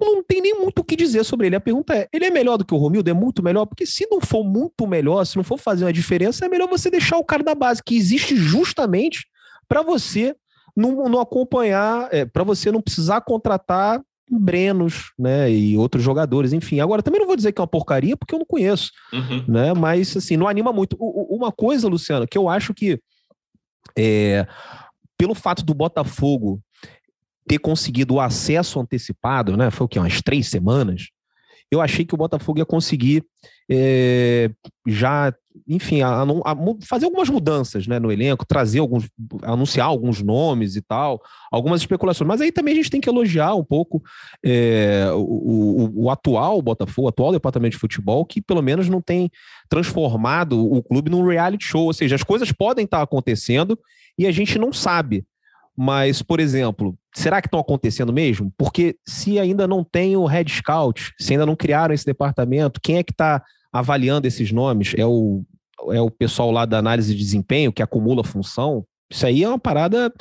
não, 0.00 0.14
não, 0.14 0.22
tem 0.22 0.40
nem 0.40 0.54
muito 0.54 0.80
o 0.80 0.84
que 0.84 0.96
dizer 0.96 1.24
sobre 1.24 1.46
ele. 1.46 1.56
A 1.56 1.60
pergunta 1.60 1.94
é: 1.94 2.08
ele 2.12 2.24
é 2.24 2.30
melhor 2.30 2.56
do 2.56 2.64
que 2.64 2.74
o 2.74 2.78
Romildo? 2.78 3.10
É 3.10 3.14
muito 3.14 3.42
melhor? 3.42 3.66
Porque 3.66 3.86
se 3.86 4.06
não 4.10 4.20
for 4.20 4.44
muito 4.44 4.86
melhor, 4.86 5.24
se 5.24 5.36
não 5.36 5.44
for 5.44 5.58
fazer 5.58 5.84
uma 5.84 5.92
diferença, 5.92 6.44
é 6.44 6.48
melhor 6.48 6.68
você 6.68 6.90
deixar 6.90 7.18
o 7.18 7.24
cara 7.24 7.42
da 7.42 7.54
base, 7.54 7.82
que 7.82 7.96
existe 7.96 8.36
justamente 8.36 9.26
para 9.68 9.82
você 9.82 10.34
não, 10.76 11.08
não 11.08 11.20
acompanhar, 11.20 12.08
é, 12.12 12.24
para 12.24 12.44
você 12.44 12.70
não 12.70 12.80
precisar 12.80 13.20
contratar 13.20 14.00
Brenos, 14.30 15.12
né, 15.18 15.50
e 15.50 15.76
outros 15.76 16.02
jogadores, 16.02 16.52
enfim. 16.52 16.80
Agora, 16.80 17.02
também 17.02 17.20
não 17.20 17.26
vou 17.26 17.36
dizer 17.36 17.52
que 17.52 17.60
é 17.60 17.62
uma 17.62 17.68
porcaria, 17.68 18.16
porque 18.16 18.34
eu 18.34 18.38
não 18.38 18.46
conheço, 18.46 18.90
uhum. 19.12 19.44
né, 19.46 19.74
mas, 19.74 20.16
assim, 20.16 20.36
não 20.36 20.48
anima 20.48 20.72
muito. 20.72 20.96
O, 20.98 21.36
uma 21.36 21.52
coisa, 21.52 21.88
Luciano, 21.88 22.26
que 22.26 22.38
eu 22.38 22.48
acho 22.48 22.72
que, 22.72 22.98
é, 23.96 24.46
pelo 25.18 25.34
fato 25.34 25.62
do 25.62 25.74
Botafogo 25.74 26.60
ter 27.46 27.58
conseguido 27.58 28.14
o 28.14 28.20
acesso 28.20 28.80
antecipado, 28.80 29.56
né? 29.56 29.70
Foi 29.70 29.84
o 29.84 29.88
que? 29.88 29.98
Umas 29.98 30.20
três 30.22 30.48
semanas. 30.48 31.08
Eu 31.70 31.80
achei 31.80 32.04
que 32.04 32.14
o 32.14 32.18
Botafogo 32.18 32.58
ia 32.58 32.64
conseguir 32.64 33.24
é, 33.70 34.50
já, 34.86 35.34
enfim, 35.66 36.02
a, 36.02 36.22
a, 36.22 36.56
fazer 36.86 37.06
algumas 37.06 37.28
mudanças 37.28 37.86
né, 37.86 37.98
no 37.98 38.12
elenco, 38.12 38.46
trazer 38.46 38.78
alguns, 38.78 39.08
anunciar 39.42 39.86
alguns 39.86 40.22
nomes 40.22 40.76
e 40.76 40.82
tal, 40.82 41.20
algumas 41.50 41.80
especulações. 41.80 42.28
Mas 42.28 42.40
aí 42.40 42.52
também 42.52 42.74
a 42.74 42.76
gente 42.76 42.90
tem 42.90 43.00
que 43.00 43.08
elogiar 43.08 43.54
um 43.54 43.64
pouco 43.64 44.02
é, 44.44 45.06
o, 45.14 45.18
o, 45.18 46.04
o, 46.04 46.10
atual 46.10 46.60
Botafogo, 46.60 47.06
o 47.06 47.08
atual 47.08 47.32
departamento 47.32 47.74
de 47.74 47.80
futebol, 47.80 48.24
que 48.24 48.40
pelo 48.40 48.62
menos 48.62 48.88
não 48.88 49.00
tem 49.00 49.30
transformado 49.68 50.60
o 50.60 50.82
clube 50.82 51.10
num 51.10 51.26
reality 51.26 51.64
show. 51.64 51.86
Ou 51.86 51.92
seja, 51.92 52.14
as 52.14 52.22
coisas 52.22 52.52
podem 52.52 52.84
estar 52.84 53.02
acontecendo 53.02 53.78
e 54.18 54.26
a 54.26 54.30
gente 54.30 54.58
não 54.58 54.72
sabe. 54.72 55.24
Mas, 55.76 56.22
por 56.22 56.38
exemplo, 56.38 56.96
será 57.14 57.40
que 57.40 57.48
estão 57.48 57.58
acontecendo 57.58 58.12
mesmo? 58.12 58.52
Porque 58.56 58.96
se 59.06 59.38
ainda 59.38 59.66
não 59.66 59.82
tem 59.82 60.16
o 60.16 60.24
Red 60.24 60.48
Scout, 60.48 61.12
se 61.18 61.32
ainda 61.32 61.44
não 61.44 61.56
criaram 61.56 61.94
esse 61.94 62.06
departamento, 62.06 62.80
quem 62.80 62.96
é 62.98 63.02
que 63.02 63.12
está 63.12 63.42
avaliando 63.72 64.26
esses 64.26 64.52
nomes? 64.52 64.94
É 64.96 65.04
o, 65.04 65.42
é 65.90 66.00
o 66.00 66.10
pessoal 66.10 66.50
lá 66.50 66.64
da 66.64 66.78
análise 66.78 67.12
de 67.12 67.20
desempenho 67.20 67.72
que 67.72 67.82
acumula 67.82 68.22
função? 68.22 68.86
Isso 69.10 69.26
aí 69.26 69.42
é 69.42 69.48
uma 69.48 69.58
parada 69.58 70.12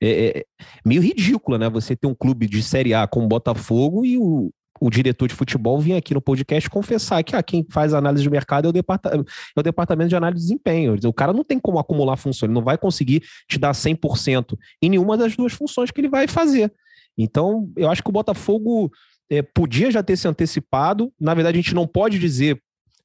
é, 0.00 0.38
é, 0.38 0.44
meio 0.84 1.02
ridícula, 1.02 1.58
né? 1.58 1.68
Você 1.68 1.96
ter 1.96 2.06
um 2.06 2.14
clube 2.14 2.46
de 2.46 2.62
Série 2.62 2.94
A 2.94 3.06
como 3.06 3.26
Botafogo 3.26 4.04
e 4.04 4.18
o, 4.18 4.52
o 4.82 4.90
diretor 4.90 5.28
de 5.28 5.34
futebol 5.34 5.78
vinha 5.78 5.96
aqui 5.96 6.12
no 6.12 6.20
podcast 6.20 6.68
confessar 6.68 7.22
que 7.22 7.36
ah, 7.36 7.42
quem 7.42 7.64
faz 7.70 7.94
análise 7.94 8.24
de 8.24 8.28
mercado 8.28 8.66
é 8.66 8.68
o, 8.68 8.72
departamento, 8.72 9.30
é 9.56 9.60
o 9.60 9.62
departamento 9.62 10.08
de 10.08 10.16
análise 10.16 10.42
de 10.42 10.48
desempenho. 10.48 10.98
O 11.04 11.12
cara 11.12 11.32
não 11.32 11.44
tem 11.44 11.56
como 11.56 11.78
acumular 11.78 12.16
funções, 12.16 12.48
ele 12.48 12.52
não 12.52 12.64
vai 12.64 12.76
conseguir 12.76 13.22
te 13.48 13.60
dar 13.60 13.70
100% 13.70 14.58
em 14.82 14.90
nenhuma 14.90 15.16
das 15.16 15.36
duas 15.36 15.52
funções 15.52 15.92
que 15.92 16.00
ele 16.00 16.08
vai 16.08 16.26
fazer. 16.26 16.72
Então, 17.16 17.70
eu 17.76 17.88
acho 17.92 18.02
que 18.02 18.08
o 18.08 18.12
Botafogo 18.12 18.90
é, 19.30 19.40
podia 19.40 19.88
já 19.88 20.02
ter 20.02 20.16
se 20.16 20.26
antecipado. 20.26 21.12
Na 21.20 21.32
verdade, 21.32 21.58
a 21.58 21.62
gente 21.62 21.76
não 21.76 21.86
pode 21.86 22.18
dizer, 22.18 22.60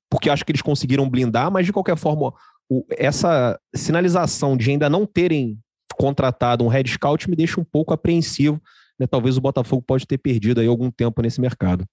porque 0.09 0.31
acho 0.31 0.43
que 0.43 0.51
eles 0.51 0.63
conseguiram 0.63 1.07
blindar, 1.07 1.51
mas 1.51 1.67
de 1.67 1.73
qualquer 1.73 1.95
forma, 1.95 2.33
o, 2.67 2.83
essa 2.89 3.59
sinalização 3.75 4.57
de 4.57 4.71
ainda 4.71 4.89
não 4.89 5.05
terem 5.05 5.59
contratado 5.95 6.63
um 6.63 6.69
head 6.69 6.89
scout 6.89 7.29
me 7.29 7.35
deixa 7.35 7.61
um 7.61 7.63
pouco 7.63 7.93
apreensivo 7.93 8.59
né, 8.99 9.07
talvez 9.07 9.37
o 9.37 9.41
Botafogo 9.41 9.81
pode 9.81 10.05
ter 10.05 10.17
perdido 10.17 10.61
aí 10.61 10.67
algum 10.67 10.89
tempo 10.91 11.21
nesse 11.21 11.39
mercado. 11.39 11.85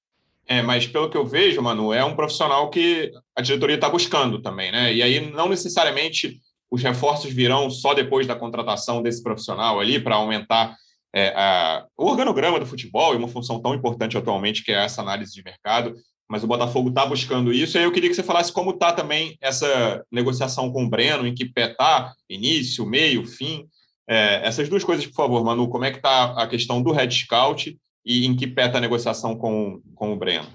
É, 0.46 0.60
mas 0.60 0.86
pelo 0.86 1.08
que 1.08 1.16
eu 1.16 1.24
vejo, 1.24 1.62
Manu, 1.62 1.92
é 1.92 2.04
um 2.04 2.14
profissional 2.14 2.68
que 2.68 3.10
a 3.34 3.40
diretoria 3.40 3.76
está 3.76 3.88
buscando 3.88 4.42
também, 4.42 4.70
né? 4.70 4.92
E 4.92 5.02
aí 5.02 5.32
não 5.32 5.48
necessariamente 5.48 6.38
os 6.70 6.82
reforços 6.82 7.32
virão 7.32 7.70
só 7.70 7.94
depois 7.94 8.26
da 8.26 8.34
contratação 8.34 9.02
desse 9.02 9.22
profissional 9.22 9.80
ali 9.80 9.98
para 9.98 10.16
aumentar 10.16 10.76
é, 11.14 11.28
a, 11.28 11.86
o 11.96 12.06
organograma 12.06 12.58
do 12.58 12.66
futebol 12.66 13.14
e 13.14 13.16
uma 13.16 13.28
função 13.28 13.60
tão 13.60 13.74
importante 13.74 14.18
atualmente 14.18 14.64
que 14.64 14.72
é 14.72 14.84
essa 14.84 15.00
análise 15.00 15.32
de 15.32 15.42
mercado. 15.42 15.94
Mas 16.28 16.42
o 16.42 16.46
Botafogo 16.46 16.88
está 16.88 17.06
buscando 17.06 17.52
isso. 17.52 17.76
E 17.76 17.78
aí 17.78 17.84
eu 17.84 17.92
queria 17.92 18.08
que 18.08 18.16
você 18.16 18.22
falasse 18.22 18.52
como 18.52 18.72
está 18.72 18.92
também 18.92 19.36
essa 19.40 20.04
negociação 20.10 20.72
com 20.72 20.84
o 20.84 20.90
Breno, 20.90 21.26
em 21.26 21.34
que 21.34 21.44
pé 21.44 21.70
está, 21.70 22.12
início, 22.28 22.84
meio, 22.84 23.26
fim. 23.26 23.66
É, 24.06 24.46
essas 24.46 24.68
duas 24.68 24.84
coisas, 24.84 25.06
por 25.06 25.14
favor, 25.14 25.42
Manu, 25.42 25.68
como 25.68 25.84
é 25.84 25.90
que 25.90 25.96
está 25.96 26.32
a 26.40 26.46
questão 26.46 26.82
do 26.82 26.92
Red 26.92 27.10
Scout 27.10 27.78
e 28.04 28.26
em 28.26 28.36
que 28.36 28.46
pé 28.46 28.66
está 28.66 28.78
a 28.78 28.80
negociação 28.80 29.36
com, 29.36 29.80
com 29.94 30.12
o 30.12 30.16
Breno? 30.16 30.48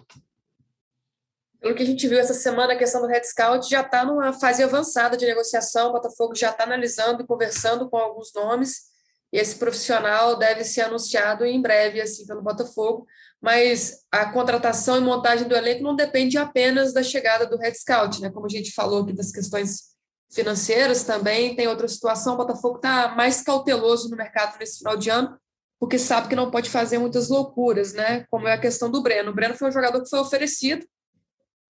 Pelo 1.60 1.76
que 1.76 1.84
a 1.84 1.86
gente 1.86 2.08
viu 2.08 2.20
essa 2.20 2.34
semana, 2.34 2.74
a 2.74 2.78
questão 2.78 3.02
do 3.02 3.08
Red 3.08 3.24
Scout 3.24 3.70
já 3.70 3.82
está 3.82 4.06
numa 4.06 4.32
fase 4.32 4.64
avançada 4.64 5.18
de 5.18 5.26
negociação, 5.26 5.90
o 5.90 5.94
Botafogo 5.94 6.36
já 6.36 6.52
está 6.52 6.64
analisando 6.64 7.24
e 7.24 7.28
conversando 7.28 7.90
com 7.90 7.98
alguns 7.98 8.32
nomes, 8.34 8.90
e 9.34 9.38
esse 9.38 9.56
profissional 9.56 10.38
deve 10.38 10.64
ser 10.64 10.82
anunciado 10.82 11.46
em 11.46 11.62
breve, 11.62 12.00
assim, 12.00 12.26
pelo 12.26 12.42
Botafogo, 12.42 13.06
mas 13.42 14.06
a 14.12 14.32
contratação 14.32 14.98
e 14.98 15.02
montagem 15.02 15.48
do 15.48 15.56
elenco 15.56 15.84
não 15.84 15.96
depende 15.96 16.38
apenas 16.38 16.94
da 16.94 17.04
chegada 17.04 17.46
do 17.46 17.58
Red 17.58 17.76
Scout, 17.76 18.22
né? 18.22 18.30
Como 18.30 18.46
a 18.46 18.50
gente 18.50 18.72
falou 18.72 19.04
aqui 19.04 19.14
das 19.14 19.32
questões 19.32 19.89
financeiras 20.32 21.04
também 21.04 21.56
tem 21.56 21.68
outra 21.68 21.88
situação. 21.88 22.34
O 22.34 22.38
Botafogo 22.38 22.78
está 22.78 23.16
mais 23.16 23.42
cauteloso 23.42 24.10
no 24.10 24.18
mercado 24.18 24.58
nesse 24.60 24.80
final 24.80 24.96
de 24.96 25.10
ano, 25.10 25.38
porque 25.80 25.98
sabe 25.98 26.28
que 26.28 26.36
não 26.36 26.52
pode 26.52 26.70
fazer 26.70 26.98
muitas 26.98 27.30
loucuras, 27.30 27.94
né? 27.94 28.26
Como 28.30 28.48
é 28.48 28.54
a 28.54 28.60
questão 28.60 28.90
do 28.90 29.02
Breno. 29.02 29.32
O 29.32 29.34
Breno 29.34 29.56
foi 29.56 29.70
um 29.70 29.72
jogador 29.72 30.02
que 30.02 30.10
foi 30.10 30.20
oferecido 30.20 30.86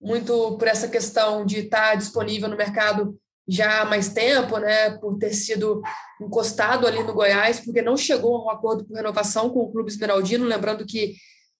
muito 0.00 0.56
por 0.56 0.66
essa 0.66 0.88
questão 0.88 1.44
de 1.44 1.60
estar 1.60 1.94
disponível 1.94 2.48
no 2.48 2.56
mercado 2.56 3.18
já 3.46 3.82
há 3.82 3.84
mais 3.84 4.08
tempo, 4.08 4.58
né, 4.58 4.90
por 4.98 5.18
ter 5.18 5.32
sido 5.32 5.82
encostado 6.20 6.86
ali 6.86 7.02
no 7.02 7.12
Goiás, 7.12 7.58
porque 7.60 7.82
não 7.82 7.96
chegou 7.96 8.36
a 8.36 8.44
um 8.44 8.50
acordo 8.50 8.84
por 8.84 8.96
renovação 8.96 9.50
com 9.50 9.60
o 9.60 9.72
Clube 9.72 9.90
Esmeraldino, 9.90 10.46
lembrando 10.46 10.86
que 10.86 11.16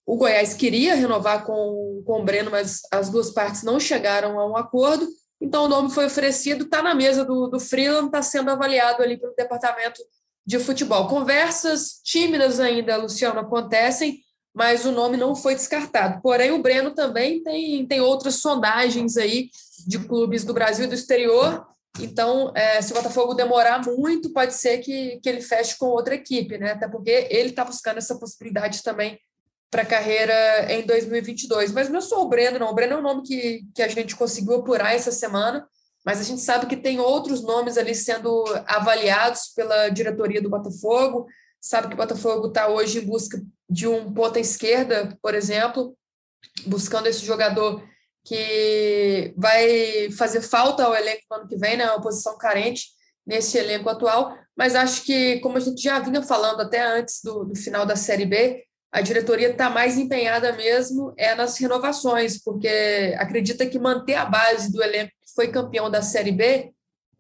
o 0.07 0.17
Goiás 0.17 0.55
queria 0.55 0.95
renovar 0.95 1.45
com, 1.45 2.03
com 2.07 2.21
o 2.21 2.25
Breno, 2.25 2.51
mas 2.51 2.81
as 2.93 3.11
duas 3.11 3.31
partes 3.31 3.63
não 3.63 3.81
chegaram 3.81 4.39
a 4.39 4.49
um 4.49 4.57
acordo, 4.57 5.07
então 5.41 5.65
o 5.65 5.69
nome 5.69 5.91
foi 5.91 6.07
oferecido, 6.07 6.65
está 6.65 6.83
na 6.83 6.95
mesa 6.95 7.25
do, 7.25 7.47
do 7.47 7.59
Freeland, 7.59 8.07
está 8.07 8.23
sendo 8.23 8.51
avaliado 8.51 9.03
ali 9.03 9.19
pelo 9.19 9.35
departamento 9.35 10.03
de 10.47 10.59
futebol. 10.59 11.09
Conversas 11.09 12.01
tímidas 12.05 12.61
ainda, 12.61 12.97
Luciano, 12.97 13.41
acontecem, 13.41 14.21
mas 14.55 14.85
o 14.85 14.93
nome 14.93 15.17
não 15.17 15.35
foi 15.35 15.55
descartado. 15.55 16.21
Porém, 16.21 16.51
o 16.51 16.61
Breno 16.61 16.91
também 16.91 17.43
tem, 17.43 17.87
tem 17.87 18.01
outras 18.01 18.37
sondagens 18.37 19.17
aí 19.17 19.49
de 19.87 19.99
clubes 20.01 20.45
do 20.45 20.53
Brasil 20.53 20.85
e 20.85 20.89
do 20.89 20.95
exterior. 20.95 21.67
Então, 22.01 22.53
é, 22.55 22.83
se 22.83 22.93
o 22.93 22.97
Botafogo 22.97 23.35
demorar 23.35 23.85
muito, 23.85 24.33
pode 24.33 24.55
ser 24.55 24.79
que, 24.79 25.19
que 25.23 25.29
ele 25.29 25.41
feche 25.41 25.77
com 25.79 25.87
outra 25.87 26.15
equipe, 26.15 26.59
né? 26.59 26.73
Até 26.73 26.89
porque 26.89 27.29
ele 27.31 27.51
está 27.51 27.65
buscando 27.65 27.99
essa 27.99 28.19
possibilidade 28.19 28.83
também 28.83 29.19
para 29.71 29.83
a 29.83 29.87
carreira 29.87 30.73
em 30.73 30.85
2022. 30.85 31.73
Mas 31.73 31.89
não 31.89 31.99
é 31.99 32.03
só 32.03 32.23
o 32.23 32.29
Breno, 32.29 32.59
não. 32.59 32.71
O 32.71 32.75
Breno 32.75 32.95
é 32.95 32.97
um 32.97 33.03
nome 33.03 33.23
que, 33.23 33.63
que 33.75 33.83
a 33.83 33.89
gente 33.89 34.17
conseguiu 34.17 34.57
apurar 34.57 34.95
essa 34.95 35.13
semana, 35.13 35.67
mas 36.05 36.21
a 36.21 36.25
gente 36.25 36.41
sabe 36.41 36.67
que 36.67 36.77
tem 36.77 36.99
outros 36.99 37.43
nomes 37.43 37.79
ali 37.79 37.95
sendo 37.95 38.45
avaliados 38.67 39.53
pela 39.55 39.89
diretoria 39.89 40.43
do 40.43 40.51
Botafogo. 40.51 41.27
Sabe 41.61 41.89
que 41.89 41.95
o 41.95 41.97
Botafogo 41.97 42.49
está 42.49 42.69
hoje 42.69 42.99
em 42.99 43.07
busca 43.07 43.41
de 43.69 43.87
um 43.87 44.13
ponta 44.13 44.41
esquerda, 44.41 45.17
por 45.23 45.35
exemplo, 45.35 45.97
buscando 46.67 47.07
esse 47.07 47.25
jogador 47.25 47.83
que 48.25 49.33
vai 49.37 50.11
fazer 50.13 50.43
falta 50.43 50.85
ao 50.85 50.95
elenco 50.95 51.23
no 51.31 51.37
ano 51.37 51.49
que 51.49 51.57
vem, 51.57 51.77
né? 51.77 51.87
Uma 51.87 52.01
posição 52.01 52.37
carente 52.37 52.89
nesse 53.27 53.59
elenco 53.59 53.89
atual, 53.89 54.37
mas 54.57 54.75
acho 54.75 55.05
que, 55.05 55.39
como 55.41 55.57
a 55.57 55.61
gente 55.61 55.83
já 55.83 56.01
vinha 56.01 56.23
falando 56.23 56.61
até 56.61 56.85
antes 56.85 57.21
do, 57.23 57.45
do 57.45 57.55
final 57.55 57.87
da 57.87 57.95
Série 57.95 58.27
B, 58.27 58.65
a 58.93 59.01
diretoria 59.01 59.51
está 59.51 59.71
mais 59.71 59.97
empenhada 59.97 60.53
mesmo 60.53 61.15
é 61.17 61.35
nas 61.35 61.57
renovações, 61.59 62.43
porque 62.43 63.15
acredita 63.19 63.67
que 63.67 63.79
manter 63.79 64.15
a 64.15 64.25
base 64.25 64.73
do 64.73 64.83
elenco 64.83 65.13
que 65.23 65.35
foi 65.35 65.49
campeão 65.49 65.89
da 65.89 66.03
Série 66.03 66.33
B 66.33 66.73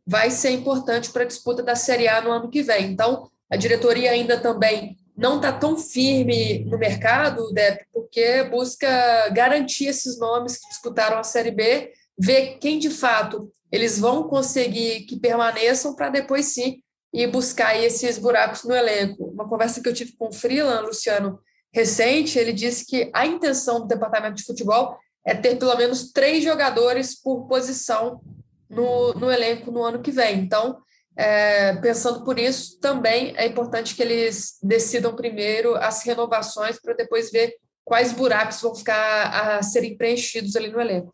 vai 0.06 0.30
ser 0.30 0.50
importante 0.50 1.10
para 1.10 1.22
a 1.22 1.26
disputa 1.26 1.62
da 1.62 1.76
Série 1.76 2.08
A 2.08 2.20
no 2.20 2.32
ano 2.32 2.50
que 2.50 2.62
vem. 2.62 2.90
Então, 2.90 3.30
a 3.48 3.56
diretoria 3.56 4.10
ainda 4.10 4.38
também 4.38 4.96
não 5.16 5.36
está 5.36 5.52
tão 5.52 5.76
firme 5.76 6.64
no 6.64 6.78
mercado, 6.78 7.52
Dep, 7.52 7.84
porque 7.92 8.44
busca 8.44 9.28
garantir 9.28 9.86
esses 9.86 10.18
nomes 10.18 10.56
que 10.56 10.68
disputaram 10.68 11.18
a 11.18 11.22
Série 11.22 11.50
B, 11.52 11.92
ver 12.18 12.58
quem 12.58 12.78
de 12.78 12.90
fato 12.90 13.50
eles 13.70 13.98
vão 13.98 14.24
conseguir 14.24 15.02
que 15.02 15.20
permaneçam 15.20 15.94
para 15.94 16.08
depois 16.08 16.46
sim 16.46 16.82
ir 17.12 17.28
buscar 17.28 17.78
esses 17.78 18.18
buracos 18.18 18.64
no 18.64 18.74
elenco. 18.74 19.24
Uma 19.24 19.48
conversa 19.48 19.80
que 19.80 19.88
eu 19.88 19.94
tive 19.94 20.16
com 20.16 20.28
o 20.28 20.32
Freeland, 20.32 20.86
Luciano, 20.86 21.38
recente, 21.72 22.38
ele 22.38 22.52
disse 22.52 22.86
que 22.86 23.10
a 23.14 23.26
intenção 23.26 23.80
do 23.80 23.86
departamento 23.86 24.36
de 24.36 24.44
futebol 24.44 24.96
é 25.24 25.34
ter 25.34 25.56
pelo 25.56 25.76
menos 25.76 26.12
três 26.12 26.42
jogadores 26.42 27.20
por 27.20 27.46
posição 27.46 28.20
no, 28.68 29.12
no 29.14 29.30
elenco 29.30 29.70
no 29.70 29.82
ano 29.82 30.00
que 30.00 30.10
vem. 30.10 30.38
Então, 30.38 30.78
é, 31.16 31.76
pensando 31.76 32.24
por 32.24 32.38
isso, 32.38 32.78
também 32.80 33.34
é 33.36 33.46
importante 33.46 33.94
que 33.94 34.02
eles 34.02 34.58
decidam 34.62 35.14
primeiro 35.14 35.74
as 35.76 36.02
renovações 36.04 36.80
para 36.80 36.94
depois 36.94 37.30
ver 37.30 37.54
quais 37.84 38.12
buracos 38.12 38.60
vão 38.60 38.74
ficar 38.74 39.58
a 39.58 39.62
serem 39.62 39.96
preenchidos 39.96 40.56
ali 40.56 40.70
no 40.70 40.80
elenco. 40.80 41.12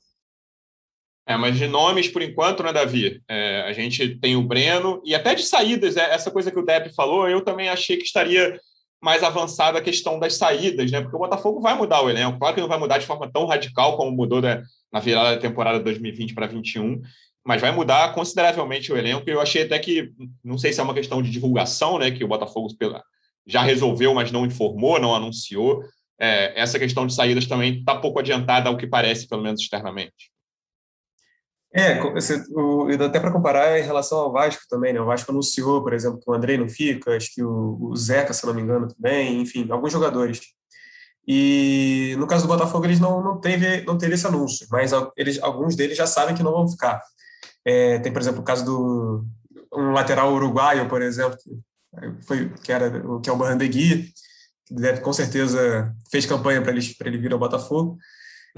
É, 1.29 1.37
mas 1.37 1.57
de 1.57 1.67
nomes, 1.67 2.07
por 2.07 2.23
enquanto, 2.23 2.63
né, 2.63 2.73
Davi? 2.73 3.21
É, 3.29 3.63
a 3.63 3.73
gente 3.73 4.17
tem 4.21 4.37
o 4.37 4.43
Breno, 4.43 5.03
e 5.05 5.13
até 5.13 5.35
de 5.35 5.43
saídas, 5.43 5.97
é, 5.97 6.15
essa 6.15 6.31
coisa 6.31 6.53
que 6.53 6.59
o 6.59 6.65
Depp 6.65 6.95
falou, 6.95 7.29
eu 7.29 7.43
também 7.43 7.69
achei 7.69 7.97
que 7.97 8.05
estaria 8.05 8.61
mais 9.03 9.23
avançada 9.23 9.79
a 9.79 9.83
questão 9.83 10.19
das 10.19 10.35
saídas, 10.35 10.91
né? 10.91 11.01
Porque 11.01 11.17
o 11.17 11.19
Botafogo 11.19 11.61
vai 11.61 11.77
mudar 11.77 12.03
o 12.03 12.11
elenco. 12.11 12.39
Claro 12.39 12.55
que 12.55 12.61
não 12.61 12.69
vai 12.69 12.79
mudar 12.79 12.99
de 12.99 13.07
forma 13.07 13.31
tão 13.31 13.47
radical 13.47 13.97
como 13.97 14.11
mudou 14.11 14.41
na 14.41 15.01
virada 15.01 15.35
da 15.35 15.41
temporada 15.41 15.81
2020 15.81 16.35
para 16.35 16.47
2021, 16.47 17.01
mas 17.45 17.61
vai 17.61 17.71
mudar 17.71 18.13
consideravelmente 18.15 18.93
o 18.93 18.97
elenco. 18.97 19.29
Eu 19.29 19.41
achei 19.41 19.63
até 19.63 19.79
que, 19.79 20.11
não 20.43 20.59
sei 20.59 20.73
se 20.73 20.81
é 20.81 20.83
uma 20.83 20.95
questão 20.95 21.23
de 21.23 21.31
divulgação, 21.31 21.99
né? 21.99 22.11
Que 22.11 22.25
o 22.25 22.29
Botafogo 22.29 22.69
já 23.47 23.63
resolveu, 23.63 24.13
mas 24.15 24.33
não 24.33 24.45
informou, 24.45 24.99
não 24.99 25.15
anunciou. 25.15 25.83
É, 26.19 26.61
essa 26.61 26.79
questão 26.79 27.07
de 27.07 27.15
saídas 27.15 27.47
também 27.47 27.79
está 27.79 27.95
pouco 27.95 28.19
adiantada 28.19 28.69
ao 28.69 28.77
que 28.77 28.87
parece, 28.87 29.29
pelo 29.29 29.43
menos 29.43 29.61
externamente. 29.61 30.36
É, 31.79 32.01
até 33.05 33.21
para 33.21 33.31
comparar 33.31 33.79
em 33.79 33.83
relação 33.83 34.17
ao 34.17 34.33
Vasco 34.33 34.63
também, 34.67 34.95
né? 34.95 35.01
O 35.01 35.05
Vasco 35.05 35.31
anunciou, 35.31 35.83
por 35.83 35.93
exemplo, 35.93 36.19
que 36.19 36.31
o 36.31 36.33
Andrei 36.33 36.57
não 36.57 36.71
fica, 36.71 37.15
acho 37.15 37.35
que 37.35 37.45
o, 37.45 37.95
Zeca, 37.95 38.33
se 38.33 38.47
não 38.47 38.55
me 38.55 38.63
engano, 38.63 38.89
também, 38.89 39.43
enfim, 39.43 39.71
alguns 39.71 39.93
jogadores. 39.93 40.41
E 41.29 42.15
no 42.19 42.27
caso 42.27 42.47
do 42.47 42.49
Botafogo, 42.49 42.87
eles 42.87 42.99
não, 42.99 43.23
não, 43.23 43.39
teve, 43.39 43.83
não 43.83 43.99
teve 43.99 44.15
esse 44.15 44.27
anúncio, 44.27 44.67
mas 44.71 44.91
eles, 45.19 45.43
alguns 45.43 45.77
deles 45.77 45.99
já 45.99 46.07
sabem 46.07 46.35
que 46.35 46.43
não 46.43 46.53
vão 46.53 46.67
ficar. 46.67 47.03
É, 47.63 47.99
tem, 47.99 48.11
por 48.11 48.23
exemplo, 48.23 48.41
o 48.41 48.45
caso 48.45 48.65
do 48.65 49.27
um 49.75 49.93
lateral 49.93 50.33
uruguaio, 50.33 50.89
por 50.89 51.03
exemplo, 51.03 51.37
foi, 52.27 52.49
que, 52.63 52.73
era, 52.73 52.91
que 53.23 53.29
é 53.29 53.33
o 53.33 53.37
Barrandegui, 53.37 54.15
que 54.65 54.75
deve, 54.75 55.01
com 55.03 55.13
certeza 55.13 55.95
fez 56.11 56.25
campanha 56.25 56.63
para 56.63 56.73
ele, 56.73 56.81
ele 57.05 57.19
vir 57.19 57.35
ao 57.35 57.39
Botafogo. 57.39 57.99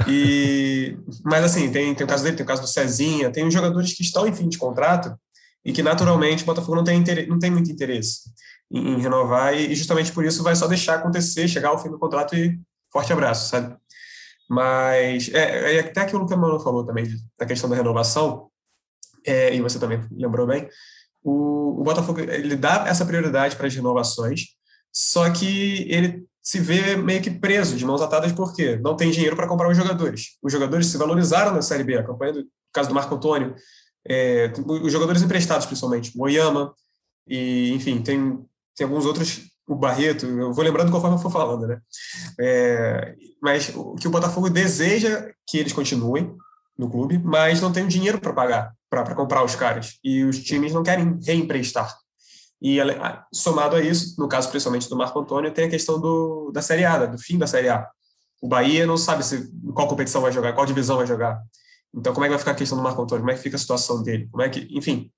E, 0.07 0.96
mas 1.24 1.44
assim, 1.44 1.70
tem, 1.70 1.94
tem 1.94 2.05
o 2.05 2.09
caso 2.09 2.22
dele, 2.22 2.37
tem 2.37 2.44
o 2.44 2.46
caso 2.46 2.62
do 2.62 2.68
Cezinha, 2.68 3.31
tem 3.31 3.46
os 3.46 3.53
jogadores 3.53 3.92
que 3.92 4.03
estão 4.03 4.27
em 4.27 4.33
fim 4.33 4.48
de 4.48 4.59
contrato 4.59 5.18
e 5.64 5.72
que 5.72 5.83
naturalmente 5.83 6.42
o 6.42 6.46
Botafogo 6.46 6.77
não 6.77 6.85
tem, 6.85 6.98
interesse, 6.98 7.29
não 7.29 7.38
tem 7.38 7.51
muito 7.51 7.70
interesse 7.70 8.31
em, 8.70 8.94
em, 8.94 9.01
renovar 9.01 9.55
e 9.55 9.74
justamente 9.74 10.12
por 10.12 10.24
isso 10.24 10.42
vai 10.42 10.55
só 10.55 10.66
deixar 10.66 10.96
acontecer, 10.96 11.48
chegar 11.48 11.70
ao 11.70 11.83
fim 11.83 11.90
do 11.90 11.98
contrato 11.98 12.37
e 12.37 12.59
forte 12.92 13.12
abraço, 13.12 13.48
sabe? 13.48 13.77
Mas 14.48 15.29
é, 15.35 15.77
é 15.77 15.81
até 15.81 16.03
aquilo 16.03 16.27
que 16.27 16.33
a 16.33 16.37
Mano 16.37 16.61
falou 16.61 16.85
também, 16.85 17.07
da 17.38 17.44
questão 17.44 17.68
da 17.68 17.77
renovação, 17.77 18.48
é, 19.27 19.55
e 19.55 19.61
você 19.61 19.79
também 19.79 20.07
lembrou 20.12 20.46
bem, 20.46 20.68
o, 21.22 21.81
o 21.81 21.83
Botafogo 21.83 22.20
ele 22.20 22.57
dá 22.57 22.85
essa 22.87 23.05
prioridade 23.05 23.57
para 23.57 23.66
as 23.66 23.74
renovações, 23.74 24.42
só 24.92 25.29
que 25.31 25.87
ele 25.90 26.27
se 26.48 26.61
vê 26.61 26.96
meio 26.96 27.20
que 27.20 27.30
preso, 27.30 27.76
de 27.76 27.84
mãos 27.84 28.00
atadas, 28.00 28.32
porque 28.32 28.76
não 28.76 28.96
tem 28.96 29.11
dinheiro 29.11 29.37
para 29.37 29.46
comprar 29.46 29.68
os 29.68 29.76
jogadores. 29.76 30.38
Os 30.42 30.50
jogadores 30.50 30.87
se 30.87 30.96
valorizaram 30.96 31.52
na 31.52 31.61
Série 31.61 31.84
B, 31.84 31.98
a 31.98 32.02
campanha 32.02 32.32
do 32.32 32.46
caso 32.72 32.88
do 32.88 32.94
Marco 32.94 33.14
Antônio, 33.14 33.54
é, 34.08 34.50
os 34.66 34.90
jogadores 34.90 35.20
emprestados, 35.20 35.66
principalmente, 35.66 36.11
o 36.16 36.22
Oyama, 36.22 36.72
e, 37.28 37.70
enfim, 37.74 38.00
tem, 38.00 38.38
tem 38.74 38.87
alguns 38.87 39.04
outros, 39.04 39.42
o 39.68 39.74
Barreto, 39.74 40.24
eu 40.24 40.50
vou 40.50 40.64
lembrando 40.64 40.90
conforme 40.90 41.16
eu 41.16 41.20
for 41.20 41.30
falando, 41.30 41.66
né? 41.66 41.82
É, 42.40 43.14
mas 43.42 43.70
o 43.76 43.94
que 43.96 44.08
o 44.08 44.11
Botafogo 44.11 44.48
deseja 44.48 45.30
que 45.46 45.58
eles 45.58 45.74
continuem 45.74 46.34
no 46.78 46.88
clube, 46.88 47.18
mas 47.18 47.61
não 47.61 47.70
tem 47.70 47.87
dinheiro 47.87 48.18
para 48.18 48.32
pagar, 48.32 48.72
para 48.88 49.14
comprar 49.14 49.44
os 49.44 49.54
caras, 49.54 49.98
e 50.02 50.24
os 50.24 50.42
times 50.42 50.72
não 50.72 50.82
querem 50.82 51.18
reemprestar. 51.26 51.94
E 52.61 52.79
somado 53.33 53.77
a 53.77 53.81
isso, 53.81 54.21
no 54.21 54.29
caso 54.29 54.51
principalmente 54.51 54.88
do 54.88 54.97
Marco 54.97 55.18
Antônio, 55.18 55.53
tem 55.53 55.66
a 55.66 55.71
questão 55.71 56.01
do, 56.01 56.51
da 56.53 56.61
Série 56.61 56.85
A, 56.85 57.07
do 57.07 57.18
fim 57.18 57.38
da 57.38 57.47
Série 57.47 57.68
A. 57.68 57.88
O 58.40 58.49
Bahia 58.49 58.87
não 58.87 58.97
sabe 58.97 59.25
se, 59.25 59.49
qual 59.75 59.88
competição 59.88 60.23
vai 60.23 60.33
jogar, 60.33 60.53
qual 60.53 60.66
divisão 60.66 60.97
vai 60.97 61.07
jogar. 61.07 61.40
Então, 61.94 62.12
como 62.12 62.25
é 62.25 62.29
que 62.29 62.33
vai 62.33 62.38
ficar 62.38 62.53
a 62.53 62.55
questão 62.55 62.77
do 62.77 62.85
Marco 62.85 63.01
Antônio? 63.01 63.23
Como 63.23 63.31
é 63.31 63.35
que 63.35 63.42
fica 63.42 63.57
a 63.57 63.59
situação 63.59 64.03
dele? 64.03 64.29
Como 64.31 64.42
é 64.42 64.49
que, 64.49 64.68
enfim. 64.77 65.11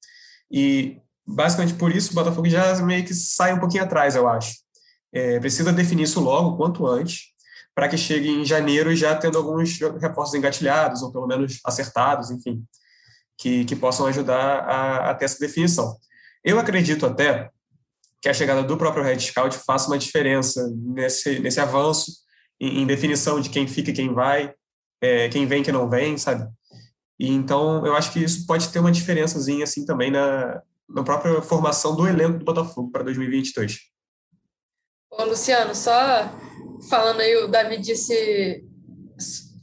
E 0.51 1.01
basicamente 1.27 1.75
por 1.75 1.95
isso 1.95 2.13
o 2.13 2.15
Botafogo 2.15 2.49
já 2.49 2.75
meio 2.83 3.05
que 3.05 3.15
sai 3.15 3.53
um 3.53 3.61
pouquinho 3.61 3.85
atrás, 3.85 4.17
eu 4.17 4.29
acho. 4.29 4.55
É, 5.13 5.39
precisa 5.41 5.73
definir 5.73 6.05
isso 6.05 6.21
logo, 6.21 6.57
quanto 6.57 6.87
antes, 6.87 7.31
para 7.75 7.89
que 7.89 7.97
chegue 7.97 8.29
em 8.29 8.45
janeiro 8.45 8.95
já 8.95 9.15
tendo 9.15 9.39
alguns 9.39 9.79
reforços 10.01 10.35
engatilhados, 10.35 11.03
ou 11.03 11.13
pelo 11.13 11.27
menos 11.27 11.59
acertados, 11.65 12.31
enfim, 12.31 12.65
que, 13.37 13.65
que 13.65 13.77
possam 13.77 14.07
ajudar 14.07 14.61
a, 14.61 15.11
a 15.11 15.15
ter 15.15 15.25
essa 15.25 15.39
definição. 15.39 15.97
Eu 16.45 16.59
acredito 16.59 17.07
até 17.07 17.51
que 18.21 18.29
a 18.29 18.35
chegada 18.35 18.63
do 18.63 18.77
próprio 18.77 19.03
Red 19.03 19.21
Scout 19.21 19.57
faça 19.59 19.89
uma 19.89 19.99
diferença 19.99 20.69
nesse, 20.75 21.39
nesse 21.39 21.61
avanço 21.61 22.13
em, 22.61 22.83
em 22.83 22.87
definição 22.87 23.41
de 23.41 23.49
quem 23.49 23.67
fica 23.67 23.91
e 23.91 23.95
quem 23.95 24.13
vai, 24.13 24.55
é, 25.01 25.29
quem 25.29 25.47
vem 25.47 25.63
e 25.63 25.65
quem 25.65 25.73
não 25.73 25.89
vem, 25.89 26.19
sabe? 26.19 26.47
E 27.19 27.31
então 27.31 27.85
eu 27.87 27.95
acho 27.95 28.13
que 28.13 28.23
isso 28.23 28.47
pode 28.47 28.69
ter 28.69 28.79
uma 28.79 28.93
diferençazinha 28.93 29.65
assim 29.65 29.85
também 29.85 30.11
na, 30.11 30.63
na 30.89 31.03
própria 31.03 31.41
formação 31.43 31.95
do 31.95 32.07
elenco 32.07 32.39
do 32.39 32.45
Botafogo 32.45 32.91
para 32.91 33.05
2022. 33.05 33.79
Ô, 35.11 35.25
Luciano, 35.25 35.75
só 35.75 35.93
falando 36.89 37.21
aí, 37.21 37.37
o 37.37 37.49
Davi 37.49 37.79
disse 37.79 38.65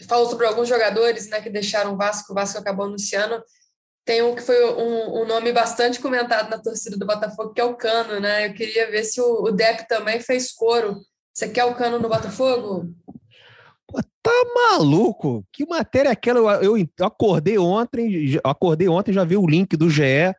falou 0.07 0.29
sobre 0.29 0.45
alguns 0.45 0.69
jogadores 0.69 1.27
né, 1.29 1.41
que 1.41 1.49
deixaram 1.49 1.93
o 1.93 1.97
Vasco, 1.97 2.31
o 2.31 2.35
Vasco 2.35 2.57
acabou 2.57 2.85
anunciando 2.85 3.43
tem 4.07 4.23
um 4.23 4.33
que 4.33 4.41
foi 4.41 4.55
um, 4.73 5.21
um, 5.21 5.25
nome 5.27 5.51
bastante 5.51 5.99
comentado 5.99 6.49
na 6.49 6.57
torcida 6.57 6.95
do 6.95 7.05
Botafogo, 7.05 7.53
que 7.53 7.59
é 7.59 7.63
o 7.65 7.75
Cano, 7.75 8.21
né? 8.21 8.47
Eu 8.47 8.53
queria 8.53 8.89
ver 8.89 9.03
se 9.03 9.19
o, 9.19 9.43
o 9.43 9.51
Depp 9.51 9.85
também 9.85 10.21
fez 10.21 10.53
coro. 10.53 11.01
Você 11.33 11.49
quer 11.49 11.65
o 11.65 11.75
Cano 11.75 11.99
no 11.99 12.07
Botafogo? 12.07 12.89
Tá 14.23 14.31
maluco? 14.55 15.45
Que 15.51 15.65
matéria 15.67 16.09
é 16.09 16.11
aquela? 16.13 16.39
Eu, 16.63 16.77
eu 16.77 16.87
acordei 17.01 17.57
ontem, 17.57 18.39
acordei 18.45 18.87
ontem 18.87 19.11
já 19.11 19.25
vi 19.25 19.35
o 19.35 19.45
link 19.45 19.75
do 19.75 19.89
GE. 19.89 20.33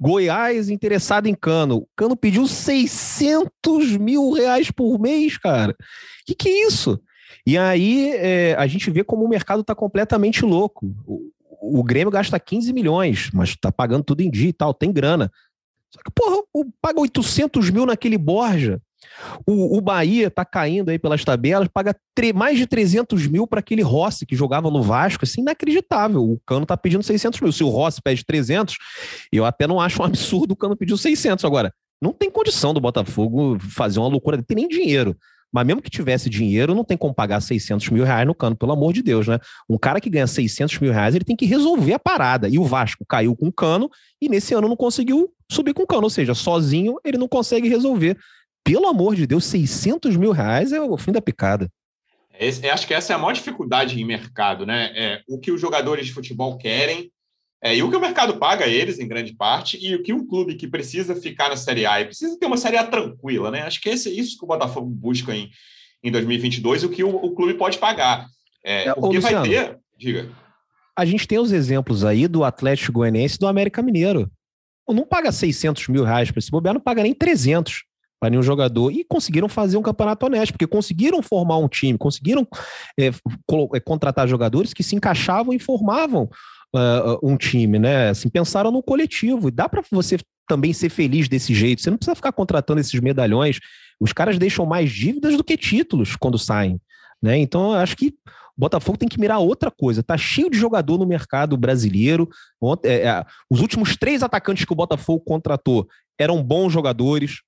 Goiás 0.00 0.68
interessado 0.68 1.28
em 1.28 1.34
Cano. 1.34 1.86
Cano 1.94 2.16
pediu 2.16 2.44
600 2.48 3.96
mil 3.98 4.32
reais 4.32 4.70
por 4.72 4.98
mês, 4.98 5.38
cara. 5.38 5.76
Que 6.26 6.34
que 6.34 6.48
é 6.48 6.66
isso? 6.66 7.00
E 7.46 7.56
aí 7.56 8.10
é, 8.16 8.54
a 8.58 8.66
gente 8.66 8.90
vê 8.90 9.04
como 9.04 9.24
o 9.24 9.28
mercado 9.28 9.60
está 9.60 9.76
completamente 9.76 10.44
louco. 10.44 10.92
O, 11.60 11.82
Grêmio 11.82 12.10
gasta 12.10 12.38
15 12.38 12.72
milhões, 12.72 13.30
mas 13.32 13.50
está 13.50 13.70
pagando 13.70 14.04
tudo 14.04 14.22
em 14.22 14.30
dia 14.30 14.48
e 14.48 14.52
tal, 14.52 14.72
tem 14.72 14.92
grana. 14.92 15.30
Só 15.90 16.00
que, 16.04 16.10
porra, 16.10 16.42
o, 16.52 16.66
paga 16.80 17.00
800 17.00 17.70
mil 17.70 17.84
naquele 17.84 18.16
Borja. 18.16 18.80
O, 19.46 19.76
o 19.76 19.80
Bahia 19.80 20.28
está 20.28 20.44
caindo 20.44 20.90
aí 20.90 20.98
pelas 20.98 21.24
tabelas, 21.24 21.68
paga 21.68 21.94
mais 22.34 22.58
de 22.58 22.66
300 22.66 23.26
mil 23.26 23.46
para 23.46 23.60
aquele 23.60 23.82
Rossi 23.82 24.26
que 24.26 24.36
jogava 24.36 24.70
no 24.70 24.82
Vasco. 24.82 25.24
Assim, 25.24 25.40
inacreditável. 25.40 26.22
O 26.22 26.40
Cano 26.46 26.62
está 26.62 26.76
pedindo 26.76 27.02
600 27.02 27.40
mil. 27.40 27.52
Se 27.52 27.64
o 27.64 27.68
Rossi 27.68 28.00
pede 28.02 28.24
300, 28.24 28.76
eu 29.32 29.44
até 29.44 29.66
não 29.66 29.80
acho 29.80 30.02
um 30.02 30.04
absurdo 30.04 30.52
o 30.52 30.56
Cano 30.56 30.76
pediu 30.76 30.96
600. 30.96 31.44
Agora, 31.44 31.72
não 32.00 32.12
tem 32.12 32.30
condição 32.30 32.72
do 32.72 32.80
Botafogo 32.80 33.58
fazer 33.58 33.98
uma 33.98 34.08
loucura, 34.08 34.42
tem 34.42 34.56
nem 34.56 34.68
dinheiro. 34.68 35.16
Mas 35.52 35.66
mesmo 35.66 35.82
que 35.82 35.90
tivesse 35.90 36.30
dinheiro, 36.30 36.74
não 36.74 36.84
tem 36.84 36.96
como 36.96 37.14
pagar 37.14 37.40
600 37.40 37.88
mil 37.90 38.04
reais 38.04 38.26
no 38.26 38.34
cano, 38.34 38.56
pelo 38.56 38.72
amor 38.72 38.92
de 38.92 39.02
Deus, 39.02 39.26
né? 39.26 39.38
Um 39.68 39.76
cara 39.76 40.00
que 40.00 40.08
ganha 40.08 40.26
600 40.26 40.78
mil 40.78 40.92
reais, 40.92 41.14
ele 41.14 41.24
tem 41.24 41.36
que 41.36 41.46
resolver 41.46 41.92
a 41.92 41.98
parada. 41.98 42.48
E 42.48 42.58
o 42.58 42.64
Vasco 42.64 43.04
caiu 43.04 43.34
com 43.36 43.50
cano 43.50 43.90
e 44.20 44.28
nesse 44.28 44.54
ano 44.54 44.68
não 44.68 44.76
conseguiu 44.76 45.32
subir 45.50 45.74
com 45.74 45.86
cano. 45.86 46.04
Ou 46.04 46.10
seja, 46.10 46.34
sozinho 46.34 46.96
ele 47.04 47.18
não 47.18 47.28
consegue 47.28 47.68
resolver. 47.68 48.16
Pelo 48.64 48.86
amor 48.86 49.16
de 49.16 49.26
Deus, 49.26 49.44
600 49.46 50.16
mil 50.16 50.32
reais 50.32 50.72
é 50.72 50.80
o 50.80 50.96
fim 50.96 51.12
da 51.12 51.20
picada. 51.20 51.70
Esse, 52.38 52.66
acho 52.68 52.86
que 52.86 52.94
essa 52.94 53.12
é 53.12 53.16
a 53.16 53.18
maior 53.18 53.32
dificuldade 53.32 54.00
em 54.00 54.04
mercado, 54.04 54.64
né? 54.64 54.92
É, 54.94 55.20
o 55.28 55.38
que 55.38 55.50
os 55.50 55.60
jogadores 55.60 56.06
de 56.06 56.12
futebol 56.12 56.56
querem 56.56 57.10
é, 57.62 57.76
e 57.76 57.82
o 57.82 57.90
que 57.90 57.96
o 57.96 58.00
mercado 58.00 58.38
paga 58.38 58.64
a 58.64 58.68
eles, 58.68 58.98
em 58.98 59.06
grande 59.06 59.34
parte, 59.34 59.78
e 59.80 59.94
o 59.94 60.02
que 60.02 60.14
um 60.14 60.26
clube 60.26 60.54
que 60.54 60.66
precisa 60.66 61.14
ficar 61.14 61.50
na 61.50 61.56
Série 61.56 61.84
A 61.84 62.00
e 62.00 62.06
precisa 62.06 62.38
ter 62.38 62.46
uma 62.46 62.56
Série 62.56 62.78
A 62.78 62.86
tranquila, 62.86 63.50
né? 63.50 63.62
Acho 63.62 63.80
que 63.80 63.90
esse 63.90 64.08
é 64.08 64.12
isso 64.12 64.38
que 64.38 64.44
o 64.44 64.48
Botafogo 64.48 64.88
busca 64.88 65.34
em, 65.34 65.50
em 66.02 66.10
2022, 66.10 66.84
o 66.84 66.88
que 66.88 67.04
o, 67.04 67.14
o 67.14 67.34
clube 67.34 67.54
pode 67.54 67.76
pagar. 67.76 68.26
É, 68.64 68.88
é, 68.88 68.94
o 68.96 69.10
que 69.10 69.20
vai 69.20 69.42
ter, 69.42 69.78
diga. 69.98 70.30
A 70.96 71.04
gente 71.04 71.28
tem 71.28 71.38
os 71.38 71.52
exemplos 71.52 72.02
aí 72.02 72.26
do 72.26 72.44
Atlético 72.44 72.92
Goianiense 72.92 73.36
e 73.36 73.38
do 73.38 73.46
América 73.46 73.82
Mineiro. 73.82 74.30
Não 74.88 75.06
paga 75.06 75.30
600 75.30 75.86
mil 75.88 76.02
reais 76.02 76.30
para 76.30 76.40
esse 76.40 76.50
bobear, 76.50 76.74
não 76.74 76.80
paga 76.80 77.02
nem 77.02 77.14
300 77.14 77.84
para 78.18 78.30
nenhum 78.30 78.42
jogador. 78.42 78.90
E 78.90 79.04
conseguiram 79.04 79.48
fazer 79.48 79.76
um 79.76 79.82
campeonato 79.82 80.26
honesto, 80.26 80.52
porque 80.52 80.66
conseguiram 80.66 81.22
formar 81.22 81.58
um 81.58 81.68
time, 81.68 81.96
conseguiram 81.96 82.46
é, 82.98 83.08
é 83.74 83.80
contratar 83.80 84.26
jogadores 84.26 84.74
que 84.74 84.82
se 84.82 84.96
encaixavam 84.96 85.52
e 85.54 85.58
formavam 85.58 86.28
uh, 86.74 87.18
um 87.22 87.36
time, 87.36 87.78
né? 87.78 88.10
Assim, 88.10 88.28
pensaram 88.28 88.70
no 88.70 88.82
coletivo. 88.82 89.48
E 89.48 89.52
dá 89.52 89.68
para 89.68 89.82
você 89.90 90.18
também 90.48 90.72
ser 90.72 90.88
feliz 90.88 91.28
desse 91.28 91.54
jeito. 91.54 91.82
Você 91.82 91.90
não 91.90 91.96
precisa 91.96 92.14
ficar 92.14 92.32
contratando 92.32 92.80
esses 92.80 92.98
medalhões. 93.00 93.58
Os 94.00 94.12
caras 94.12 94.38
deixam 94.38 94.66
mais 94.66 94.90
dívidas 94.90 95.36
do 95.36 95.44
que 95.44 95.56
títulos 95.56 96.16
quando 96.16 96.38
saem. 96.38 96.80
Né? 97.22 97.38
Então, 97.38 97.72
eu 97.72 97.78
acho 97.78 97.96
que 97.96 98.14
o 98.56 98.60
Botafogo 98.60 98.98
tem 98.98 99.08
que 99.08 99.20
mirar 99.20 99.38
outra 99.38 99.70
coisa. 99.70 100.02
Tá 100.02 100.16
cheio 100.16 100.50
de 100.50 100.58
jogador 100.58 100.98
no 100.98 101.06
mercado 101.06 101.56
brasileiro. 101.56 102.28
É, 102.84 103.08
é, 103.08 103.24
os 103.48 103.60
últimos 103.60 103.96
três 103.96 104.22
atacantes 104.22 104.64
que 104.64 104.72
o 104.72 104.76
Botafogo 104.76 105.22
contratou 105.24 105.88
eram 106.18 106.42
bons 106.42 106.70
jogadores, 106.70 107.40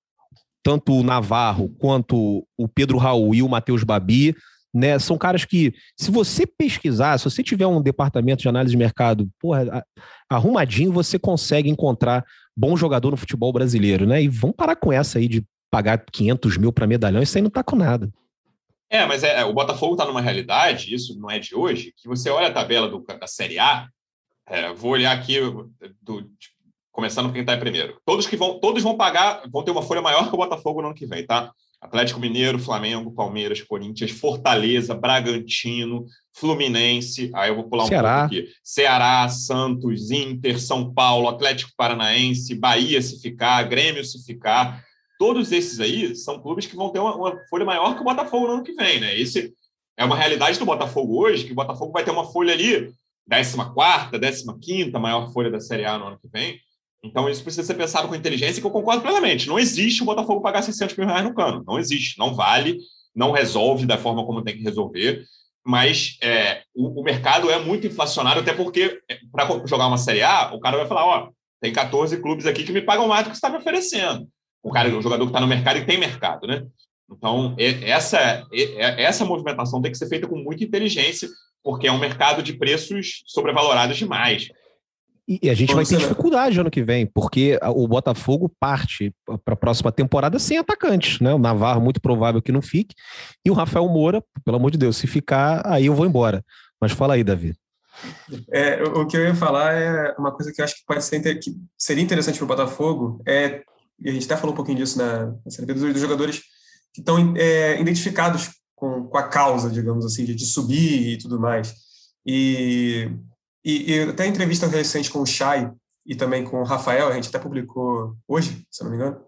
tanto 0.62 0.94
o 0.94 1.02
Navarro 1.02 1.68
quanto 1.78 2.46
o 2.56 2.68
Pedro 2.68 2.96
Raul 2.96 3.34
e 3.34 3.42
o 3.42 3.48
Matheus 3.48 3.84
Babi 3.84 4.34
né? 4.72 4.98
São 4.98 5.18
caras 5.18 5.44
que, 5.44 5.74
se 5.96 6.10
você 6.10 6.46
pesquisar, 6.46 7.18
se 7.18 7.24
você 7.24 7.42
tiver 7.42 7.66
um 7.66 7.82
departamento 7.82 8.42
de 8.42 8.48
análise 8.48 8.72
de 8.72 8.78
mercado, 8.78 9.28
porra, 9.38 9.84
arrumadinho, 10.28 10.92
você 10.92 11.18
consegue 11.18 11.68
encontrar 11.68 12.24
bom 12.56 12.76
jogador 12.76 13.10
no 13.10 13.16
futebol 13.16 13.52
brasileiro, 13.52 14.06
né? 14.06 14.22
E 14.22 14.28
vamos 14.28 14.56
parar 14.56 14.76
com 14.76 14.92
essa 14.92 15.18
aí 15.18 15.28
de 15.28 15.44
pagar 15.70 16.04
500 16.10 16.56
mil 16.58 16.72
para 16.72 16.86
medalhão, 16.86 17.22
isso 17.22 17.36
aí 17.36 17.42
não 17.42 17.50
tá 17.50 17.62
com 17.62 17.76
nada. 17.76 18.10
É, 18.90 19.06
mas 19.06 19.22
é, 19.22 19.42
o 19.42 19.54
Botafogo 19.54 19.94
está 19.94 20.04
numa 20.04 20.20
realidade, 20.20 20.94
isso 20.94 21.18
não 21.18 21.30
é 21.30 21.38
de 21.38 21.54
hoje, 21.54 21.94
que 21.96 22.06
você 22.06 22.28
olha 22.28 22.48
a 22.48 22.52
tabela 22.52 22.88
do, 22.88 23.02
da 23.02 23.26
Série 23.26 23.58
A, 23.58 23.88
é, 24.46 24.70
vou 24.74 24.90
olhar 24.90 25.16
aqui, 25.16 25.38
do, 26.02 26.30
começando 26.90 27.26
com 27.26 27.32
quem 27.32 27.40
está 27.40 27.54
em 27.54 27.58
primeiro. 27.58 27.98
Todos 28.04 28.26
que 28.26 28.36
vão, 28.36 28.60
todos 28.60 28.82
vão 28.82 28.96
pagar, 28.96 29.42
vão 29.50 29.64
ter 29.64 29.70
uma 29.70 29.82
folha 29.82 30.02
maior 30.02 30.28
que 30.28 30.34
o 30.34 30.36
Botafogo 30.36 30.82
no 30.82 30.88
ano 30.88 30.94
que 30.94 31.06
vem, 31.06 31.24
tá? 31.24 31.50
Atlético 31.82 32.20
Mineiro, 32.20 32.60
Flamengo, 32.60 33.10
Palmeiras, 33.10 33.60
Corinthians, 33.60 34.12
Fortaleza, 34.12 34.94
Bragantino, 34.94 36.06
Fluminense, 36.32 37.28
aí 37.34 37.50
eu 37.50 37.56
vou 37.56 37.68
pular 37.68 37.84
um 37.84 37.88
Ceará. 37.88 38.20
pouco 38.20 38.26
aqui. 38.26 38.48
Ceará, 38.62 39.28
Santos, 39.28 40.12
Inter, 40.12 40.60
São 40.60 40.94
Paulo, 40.94 41.28
Atlético 41.28 41.72
Paranaense, 41.76 42.54
Bahia 42.54 43.02
se 43.02 43.20
ficar, 43.20 43.64
Grêmio 43.64 44.04
se 44.04 44.24
ficar. 44.24 44.84
Todos 45.18 45.50
esses 45.50 45.80
aí 45.80 46.14
são 46.14 46.40
clubes 46.40 46.66
que 46.66 46.76
vão 46.76 46.90
ter 46.90 47.00
uma, 47.00 47.16
uma 47.16 47.36
folha 47.50 47.64
maior 47.64 47.96
que 47.96 48.00
o 48.00 48.04
Botafogo 48.04 48.46
no 48.46 48.52
ano 48.54 48.62
que 48.62 48.72
vem, 48.74 49.00
né? 49.00 49.18
Esse 49.18 49.52
é 49.96 50.04
uma 50.04 50.16
realidade 50.16 50.60
do 50.60 50.64
Botafogo 50.64 51.20
hoje, 51.20 51.44
que 51.44 51.52
o 51.52 51.56
Botafogo 51.56 51.92
vai 51.92 52.04
ter 52.04 52.12
uma 52.12 52.24
folha 52.24 52.54
ali, 52.54 52.92
14 53.28 54.60
15 54.60 54.90
maior 54.92 55.32
folha 55.32 55.50
da 55.50 55.60
Série 55.60 55.84
A 55.84 55.98
no 55.98 56.06
ano 56.06 56.18
que 56.18 56.28
vem. 56.28 56.60
Então, 57.02 57.28
isso 57.28 57.42
precisa 57.42 57.66
ser 57.66 57.74
pensado 57.74 58.06
com 58.06 58.14
inteligência, 58.14 58.60
que 58.60 58.66
eu 58.66 58.70
concordo 58.70 59.02
plenamente. 59.02 59.48
Não 59.48 59.58
existe 59.58 60.02
o 60.02 60.06
Botafogo 60.06 60.40
pagar 60.40 60.62
600 60.62 60.96
mil 60.96 61.06
reais 61.06 61.24
no 61.24 61.34
cano. 61.34 61.64
Não 61.66 61.78
existe. 61.78 62.18
Não 62.18 62.34
vale, 62.34 62.78
não 63.14 63.32
resolve 63.32 63.86
da 63.86 63.98
forma 63.98 64.24
como 64.24 64.42
tem 64.42 64.56
que 64.56 64.62
resolver. 64.62 65.24
Mas 65.64 66.16
é, 66.22 66.62
o, 66.74 67.00
o, 67.00 67.04
mercado 67.04 67.50
é 67.50 67.58
muito 67.58 67.86
inflacionário, 67.86 68.42
até 68.42 68.52
porque, 68.52 69.00
é, 69.08 69.18
para 69.30 69.46
jogar 69.66 69.86
uma 69.86 69.98
Série 69.98 70.22
A, 70.22 70.52
o 70.54 70.60
cara 70.60 70.76
vai 70.76 70.86
falar: 70.86 71.06
ó, 71.06 71.28
tem 71.60 71.72
14 71.72 72.20
clubes 72.20 72.46
aqui 72.46 72.64
que 72.64 72.72
me 72.72 72.82
pagam 72.82 73.06
mais 73.06 73.24
do 73.24 73.30
que 73.30 73.36
você 73.36 73.38
está 73.38 73.50
me 73.50 73.58
oferecendo. 73.58 74.28
O 74.62 74.70
cara, 74.70 74.88
o 74.88 75.02
jogador 75.02 75.24
que 75.24 75.30
está 75.30 75.40
no 75.40 75.46
mercado 75.46 75.78
e 75.78 75.84
tem 75.84 75.98
mercado, 75.98 76.46
né? 76.46 76.64
Então, 77.10 77.54
essa, 77.58 78.46
essa 78.96 79.24
movimentação 79.24 79.82
tem 79.82 79.92
que 79.92 79.98
ser 79.98 80.08
feita 80.08 80.26
com 80.26 80.36
muita 80.36 80.64
inteligência, 80.64 81.28
porque 81.62 81.86
é 81.86 81.92
um 81.92 81.98
mercado 81.98 82.42
de 82.42 82.54
preços 82.54 83.22
sobrevalorados 83.26 83.96
demais. 83.96 84.48
E 85.26 85.48
a 85.48 85.54
gente 85.54 85.72
vai 85.72 85.84
ter 85.84 85.98
dificuldade 85.98 86.58
ano 86.58 86.70
que 86.70 86.82
vem, 86.82 87.06
porque 87.06 87.58
o 87.76 87.86
Botafogo 87.86 88.52
parte 88.58 89.14
para 89.44 89.54
a 89.54 89.56
próxima 89.56 89.92
temporada 89.92 90.38
sem 90.38 90.58
atacantes, 90.58 91.20
né? 91.20 91.32
O 91.32 91.38
Navarro, 91.38 91.80
muito 91.80 92.00
provável 92.00 92.42
que 92.42 92.50
não 92.50 92.60
fique, 92.60 92.94
e 93.44 93.50
o 93.50 93.54
Rafael 93.54 93.88
Moura, 93.88 94.22
pelo 94.44 94.56
amor 94.56 94.72
de 94.72 94.78
Deus, 94.78 94.96
se 94.96 95.06
ficar, 95.06 95.62
aí 95.64 95.86
eu 95.86 95.94
vou 95.94 96.06
embora. 96.06 96.44
Mas 96.80 96.90
fala 96.90 97.14
aí, 97.14 97.22
Davi. 97.22 97.54
É, 98.50 98.82
o 98.82 99.06
que 99.06 99.16
eu 99.16 99.24
ia 99.24 99.34
falar 99.34 99.74
é 99.74 100.14
uma 100.18 100.32
coisa 100.32 100.52
que 100.52 100.60
eu 100.60 100.64
acho 100.64 100.74
que 100.74 100.84
pode 100.86 101.04
ser 101.04 101.20
que 101.38 101.52
seria 101.78 102.02
interessante 102.02 102.38
para 102.38 102.44
o 102.44 102.48
Botafogo, 102.48 103.22
é, 103.26 103.62
e 104.00 104.08
a 104.08 104.12
gente 104.12 104.24
até 104.24 104.36
falou 104.36 104.52
um 104.52 104.56
pouquinho 104.56 104.78
disso 104.78 104.98
na, 104.98 105.26
na 105.26 105.50
CLP, 105.50 105.74
dos, 105.74 105.92
dos 105.92 106.00
jogadores 106.00 106.42
que 106.92 107.00
estão 107.00 107.34
é, 107.36 107.80
identificados 107.80 108.50
com, 108.74 109.04
com 109.04 109.18
a 109.18 109.28
causa, 109.28 109.70
digamos 109.70 110.04
assim, 110.04 110.24
de, 110.24 110.34
de 110.34 110.44
subir 110.44 111.12
e 111.12 111.18
tudo 111.18 111.38
mais. 111.38 111.72
E 112.26 113.08
e, 113.64 113.92
e 113.92 114.02
até 114.02 114.26
entrevista 114.26 114.66
recente 114.66 115.10
com 115.10 115.20
o 115.20 115.26
Chay 115.26 115.70
e 116.04 116.14
também 116.14 116.44
com 116.44 116.60
o 116.60 116.64
Rafael, 116.64 117.08
a 117.08 117.12
gente 117.12 117.28
até 117.28 117.38
publicou 117.38 118.16
hoje, 118.26 118.66
se 118.70 118.82
não 118.82 118.90
me 118.90 118.96
engano, 118.96 119.20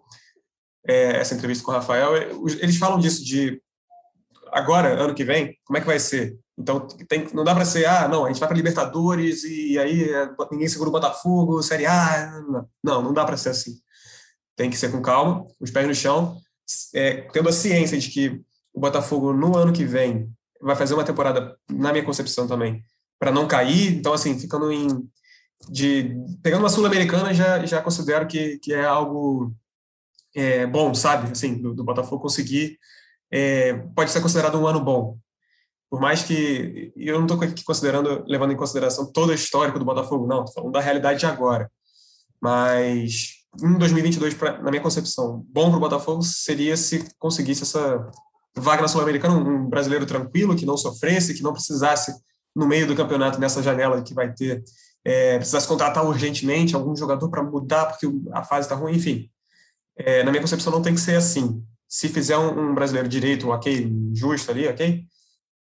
é, 0.86 1.16
essa 1.16 1.34
entrevista 1.34 1.64
com 1.64 1.70
o 1.70 1.74
Rafael, 1.74 2.16
é, 2.16 2.30
eles 2.60 2.76
falam 2.76 2.98
disso 2.98 3.24
de 3.24 3.60
agora, 4.52 5.00
ano 5.00 5.14
que 5.14 5.24
vem, 5.24 5.58
como 5.64 5.76
é 5.76 5.80
que 5.80 5.86
vai 5.86 5.98
ser? 5.98 6.38
Então, 6.56 6.86
tem, 7.08 7.26
não 7.34 7.42
dá 7.42 7.54
para 7.54 7.64
ser, 7.64 7.84
ah, 7.86 8.06
não, 8.06 8.24
a 8.24 8.28
gente 8.28 8.38
vai 8.38 8.48
para 8.48 8.56
Libertadores 8.56 9.42
e 9.42 9.76
aí 9.78 10.04
é, 10.04 10.30
ninguém 10.52 10.68
segura 10.68 10.88
o 10.88 10.92
Botafogo, 10.92 11.62
Série 11.62 11.86
A. 11.86 12.40
Não, 12.82 13.02
não 13.02 13.12
dá 13.12 13.24
para 13.24 13.36
ser 13.36 13.48
assim. 13.48 13.74
Tem 14.56 14.70
que 14.70 14.76
ser 14.76 14.92
com 14.92 15.02
calma, 15.02 15.44
os 15.58 15.70
pés 15.70 15.86
no 15.86 15.94
chão, 15.94 16.38
é, 16.94 17.22
tendo 17.32 17.48
a 17.48 17.52
ciência 17.52 17.98
de 17.98 18.08
que 18.08 18.40
o 18.72 18.80
Botafogo, 18.80 19.32
no 19.32 19.56
ano 19.56 19.72
que 19.72 19.84
vem, 19.84 20.32
vai 20.60 20.76
fazer 20.76 20.94
uma 20.94 21.04
temporada, 21.04 21.56
na 21.68 21.92
minha 21.92 22.04
concepção 22.04 22.46
também, 22.46 22.84
para 23.18 23.32
não 23.32 23.46
cair. 23.48 23.94
Então, 23.94 24.12
assim, 24.12 24.38
ficando 24.38 24.72
em. 24.72 24.86
De, 25.70 26.14
pegando 26.42 26.60
uma 26.60 26.68
Sul-Americana, 26.68 27.32
já, 27.32 27.64
já 27.64 27.80
considero 27.80 28.26
que, 28.26 28.58
que 28.58 28.72
é 28.74 28.84
algo 28.84 29.54
é, 30.34 30.66
bom, 30.66 30.94
sabe? 30.94 31.32
Assim, 31.32 31.60
do, 31.60 31.74
do 31.74 31.84
Botafogo 31.84 32.22
conseguir. 32.22 32.78
É, 33.30 33.74
pode 33.94 34.10
ser 34.10 34.20
considerado 34.20 34.58
um 34.58 34.66
ano 34.66 34.80
bom. 34.80 35.18
Por 35.90 36.00
mais 36.00 36.22
que. 36.22 36.92
Eu 36.96 37.20
não 37.20 37.26
estou 37.26 37.64
considerando, 37.64 38.24
levando 38.26 38.52
em 38.52 38.56
consideração 38.56 39.10
todo 39.10 39.30
o 39.30 39.34
histórico 39.34 39.78
do 39.78 39.84
Botafogo, 39.84 40.26
não. 40.26 40.40
Estou 40.40 40.54
falando 40.54 40.72
da 40.72 40.80
realidade 40.80 41.20
de 41.20 41.26
agora. 41.26 41.70
Mas 42.40 43.44
em 43.62 43.78
2022, 43.78 44.34
pra, 44.34 44.60
na 44.60 44.70
minha 44.70 44.82
concepção, 44.82 45.44
bom 45.48 45.68
para 45.68 45.76
o 45.76 45.80
Botafogo 45.80 46.22
seria 46.22 46.76
se 46.76 47.08
conseguisse 47.18 47.62
essa 47.62 48.10
vaga 48.56 48.82
na 48.82 48.88
Sul-Americana, 48.88 49.34
um 49.34 49.68
brasileiro 49.68 50.06
tranquilo, 50.06 50.56
que 50.56 50.66
não 50.66 50.76
sofresse, 50.76 51.34
que 51.34 51.42
não 51.42 51.52
precisasse 51.52 52.14
no 52.54 52.66
meio 52.66 52.86
do 52.86 52.94
campeonato, 52.94 53.40
nessa 53.40 53.62
janela 53.62 54.02
que 54.02 54.14
vai 54.14 54.32
ter, 54.32 54.62
é, 55.04 55.36
precisasse 55.36 55.68
contratar 55.68 56.04
urgentemente 56.06 56.74
algum 56.74 56.96
jogador 56.96 57.28
para 57.28 57.42
mudar 57.42 57.86
porque 57.86 58.06
a 58.32 58.42
fase 58.42 58.66
está 58.66 58.74
ruim, 58.74 58.94
enfim. 58.94 59.30
É, 59.96 60.22
na 60.22 60.30
minha 60.30 60.40
concepção, 60.40 60.72
não 60.72 60.82
tem 60.82 60.94
que 60.94 61.00
ser 61.00 61.16
assim. 61.16 61.62
Se 61.88 62.08
fizer 62.08 62.36
um, 62.36 62.70
um 62.70 62.74
brasileiro 62.74 63.08
direito, 63.08 63.48
ok, 63.50 63.92
justo 64.14 64.50
ali, 64.50 64.66
ok, 64.66 65.04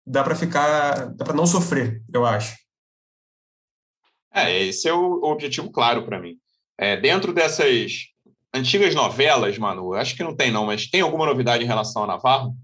dá 0.07 0.23
para 0.23 0.37
ficar, 0.37 1.07
dá 1.15 1.25
para 1.25 1.35
não 1.35 1.47
sofrer, 1.47 2.03
eu 2.13 2.25
acho. 2.25 2.57
É, 4.33 4.65
esse 4.65 4.89
é 4.89 4.93
o 4.93 5.23
objetivo 5.25 5.71
claro 5.71 6.05
para 6.05 6.21
mim. 6.21 6.37
É, 6.79 6.97
dentro 6.97 7.33
dessas 7.33 8.11
antigas 8.55 8.95
novelas, 8.95 9.59
Manu, 9.59 9.95
acho 9.95 10.17
que 10.17 10.23
não 10.23 10.37
tem 10.37 10.51
não, 10.51 10.67
mas 10.67 10.89
tem 10.89 11.01
alguma 11.01 11.27
novidade 11.27 11.65
em 11.65 11.67
relação 11.67 12.05
a 12.05 12.07
Navarro? 12.07 12.55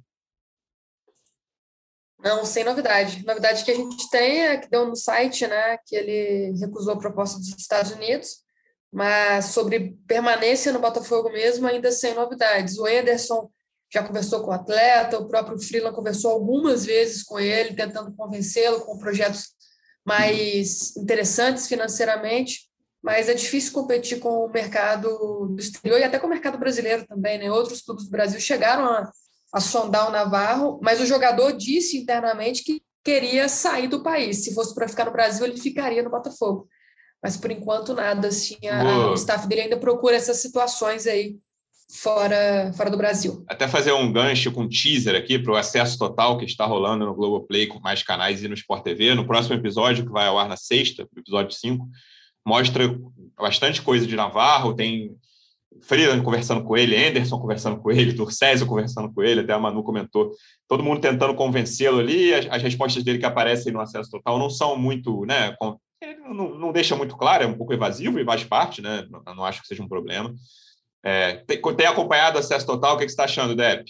Não, 2.26 2.44
sem 2.44 2.64
novidade. 2.64 3.24
Novidade 3.24 3.64
que 3.64 3.70
a 3.70 3.74
gente 3.76 4.10
tem 4.10 4.46
é 4.46 4.56
que 4.56 4.68
deu 4.68 4.84
no 4.84 4.96
site, 4.96 5.46
né, 5.46 5.78
que 5.86 5.94
ele 5.94 6.58
recusou 6.58 6.94
a 6.94 6.98
proposta 6.98 7.38
dos 7.38 7.54
Estados 7.56 7.92
Unidos, 7.92 8.38
mas 8.92 9.44
sobre 9.44 9.96
permanência 10.08 10.72
no 10.72 10.80
Botafogo 10.80 11.30
mesmo, 11.30 11.68
ainda 11.68 11.92
sem 11.92 12.14
novidades. 12.14 12.78
O 12.78 12.88
Ederson 12.88 13.48
já 13.94 14.02
conversou 14.02 14.42
com 14.42 14.50
o 14.50 14.54
atleta, 14.54 15.20
o 15.20 15.28
próprio 15.28 15.56
Freeland 15.56 15.94
conversou 15.94 16.32
algumas 16.32 16.84
vezes 16.84 17.22
com 17.22 17.38
ele, 17.38 17.76
tentando 17.76 18.12
convencê-lo 18.16 18.80
com 18.80 18.98
projetos 18.98 19.54
mais 20.04 20.96
interessantes 20.96 21.68
financeiramente, 21.68 22.68
mas 23.00 23.28
é 23.28 23.34
difícil 23.34 23.72
competir 23.72 24.18
com 24.18 24.44
o 24.44 24.50
mercado 24.50 25.46
do 25.46 25.60
exterior 25.60 26.00
e 26.00 26.02
até 26.02 26.18
com 26.18 26.26
o 26.26 26.30
mercado 26.30 26.58
brasileiro 26.58 27.06
também, 27.06 27.38
né? 27.38 27.48
Outros 27.52 27.82
clubes 27.82 28.06
do 28.06 28.10
Brasil 28.10 28.40
chegaram 28.40 28.84
a, 28.84 29.12
a 29.56 29.60
sondar 29.60 30.06
o 30.06 30.12
Navarro, 30.12 30.78
mas 30.82 31.00
o 31.00 31.06
jogador 31.06 31.52
disse 31.52 31.96
internamente 31.96 32.62
que 32.62 32.82
queria 33.02 33.48
sair 33.48 33.88
do 33.88 34.02
país. 34.02 34.44
Se 34.44 34.52
fosse 34.52 34.74
para 34.74 34.86
ficar 34.86 35.06
no 35.06 35.12
Brasil, 35.12 35.46
ele 35.46 35.56
ficaria 35.56 36.02
no 36.02 36.10
Botafogo. 36.10 36.68
Mas 37.22 37.38
por 37.38 37.50
enquanto 37.50 37.94
nada, 37.94 38.28
assim, 38.28 38.58
a, 38.68 39.08
o 39.12 39.14
staff 39.14 39.48
dele 39.48 39.62
ainda 39.62 39.78
procura 39.78 40.14
essas 40.14 40.42
situações 40.42 41.06
aí 41.06 41.36
fora, 41.90 42.70
fora 42.76 42.90
do 42.90 42.98
Brasil. 42.98 43.46
Até 43.48 43.66
fazer 43.66 43.92
um 43.92 44.12
gancho 44.12 44.52
com 44.52 44.64
um 44.64 44.68
teaser 44.68 45.14
aqui 45.14 45.38
para 45.38 45.54
o 45.54 45.56
acesso 45.56 45.96
total 45.96 46.36
que 46.36 46.44
está 46.44 46.66
rolando 46.66 47.06
no 47.06 47.14
Globoplay 47.14 47.66
com 47.66 47.80
mais 47.80 48.02
canais 48.02 48.42
e 48.42 48.48
no 48.48 48.54
Sport 48.54 48.84
TV. 48.84 49.14
No 49.14 49.26
próximo 49.26 49.54
episódio, 49.54 50.04
que 50.04 50.12
vai 50.12 50.26
ao 50.26 50.38
ar 50.38 50.50
na 50.50 50.56
sexta, 50.58 51.08
episódio 51.16 51.56
5, 51.56 51.88
mostra 52.46 52.94
bastante 53.38 53.80
coisa 53.80 54.06
de 54.06 54.16
Navarro, 54.16 54.74
tem 54.74 55.16
Freeland 55.82 56.22
conversando 56.22 56.62
com 56.62 56.76
ele, 56.76 56.96
Anderson 56.96 57.38
conversando 57.38 57.80
com 57.80 57.90
ele, 57.90 58.14
Turcésio 58.14 58.66
conversando 58.66 59.12
com 59.12 59.22
ele, 59.22 59.40
até 59.40 59.52
a 59.52 59.58
Manu 59.58 59.82
comentou, 59.82 60.32
todo 60.68 60.82
mundo 60.82 61.00
tentando 61.00 61.34
convencê-lo 61.34 61.98
ali, 61.98 62.34
as, 62.34 62.46
as, 62.50 62.62
respostas 62.62 63.02
dele 63.02 63.18
que 63.18 63.26
aparecem 63.26 63.72
no 63.72 63.80
acesso 63.80 64.10
total 64.10 64.38
não 64.38 64.50
são 64.50 64.76
muito, 64.76 65.24
né, 65.24 65.54
com, 65.58 65.78
não, 66.28 66.58
não, 66.58 66.72
deixa 66.72 66.96
muito 66.96 67.16
claro, 67.16 67.44
é 67.44 67.46
um 67.46 67.56
pouco 67.56 67.72
evasivo 67.72 68.18
e 68.18 68.24
faz 68.24 68.44
parte, 68.44 68.82
né, 68.82 69.06
não, 69.10 69.34
não 69.34 69.44
acho 69.44 69.62
que 69.62 69.68
seja 69.68 69.82
um 69.82 69.88
problema. 69.88 70.34
É, 71.02 71.36
tem, 71.46 71.60
tem, 71.60 71.86
acompanhado 71.86 72.38
Acesso 72.38 72.66
Total, 72.66 72.94
o 72.94 72.98
que, 72.98 73.04
que 73.04 73.10
você 73.10 73.14
está 73.14 73.24
achando, 73.24 73.54
Deb? 73.54 73.86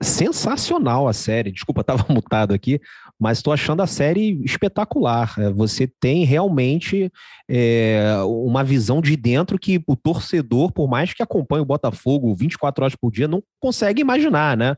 Sensacional 0.00 1.08
a 1.08 1.12
série, 1.12 1.50
desculpa, 1.50 1.80
estava 1.82 2.04
mutado 2.08 2.54
aqui, 2.54 2.80
mas 3.18 3.38
estou 3.38 3.52
achando 3.52 3.82
a 3.82 3.86
série 3.86 4.40
espetacular. 4.44 5.34
É, 5.38 5.50
você 5.50 5.86
tem 5.86 6.24
realmente 6.24 7.10
é, 7.48 8.14
uma 8.24 8.62
visão 8.62 9.00
de 9.00 9.16
dentro 9.16 9.58
que 9.58 9.82
o 9.86 9.96
torcedor, 9.96 10.72
por 10.72 10.88
mais 10.88 11.12
que 11.12 11.22
acompanhe 11.22 11.62
o 11.62 11.66
Botafogo 11.66 12.34
24 12.34 12.84
horas 12.84 12.96
por 12.96 13.10
dia, 13.10 13.26
não 13.26 13.42
consegue 13.60 14.00
imaginar, 14.00 14.56
né? 14.56 14.76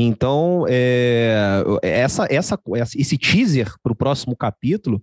Então, 0.00 0.64
é, 0.68 1.62
essa, 1.82 2.26
essa, 2.30 2.58
esse 2.94 3.18
teaser 3.18 3.72
para 3.82 3.92
o 3.92 3.96
próximo 3.96 4.36
capítulo 4.36 5.02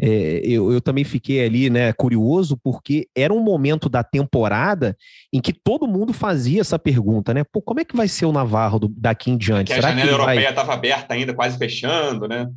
é, 0.00 0.40
eu, 0.44 0.72
eu, 0.72 0.80
também 0.80 1.04
fiquei 1.04 1.44
ali, 1.44 1.70
né, 1.70 1.92
curioso, 1.92 2.58
porque 2.62 3.08
era 3.16 3.32
um 3.32 3.42
momento 3.42 3.88
da 3.88 4.02
temporada 4.02 4.96
em 5.32 5.40
que 5.40 5.52
todo 5.52 5.86
mundo 5.86 6.12
fazia 6.12 6.60
essa 6.60 6.78
pergunta, 6.78 7.32
né? 7.34 7.44
Pô, 7.44 7.60
como 7.60 7.80
é 7.80 7.84
que 7.84 7.96
vai 7.96 8.08
ser 8.08 8.26
o 8.26 8.32
Navarro 8.32 8.78
do, 8.78 8.88
daqui 8.88 9.30
em 9.30 9.36
diante? 9.36 9.72
Que 9.72 9.78
a 9.78 9.82
janela 9.82 10.10
europeia 10.10 10.50
estava 10.50 10.68
vai... 10.68 10.76
aberta 10.76 11.14
ainda, 11.14 11.34
quase 11.34 11.58
fechando, 11.58 12.28
né? 12.28 12.48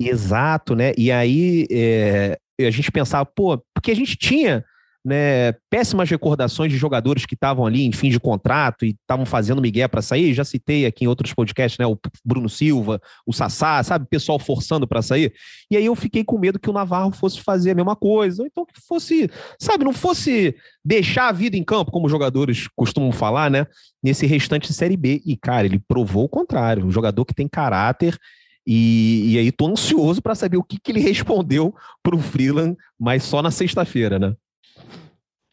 Exato, 0.00 0.74
né? 0.74 0.92
E 0.96 1.10
aí 1.10 1.66
é, 1.70 2.38
a 2.60 2.70
gente 2.70 2.90
pensava, 2.90 3.24
pô, 3.24 3.62
porque 3.74 3.90
a 3.90 3.96
gente 3.96 4.16
tinha 4.16 4.64
né, 5.06 5.52
péssimas 5.70 6.10
recordações 6.10 6.72
de 6.72 6.76
jogadores 6.76 7.24
que 7.24 7.34
estavam 7.34 7.64
ali 7.64 7.86
em 7.86 7.92
fim 7.92 8.10
de 8.10 8.18
contrato 8.18 8.84
e 8.84 8.88
estavam 8.88 9.24
fazendo 9.24 9.62
migué 9.62 9.86
para 9.86 10.02
sair. 10.02 10.34
Já 10.34 10.44
citei 10.44 10.84
aqui 10.84 11.04
em 11.04 11.06
outros 11.06 11.32
podcasts, 11.32 11.78
né, 11.78 11.86
o 11.86 11.96
Bruno 12.24 12.48
Silva, 12.48 13.00
o 13.24 13.32
Sassá, 13.32 13.80
sabe, 13.84 14.08
pessoal 14.10 14.36
forçando 14.40 14.84
para 14.84 15.00
sair. 15.00 15.32
E 15.70 15.76
aí 15.76 15.86
eu 15.86 15.94
fiquei 15.94 16.24
com 16.24 16.36
medo 16.36 16.58
que 16.58 16.68
o 16.68 16.72
Navarro 16.72 17.12
fosse 17.12 17.40
fazer 17.40 17.70
a 17.70 17.74
mesma 17.76 17.94
coisa, 17.94 18.42
ou 18.42 18.48
então 18.48 18.66
que 18.66 18.80
fosse, 18.80 19.30
sabe, 19.60 19.84
não 19.84 19.92
fosse 19.92 20.56
deixar 20.84 21.28
a 21.28 21.32
vida 21.32 21.56
em 21.56 21.62
campo, 21.62 21.92
como 21.92 22.06
os 22.06 22.12
jogadores 22.12 22.66
costumam 22.74 23.12
falar, 23.12 23.48
né, 23.48 23.64
nesse 24.02 24.26
restante 24.26 24.66
de 24.66 24.74
Série 24.74 24.96
B. 24.96 25.22
E 25.24 25.36
cara, 25.36 25.66
ele 25.66 25.80
provou 25.86 26.24
o 26.24 26.28
contrário, 26.28 26.84
um 26.84 26.90
jogador 26.90 27.24
que 27.24 27.34
tem 27.34 27.46
caráter 27.46 28.18
e, 28.66 29.34
e 29.34 29.38
aí 29.38 29.52
tô 29.52 29.68
ansioso 29.68 30.20
para 30.20 30.34
saber 30.34 30.56
o 30.56 30.64
que, 30.64 30.80
que 30.82 30.90
ele 30.90 30.98
respondeu 31.00 31.72
para 32.02 32.16
o 32.16 32.18
Freeland, 32.18 32.76
mas 32.98 33.22
só 33.22 33.40
na 33.40 33.52
sexta-feira, 33.52 34.18
né? 34.18 34.34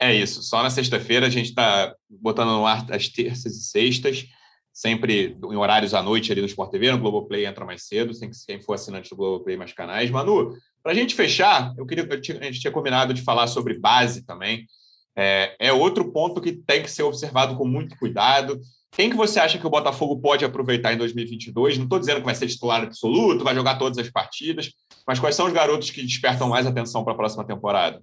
É 0.04 0.14
isso. 0.14 0.44
Só 0.44 0.62
na 0.62 0.70
sexta-feira 0.70 1.28
a 1.28 1.30
gente 1.30 1.48
está 1.48 1.96
botando 2.10 2.50
no 2.50 2.66
ar 2.66 2.86
as 2.92 3.08
terças 3.08 3.56
e 3.56 3.64
sextas, 3.64 4.26
sempre 4.74 5.38
em 5.42 5.56
horários 5.56 5.94
à 5.94 6.04
noite 6.04 6.30
ali 6.30 6.42
no 6.42 6.48
Sport 6.48 6.72
TV, 6.72 6.92
no 6.92 7.00
Globoplay 7.00 7.46
entra 7.46 7.64
mais 7.64 7.84
cedo, 7.88 8.14
sem 8.14 8.30
que 8.30 8.36
quem 8.46 8.62
for 8.62 8.74
assinante 8.74 9.10
do 9.10 9.16
Globoplay 9.16 9.56
mais 9.56 9.72
canais. 9.72 10.12
Manu, 10.12 10.58
para 10.84 10.92
a 10.92 10.96
gente 10.96 11.16
fechar, 11.16 11.74
eu 11.78 11.86
queria, 11.86 12.06
a 12.06 12.46
gente 12.46 12.60
tinha 12.60 12.74
combinado 12.74 13.14
de 13.14 13.22
falar 13.22 13.48
sobre 13.48 13.80
base 13.80 14.26
também. 14.26 14.68
É, 15.16 15.56
é, 15.58 15.72
outro 15.72 16.12
ponto 16.12 16.42
que 16.42 16.52
tem 16.52 16.84
que 16.84 16.92
ser 16.92 17.04
observado 17.04 17.56
com 17.56 17.66
muito 17.66 17.98
cuidado. 17.98 18.60
Quem 18.92 19.10
que 19.10 19.16
você 19.16 19.40
acha 19.40 19.58
que 19.58 19.66
o 19.66 19.70
Botafogo 19.70 20.20
pode 20.20 20.44
aproveitar 20.44 20.92
em 20.92 20.98
2022? 20.98 21.78
Não 21.78 21.86
estou 21.86 21.98
dizendo 21.98 22.20
que 22.20 22.26
vai 22.26 22.36
ser 22.36 22.48
titular 22.48 22.84
absoluto, 22.84 23.46
vai 23.46 23.56
jogar 23.56 23.78
todas 23.78 23.98
as 23.98 24.10
partidas, 24.10 24.70
mas 25.08 25.18
quais 25.18 25.34
são 25.34 25.48
os 25.48 25.54
garotos 25.54 25.92
que 25.92 26.04
despertam 26.04 26.50
mais 26.50 26.68
atenção 26.68 27.06
para 27.06 27.14
a 27.14 27.16
próxima 27.18 27.46
temporada? 27.46 28.02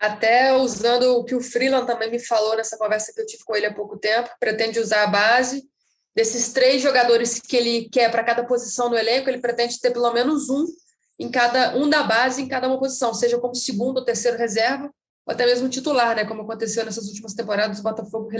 Até 0.00 0.54
usando 0.54 1.16
o 1.16 1.24
que 1.24 1.34
o 1.34 1.40
Freeland 1.40 1.86
também 1.86 2.10
me 2.10 2.18
falou 2.18 2.56
nessa 2.56 2.78
conversa 2.78 3.12
que 3.12 3.20
eu 3.20 3.26
tive 3.26 3.44
com 3.44 3.56
ele 3.56 3.66
há 3.66 3.74
pouco 3.74 3.98
tempo, 3.98 4.30
pretende 4.38 4.78
usar 4.78 5.04
a 5.04 5.08
base. 5.08 5.68
Desses 6.14 6.52
três 6.52 6.82
jogadores 6.82 7.40
que 7.40 7.56
ele 7.56 7.88
quer 7.88 8.10
para 8.10 8.24
cada 8.24 8.44
posição 8.44 8.88
no 8.88 8.96
elenco, 8.96 9.28
ele 9.28 9.40
pretende 9.40 9.80
ter 9.80 9.90
pelo 9.90 10.12
menos 10.12 10.48
um 10.48 10.64
em 11.18 11.30
cada 11.30 11.76
um 11.76 11.88
da 11.88 12.04
base 12.04 12.40
em 12.40 12.48
cada 12.48 12.68
uma 12.68 12.78
posição, 12.78 13.12
seja 13.12 13.38
como 13.38 13.54
segundo 13.54 13.98
ou 13.98 14.04
terceiro 14.04 14.38
reserva, 14.38 14.88
ou 15.26 15.32
até 15.32 15.44
mesmo 15.44 15.68
titular, 15.68 16.14
né? 16.14 16.24
Como 16.24 16.42
aconteceu 16.42 16.84
nessas 16.84 17.06
últimas 17.08 17.34
temporadas, 17.34 17.80
o 17.80 17.82
Botafogo 17.82 18.30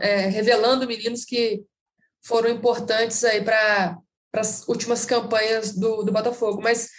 é, 0.00 0.26
revelando 0.26 0.86
meninos 0.86 1.24
que 1.24 1.64
foram 2.22 2.50
importantes 2.50 3.24
aí 3.24 3.42
para 3.42 3.98
as 4.34 4.68
últimas 4.68 5.06
campanhas 5.06 5.72
do, 5.72 6.02
do 6.02 6.12
Botafogo. 6.12 6.60
Mas 6.62 6.90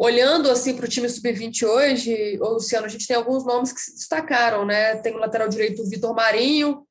olhando 0.00 0.50
assim 0.50 0.74
para 0.74 0.86
o 0.86 0.88
time 0.88 1.06
sub-20 1.10 1.62
hoje, 1.62 2.38
ô 2.40 2.54
Luciano, 2.54 2.86
a 2.86 2.88
gente 2.88 3.06
tem 3.06 3.14
alguns 3.14 3.44
nomes 3.44 3.70
que 3.70 3.80
se 3.80 3.94
destacaram, 3.94 4.64
né? 4.64 4.96
Tem 4.96 5.14
o 5.14 5.18
lateral 5.18 5.46
direito 5.46 5.86
Vitor 5.86 6.14
Marinho, 6.14 6.86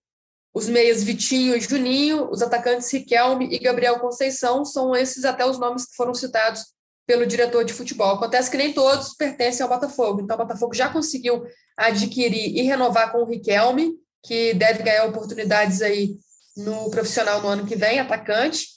os 0.53 0.69
meias 0.69 1.03
Vitinho 1.03 1.55
e 1.55 1.59
Juninho, 1.59 2.29
os 2.29 2.43
atacantes 2.43 2.93
Riquelme 2.93 3.49
e 3.51 3.57
Gabriel 3.57 3.99
Conceição, 3.99 4.63
são 4.63 4.95
esses 4.95 5.25
até 5.25 5.43
os 5.43 5.57
nomes 5.57 5.87
que 5.87 5.95
foram 5.95 6.13
citados 6.13 6.67
pelo 7.07 7.25
diretor 7.25 7.65
de 7.65 7.73
futebol. 7.73 8.13
Acontece 8.13 8.51
que 8.51 8.57
nem 8.57 8.73
todos 8.73 9.15
pertencem 9.15 9.63
ao 9.63 9.69
Botafogo, 9.69 10.21
então 10.21 10.35
o 10.35 10.39
Botafogo 10.39 10.75
já 10.75 10.87
conseguiu 10.87 11.43
adquirir 11.75 12.55
e 12.55 12.61
renovar 12.61 13.11
com 13.11 13.23
o 13.23 13.25
Riquelme, 13.25 13.91
que 14.23 14.53
deve 14.53 14.83
ganhar 14.83 15.05
oportunidades 15.05 15.81
aí 15.81 16.11
no 16.55 16.91
profissional 16.91 17.41
no 17.41 17.47
ano 17.47 17.65
que 17.65 17.75
vem, 17.75 17.99
atacante. 17.99 18.67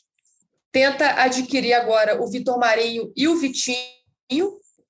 Tenta 0.72 1.20
adquirir 1.22 1.74
agora 1.74 2.22
o 2.22 2.30
Vitor 2.30 2.58
Marinho 2.58 3.12
e 3.14 3.28
o 3.28 3.36
Vitinho, 3.36 4.01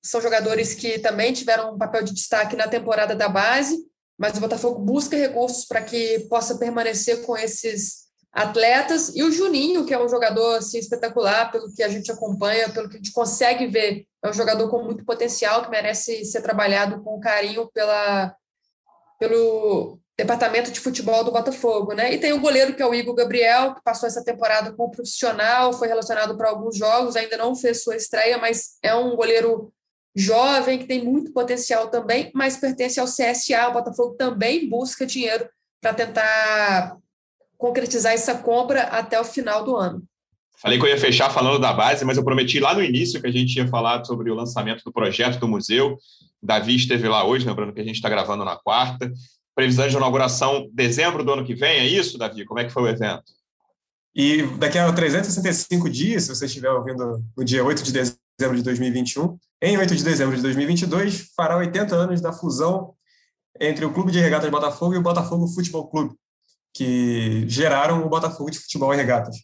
são 0.01 0.21
jogadores 0.21 0.73
que 0.73 0.99
também 0.99 1.31
tiveram 1.31 1.73
um 1.73 1.77
papel 1.77 2.03
de 2.03 2.13
destaque 2.13 2.55
na 2.55 2.67
temporada 2.67 3.15
da 3.15 3.29
base, 3.29 3.77
mas 4.17 4.37
o 4.37 4.41
Botafogo 4.41 4.79
busca 4.79 5.15
recursos 5.15 5.65
para 5.65 5.81
que 5.81 6.19
possa 6.29 6.57
permanecer 6.57 7.25
com 7.25 7.37
esses 7.37 8.03
atletas. 8.31 9.15
E 9.15 9.23
o 9.23 9.31
Juninho, 9.31 9.85
que 9.85 9.93
é 9.93 10.03
um 10.03 10.09
jogador 10.09 10.57
assim, 10.57 10.77
espetacular, 10.77 11.51
pelo 11.51 11.73
que 11.73 11.83
a 11.83 11.89
gente 11.89 12.11
acompanha, 12.11 12.69
pelo 12.69 12.89
que 12.89 12.95
a 12.95 12.97
gente 12.97 13.11
consegue 13.11 13.67
ver, 13.67 14.05
é 14.23 14.29
um 14.29 14.33
jogador 14.33 14.69
com 14.69 14.83
muito 14.83 15.05
potencial, 15.05 15.63
que 15.63 15.69
merece 15.69 16.25
ser 16.25 16.41
trabalhado 16.41 17.01
com 17.03 17.19
carinho 17.19 17.69
pela, 17.73 18.35
pelo 19.19 19.99
departamento 20.17 20.71
de 20.71 20.79
futebol 20.79 21.23
do 21.23 21.31
Botafogo. 21.31 21.93
Né? 21.93 22.13
E 22.13 22.17
tem 22.17 22.33
o 22.33 22.39
goleiro, 22.39 22.75
que 22.75 22.81
é 22.81 22.85
o 22.85 22.93
Igor 22.93 23.15
Gabriel, 23.15 23.73
que 23.75 23.83
passou 23.83 24.07
essa 24.07 24.23
temporada 24.23 24.71
como 24.73 24.91
profissional, 24.91 25.73
foi 25.73 25.87
relacionado 25.87 26.37
para 26.37 26.49
alguns 26.49 26.77
jogos, 26.77 27.15
ainda 27.15 27.37
não 27.37 27.55
fez 27.55 27.83
sua 27.83 27.95
estreia, 27.95 28.37
mas 28.37 28.77
é 28.81 28.93
um 28.95 29.15
goleiro 29.15 29.71
jovem, 30.15 30.77
que 30.77 30.85
tem 30.85 31.03
muito 31.03 31.31
potencial 31.31 31.87
também, 31.87 32.31
mas 32.33 32.57
pertence 32.57 32.99
ao 32.99 33.07
CSA. 33.07 33.69
O 33.69 33.73
Botafogo 33.73 34.15
também 34.15 34.69
busca 34.69 35.05
dinheiro 35.05 35.47
para 35.81 35.93
tentar 35.93 36.97
concretizar 37.57 38.13
essa 38.13 38.35
compra 38.35 38.83
até 38.83 39.19
o 39.19 39.23
final 39.23 39.63
do 39.63 39.75
ano. 39.75 40.03
Falei 40.57 40.77
que 40.77 40.85
eu 40.85 40.89
ia 40.89 40.97
fechar 40.97 41.29
falando 41.29 41.59
da 41.59 41.73
base, 41.73 42.05
mas 42.05 42.15
eu 42.15 42.23
prometi 42.23 42.59
lá 42.59 42.73
no 42.73 42.83
início 42.83 43.19
que 43.19 43.27
a 43.27 43.31
gente 43.31 43.55
ia 43.55 43.67
falar 43.67 44.05
sobre 44.05 44.29
o 44.29 44.35
lançamento 44.35 44.83
do 44.83 44.93
projeto 44.93 45.39
do 45.39 45.47
museu. 45.47 45.97
Davi 46.41 46.75
esteve 46.75 47.07
lá 47.07 47.25
hoje, 47.25 47.45
lembrando 47.45 47.73
que 47.73 47.81
a 47.81 47.83
gente 47.83 47.95
está 47.95 48.07
gravando 48.07 48.45
na 48.45 48.55
quarta. 48.55 49.11
Previsão 49.55 49.87
de 49.87 49.95
inauguração 49.95 50.69
dezembro 50.73 51.23
do 51.23 51.33
ano 51.33 51.45
que 51.45 51.53
vem, 51.53 51.79
é 51.79 51.87
isso, 51.87 52.17
Davi? 52.17 52.45
Como 52.45 52.59
é 52.59 52.65
que 52.65 52.71
foi 52.71 52.83
o 52.83 52.87
evento? 52.87 53.23
E 54.15 54.43
daqui 54.57 54.77
a 54.77 54.91
365 54.91 55.89
dias, 55.89 56.23
se 56.23 56.29
você 56.29 56.45
estiver 56.45 56.69
ouvindo 56.69 57.23
no 57.35 57.43
dia 57.43 57.63
8 57.63 57.83
de 57.83 57.91
dezembro 57.91 58.57
de 58.57 58.63
2021, 58.63 59.37
em 59.61 59.77
8 59.77 59.95
de 59.95 60.03
dezembro 60.03 60.35
de 60.35 60.41
2022, 60.41 61.31
fará 61.35 61.57
80 61.57 61.95
anos 61.95 62.21
da 62.21 62.33
fusão 62.33 62.93
entre 63.59 63.85
o 63.85 63.93
Clube 63.93 64.11
de 64.11 64.19
Regatas 64.19 64.49
Botafogo 64.49 64.93
e 64.93 64.97
o 64.97 65.01
Botafogo 65.01 65.47
Futebol 65.47 65.87
Clube, 65.87 66.15
que 66.73 67.47
geraram 67.47 68.05
o 68.05 68.09
Botafogo 68.09 68.49
de 68.49 68.59
Futebol 68.59 68.93
e 68.93 68.97
Regatas. 68.97 69.37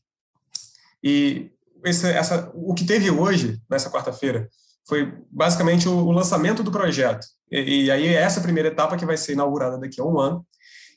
E 1.04 1.52
esse, 1.84 2.08
essa, 2.08 2.52
o 2.54 2.74
que 2.74 2.86
teve 2.86 3.10
hoje, 3.10 3.62
nessa 3.70 3.90
quarta-feira, 3.90 4.50
foi 4.88 5.14
basicamente 5.32 5.88
o, 5.88 5.94
o, 5.94 6.12
lançamento 6.12 6.64
do 6.64 6.72
projeto. 6.72 7.26
E, 7.52 7.86
e, 7.86 7.92
aí 7.92 8.08
é 8.08 8.14
essa 8.14 8.42
primeira 8.42 8.70
etapa 8.70 8.98
que 8.98 9.06
vai 9.06 9.18
ser 9.18 9.34
inaugurada 9.34 9.78
daqui 9.78 10.00
a 10.00 10.04
um 10.04 10.20
ano, 10.20 10.46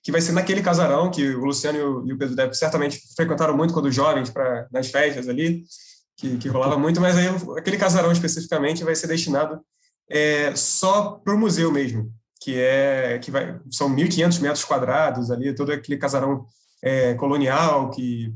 que 0.03 0.13
vai 0.13 0.21
ser 0.21 0.33
naquele 0.33 0.63
casarão 0.63 1.11
que 1.11 1.35
o 1.35 1.45
Luciano 1.45 1.79
e 1.79 1.83
o, 1.83 2.07
e 2.07 2.13
o 2.13 2.19
Pedro 2.19 2.35
Depp 2.35 2.57
certamente 2.57 3.01
frequentaram 3.17 3.57
muito 3.57 3.73
quando 3.73 3.91
jovens, 3.91 4.31
para 4.31 4.67
nas 4.71 4.89
festas 4.89 5.29
ali, 5.29 5.65
que, 6.17 6.37
que 6.37 6.49
rolava 6.49 6.79
muito, 6.79 7.01
mas 7.01 7.17
aí 7.17 7.27
aquele 7.57 7.77
casarão 7.77 8.13
especificamente 8.13 8.85
vai 8.85 8.95
ser 8.95 9.07
destinado 9.07 9.61
é, 10.11 10.55
só 10.55 11.13
para 11.13 11.35
o 11.35 11.39
museu 11.39 11.73
mesmo, 11.73 12.13
que 12.41 12.59
é 12.59 13.19
que 13.19 13.31
vai 13.31 13.59
são 13.71 13.89
1.500 13.89 14.41
metros 14.41 14.65
quadrados 14.65 15.31
ali, 15.31 15.55
todo 15.55 15.73
aquele 15.73 15.99
casarão 15.99 16.45
é, 16.83 17.15
colonial 17.15 17.91
que 17.91 18.35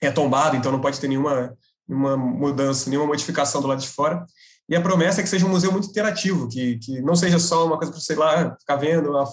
é 0.00 0.10
tombado, 0.10 0.56
então 0.56 0.72
não 0.72 0.80
pode 0.80 0.98
ter 0.98 1.08
nenhuma, 1.08 1.56
nenhuma 1.88 2.16
mudança, 2.16 2.88
nenhuma 2.88 3.06
modificação 3.06 3.60
do 3.60 3.68
lado 3.68 3.80
de 3.80 3.88
fora. 3.88 4.24
E 4.68 4.74
a 4.74 4.80
promessa 4.80 5.20
é 5.20 5.22
que 5.22 5.28
seja 5.28 5.46
um 5.46 5.50
museu 5.50 5.70
muito 5.70 5.88
interativo, 5.88 6.48
que, 6.48 6.78
que 6.78 7.00
não 7.00 7.14
seja 7.14 7.38
só 7.38 7.66
uma 7.66 7.76
coisa 7.76 7.92
para, 7.92 8.00
sei 8.00 8.16
lá, 8.16 8.56
ficar 8.58 8.76
vendo 8.76 9.16
a 9.16 9.24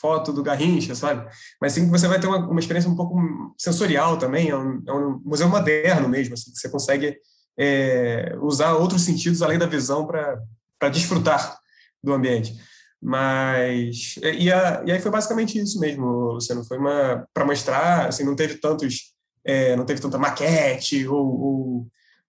foto 0.00 0.32
do 0.32 0.42
Garrincha, 0.42 0.94
sabe? 0.94 1.28
Mas 1.60 1.72
sim 1.72 1.84
que 1.84 1.90
você 1.90 2.06
vai 2.06 2.20
ter 2.20 2.28
uma, 2.28 2.38
uma 2.48 2.60
experiência 2.60 2.88
um 2.88 2.94
pouco 2.96 3.18
sensorial 3.58 4.16
também, 4.16 4.50
é 4.50 4.56
um, 4.56 4.82
é 4.86 4.92
um 4.92 5.20
museu 5.24 5.48
moderno 5.48 6.08
mesmo, 6.08 6.34
assim, 6.34 6.52
que 6.52 6.58
você 6.58 6.68
consegue 6.68 7.16
é, 7.58 8.36
usar 8.40 8.74
outros 8.74 9.02
sentidos 9.02 9.42
além 9.42 9.58
da 9.58 9.66
visão 9.66 10.06
para 10.06 10.88
desfrutar 10.88 11.58
do 12.02 12.12
ambiente. 12.12 12.56
Mas 13.00 14.16
e, 14.22 14.52
a, 14.52 14.82
e, 14.84 14.92
aí 14.92 15.00
foi 15.00 15.10
basicamente 15.10 15.58
isso 15.58 15.78
mesmo, 15.78 16.32
Luciano. 16.32 16.64
Foi 16.64 16.78
uma 16.78 17.26
para 17.32 17.44
mostrar, 17.44 18.08
assim, 18.08 18.24
não 18.24 18.34
teve 18.34 18.56
tantos, 18.56 19.14
é, 19.44 19.76
não 19.76 19.84
teve 19.84 20.00
tanta 20.00 20.18
maquete 20.18 21.06
ou, 21.06 21.40
ou, 21.40 21.86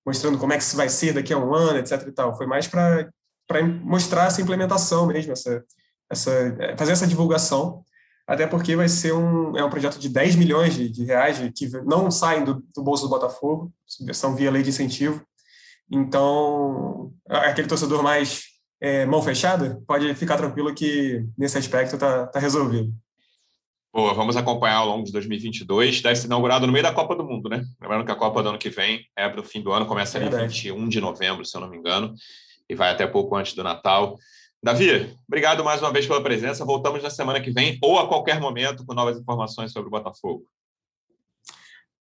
mostrando 0.09 0.39
como 0.39 0.51
é 0.51 0.57
que 0.57 0.75
vai 0.75 0.89
ser 0.89 1.13
daqui 1.13 1.31
a 1.31 1.37
um 1.37 1.53
ano, 1.53 1.77
etc. 1.77 2.07
E 2.07 2.11
tal. 2.11 2.35
Foi 2.35 2.47
mais 2.47 2.67
para 2.67 3.07
para 3.47 3.63
mostrar 3.63 4.27
essa 4.27 4.41
implementação 4.43 5.07
mesmo, 5.07 5.31
essa, 5.31 5.63
essa 6.07 6.31
é, 6.59 6.77
fazer 6.77 6.91
essa 6.91 7.07
divulgação. 7.07 7.83
Até 8.27 8.45
porque 8.45 8.75
vai 8.75 8.87
ser 8.87 9.11
um, 9.11 9.57
é 9.57 9.65
um 9.65 9.71
projeto 9.71 9.97
de 9.97 10.07
10 10.07 10.35
milhões 10.35 10.75
de, 10.75 10.87
de 10.87 11.03
reais 11.03 11.39
que 11.55 11.67
não 11.83 12.11
saem 12.11 12.43
do, 12.43 12.63
do 12.75 12.83
bolso 12.83 13.05
do 13.05 13.09
Botafogo, 13.09 13.73
são 14.13 14.35
via 14.35 14.51
lei 14.51 14.61
de 14.61 14.69
incentivo. 14.69 15.25
Então, 15.91 17.11
aquele 17.27 17.67
torcedor 17.67 18.03
mais 18.03 18.43
é, 18.79 19.03
mão 19.07 19.19
fechada, 19.23 19.81
pode 19.87 20.13
ficar 20.13 20.37
tranquilo 20.37 20.75
que 20.75 21.25
nesse 21.35 21.57
aspecto 21.57 21.95
está 21.95 22.27
tá 22.27 22.39
resolvido. 22.39 22.93
Boa, 23.91 24.13
vamos 24.13 24.37
acompanhar 24.37 24.77
ao 24.77 24.87
longo 24.87 25.03
de 25.03 25.11
2022. 25.11 26.01
Deve 26.01 26.15
ser 26.15 26.27
inaugurado 26.27 26.67
no 26.67 26.71
meio 26.71 26.83
da 26.83 26.93
Copa 26.93 27.15
do 27.15 27.23
Mundo, 27.23 27.49
né? 27.49 27.65
Lembrando 27.81 28.05
que 28.05 28.11
a 28.11 28.15
Copa 28.15 28.43
do 28.43 28.49
ano 28.49 28.59
que 28.59 28.69
vem 28.69 29.03
é 29.17 29.27
para 29.27 29.41
o 29.41 29.43
fim 29.43 29.61
do 29.61 29.71
ano, 29.71 29.87
começa 29.87 30.19
em 30.19 30.29
21 30.29 30.87
de 30.87 31.01
novembro, 31.01 31.43
se 31.43 31.57
eu 31.57 31.61
não 31.61 31.69
me 31.69 31.77
engano, 31.77 32.13
e 32.69 32.75
vai 32.75 32.91
até 32.91 33.07
pouco 33.07 33.35
antes 33.35 33.53
do 33.53 33.63
Natal. 33.63 34.15
Davi, 34.61 35.17
obrigado 35.27 35.63
mais 35.63 35.81
uma 35.81 35.91
vez 35.91 36.05
pela 36.05 36.21
presença. 36.21 36.63
Voltamos 36.63 37.01
na 37.01 37.09
semana 37.09 37.41
que 37.41 37.49
vem 37.49 37.79
ou 37.81 37.97
a 37.97 38.07
qualquer 38.07 38.39
momento 38.39 38.85
com 38.85 38.93
novas 38.93 39.17
informações 39.17 39.71
sobre 39.71 39.87
o 39.87 39.91
Botafogo. 39.91 40.45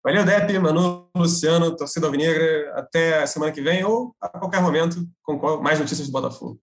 Valeu, 0.03 0.25
Depp, 0.25 0.59
Manu, 0.59 1.09
Luciano, 1.15 1.77
torcida 1.77 2.07
alvinegra. 2.07 2.73
Até 2.75 3.23
a 3.23 3.27
semana 3.29 3.53
que 3.53 3.61
vem 3.61 3.85
ou 3.85 4.15
a 4.21 4.29
qualquer 4.29 4.61
momento 4.61 5.05
com 5.23 5.37
mais 5.59 5.79
notícias 5.79 6.09
do 6.09 6.13
Botafogo. 6.13 6.59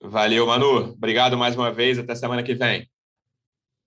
Valeu, 0.00 0.46
Manu. 0.46 0.92
Obrigado 0.92 1.36
mais 1.36 1.56
uma 1.56 1.72
vez. 1.72 1.98
Até 1.98 2.14
semana 2.14 2.42
que 2.42 2.54
vem. 2.54 2.88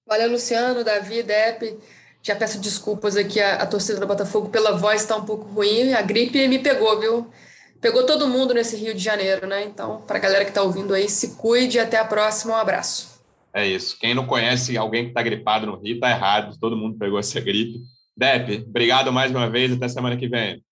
Valeu, 0.08 0.32
Luciano, 0.32 0.84
Davi, 0.84 1.24
Depp. 1.24 1.78
Já 2.24 2.36
peço 2.36 2.60
desculpas 2.60 3.16
aqui 3.16 3.40
à, 3.40 3.66
torcida 3.66 4.00
do 4.00 4.06
Botafogo 4.06 4.50
pela 4.50 4.78
voz 4.78 5.02
está 5.02 5.16
um 5.16 5.26
pouco 5.26 5.46
ruim. 5.46 5.94
A 5.94 6.02
gripe 6.02 6.48
me 6.48 6.60
pegou, 6.60 7.00
viu? 7.00 7.32
Pegou 7.80 8.06
todo 8.06 8.28
mundo 8.28 8.54
nesse 8.54 8.76
Rio 8.76 8.94
de 8.94 9.04
Janeiro, 9.04 9.48
né? 9.48 9.64
Então, 9.64 10.02
para 10.02 10.18
a 10.18 10.22
galera 10.22 10.44
que 10.46 10.52
está 10.52 10.62
ouvindo 10.62 10.94
aí, 10.94 11.10
se 11.10 11.36
cuide. 11.36 11.80
Até 11.80 11.98
a 11.98 12.06
próxima. 12.06 12.54
Um 12.54 12.58
abraço. 12.58 13.20
É 13.54 13.66
isso. 13.66 13.98
Quem 14.00 14.14
não 14.14 14.28
conhece 14.28 14.78
alguém 14.78 15.06
que 15.06 15.10
está 15.10 15.24
gripado 15.24 15.66
no 15.66 15.80
Rio, 15.80 15.96
está 15.96 16.12
errado. 16.12 16.58
Todo 16.60 16.78
mundo 16.78 16.98
pegou 16.98 17.18
essa 17.18 17.40
gripe. 17.40 17.80
Depp, 18.16 18.66
obrigado 18.68 19.12
mais 19.12 19.32
uma 19.32 19.50
vez. 19.50 19.72
Até 19.72 19.88
semana 19.88 20.16
que 20.16 20.28
vem. 20.28 20.64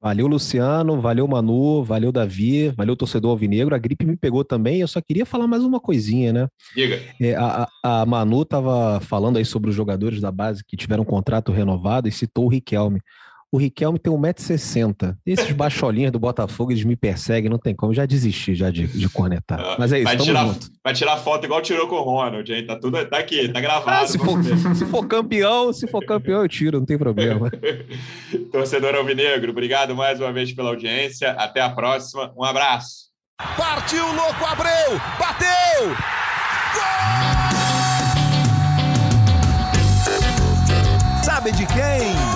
Valeu, 0.00 0.28
Luciano, 0.28 1.00
valeu, 1.00 1.26
Manu, 1.26 1.82
valeu, 1.82 2.12
Davi, 2.12 2.68
valeu, 2.68 2.94
torcedor 2.94 3.32
alvinegro. 3.32 3.74
A 3.74 3.78
gripe 3.78 4.06
me 4.06 4.16
pegou 4.16 4.44
também. 4.44 4.80
Eu 4.80 4.86
só 4.86 5.00
queria 5.00 5.26
falar 5.26 5.48
mais 5.48 5.64
uma 5.64 5.80
coisinha, 5.80 6.32
né? 6.32 6.48
Diga. 6.74 7.00
É, 7.20 7.34
a, 7.34 7.68
a 7.82 8.06
Manu 8.06 8.42
estava 8.42 9.00
falando 9.00 9.38
aí 9.38 9.44
sobre 9.44 9.70
os 9.70 9.76
jogadores 9.76 10.20
da 10.20 10.30
base 10.30 10.62
que 10.64 10.76
tiveram 10.76 11.02
um 11.02 11.06
contrato 11.06 11.50
renovado 11.50 12.06
e 12.08 12.12
citou 12.12 12.44
o 12.44 12.48
Riquelme. 12.48 13.00
O 13.50 13.56
Riquelme 13.56 13.98
tem 13.98 14.12
1,60m. 14.12 15.16
Esses 15.24 15.52
baixolinhos 15.52 16.12
do 16.12 16.18
Botafogo, 16.18 16.70
eles 16.70 16.84
me 16.84 16.94
perseguem, 16.94 17.50
não 17.50 17.58
tem 17.58 17.74
como. 17.74 17.94
Já 17.94 18.04
desisti 18.04 18.54
já 18.54 18.70
de, 18.70 18.86
de 18.86 19.08
cornetar. 19.08 19.58
Ah, 19.58 19.76
Mas 19.78 19.90
é 19.90 20.00
isso, 20.00 20.04
vai 20.04 20.16
tirar, 20.18 20.46
junto. 20.46 20.66
vai 20.84 20.92
tirar 20.92 21.16
foto 21.16 21.44
igual 21.46 21.62
tirou 21.62 21.88
com 21.88 21.94
o 21.96 22.02
Ronald, 22.02 22.52
hein? 22.52 22.66
Tá 22.66 22.76
tudo 22.76 23.02
tá 23.06 23.18
aqui, 23.18 23.48
tá 23.48 23.58
gravado. 23.58 24.04
Ah, 24.04 24.06
se, 24.06 24.18
for, 24.18 24.44
se, 24.44 24.84
for, 24.84 25.06
campeão, 25.06 25.72
se 25.72 25.86
for 25.86 26.04
campeão, 26.04 26.42
eu 26.42 26.48
tiro, 26.48 26.78
não 26.78 26.84
tem 26.84 26.98
problema. 26.98 27.50
Torcedor 28.52 28.94
Alvinegro, 28.94 29.50
obrigado 29.50 29.96
mais 29.96 30.20
uma 30.20 30.30
vez 30.30 30.52
pela 30.52 30.68
audiência. 30.68 31.30
Até 31.32 31.62
a 31.62 31.70
próxima. 31.70 32.30
Um 32.36 32.44
abraço. 32.44 33.08
Partiu, 33.56 34.04
louco, 34.12 34.44
Abreu! 34.44 35.00
Bateu! 35.18 35.88
Gol! 36.74 37.48
Sabe 41.22 41.52
de 41.52 41.64
quem? 41.66 42.27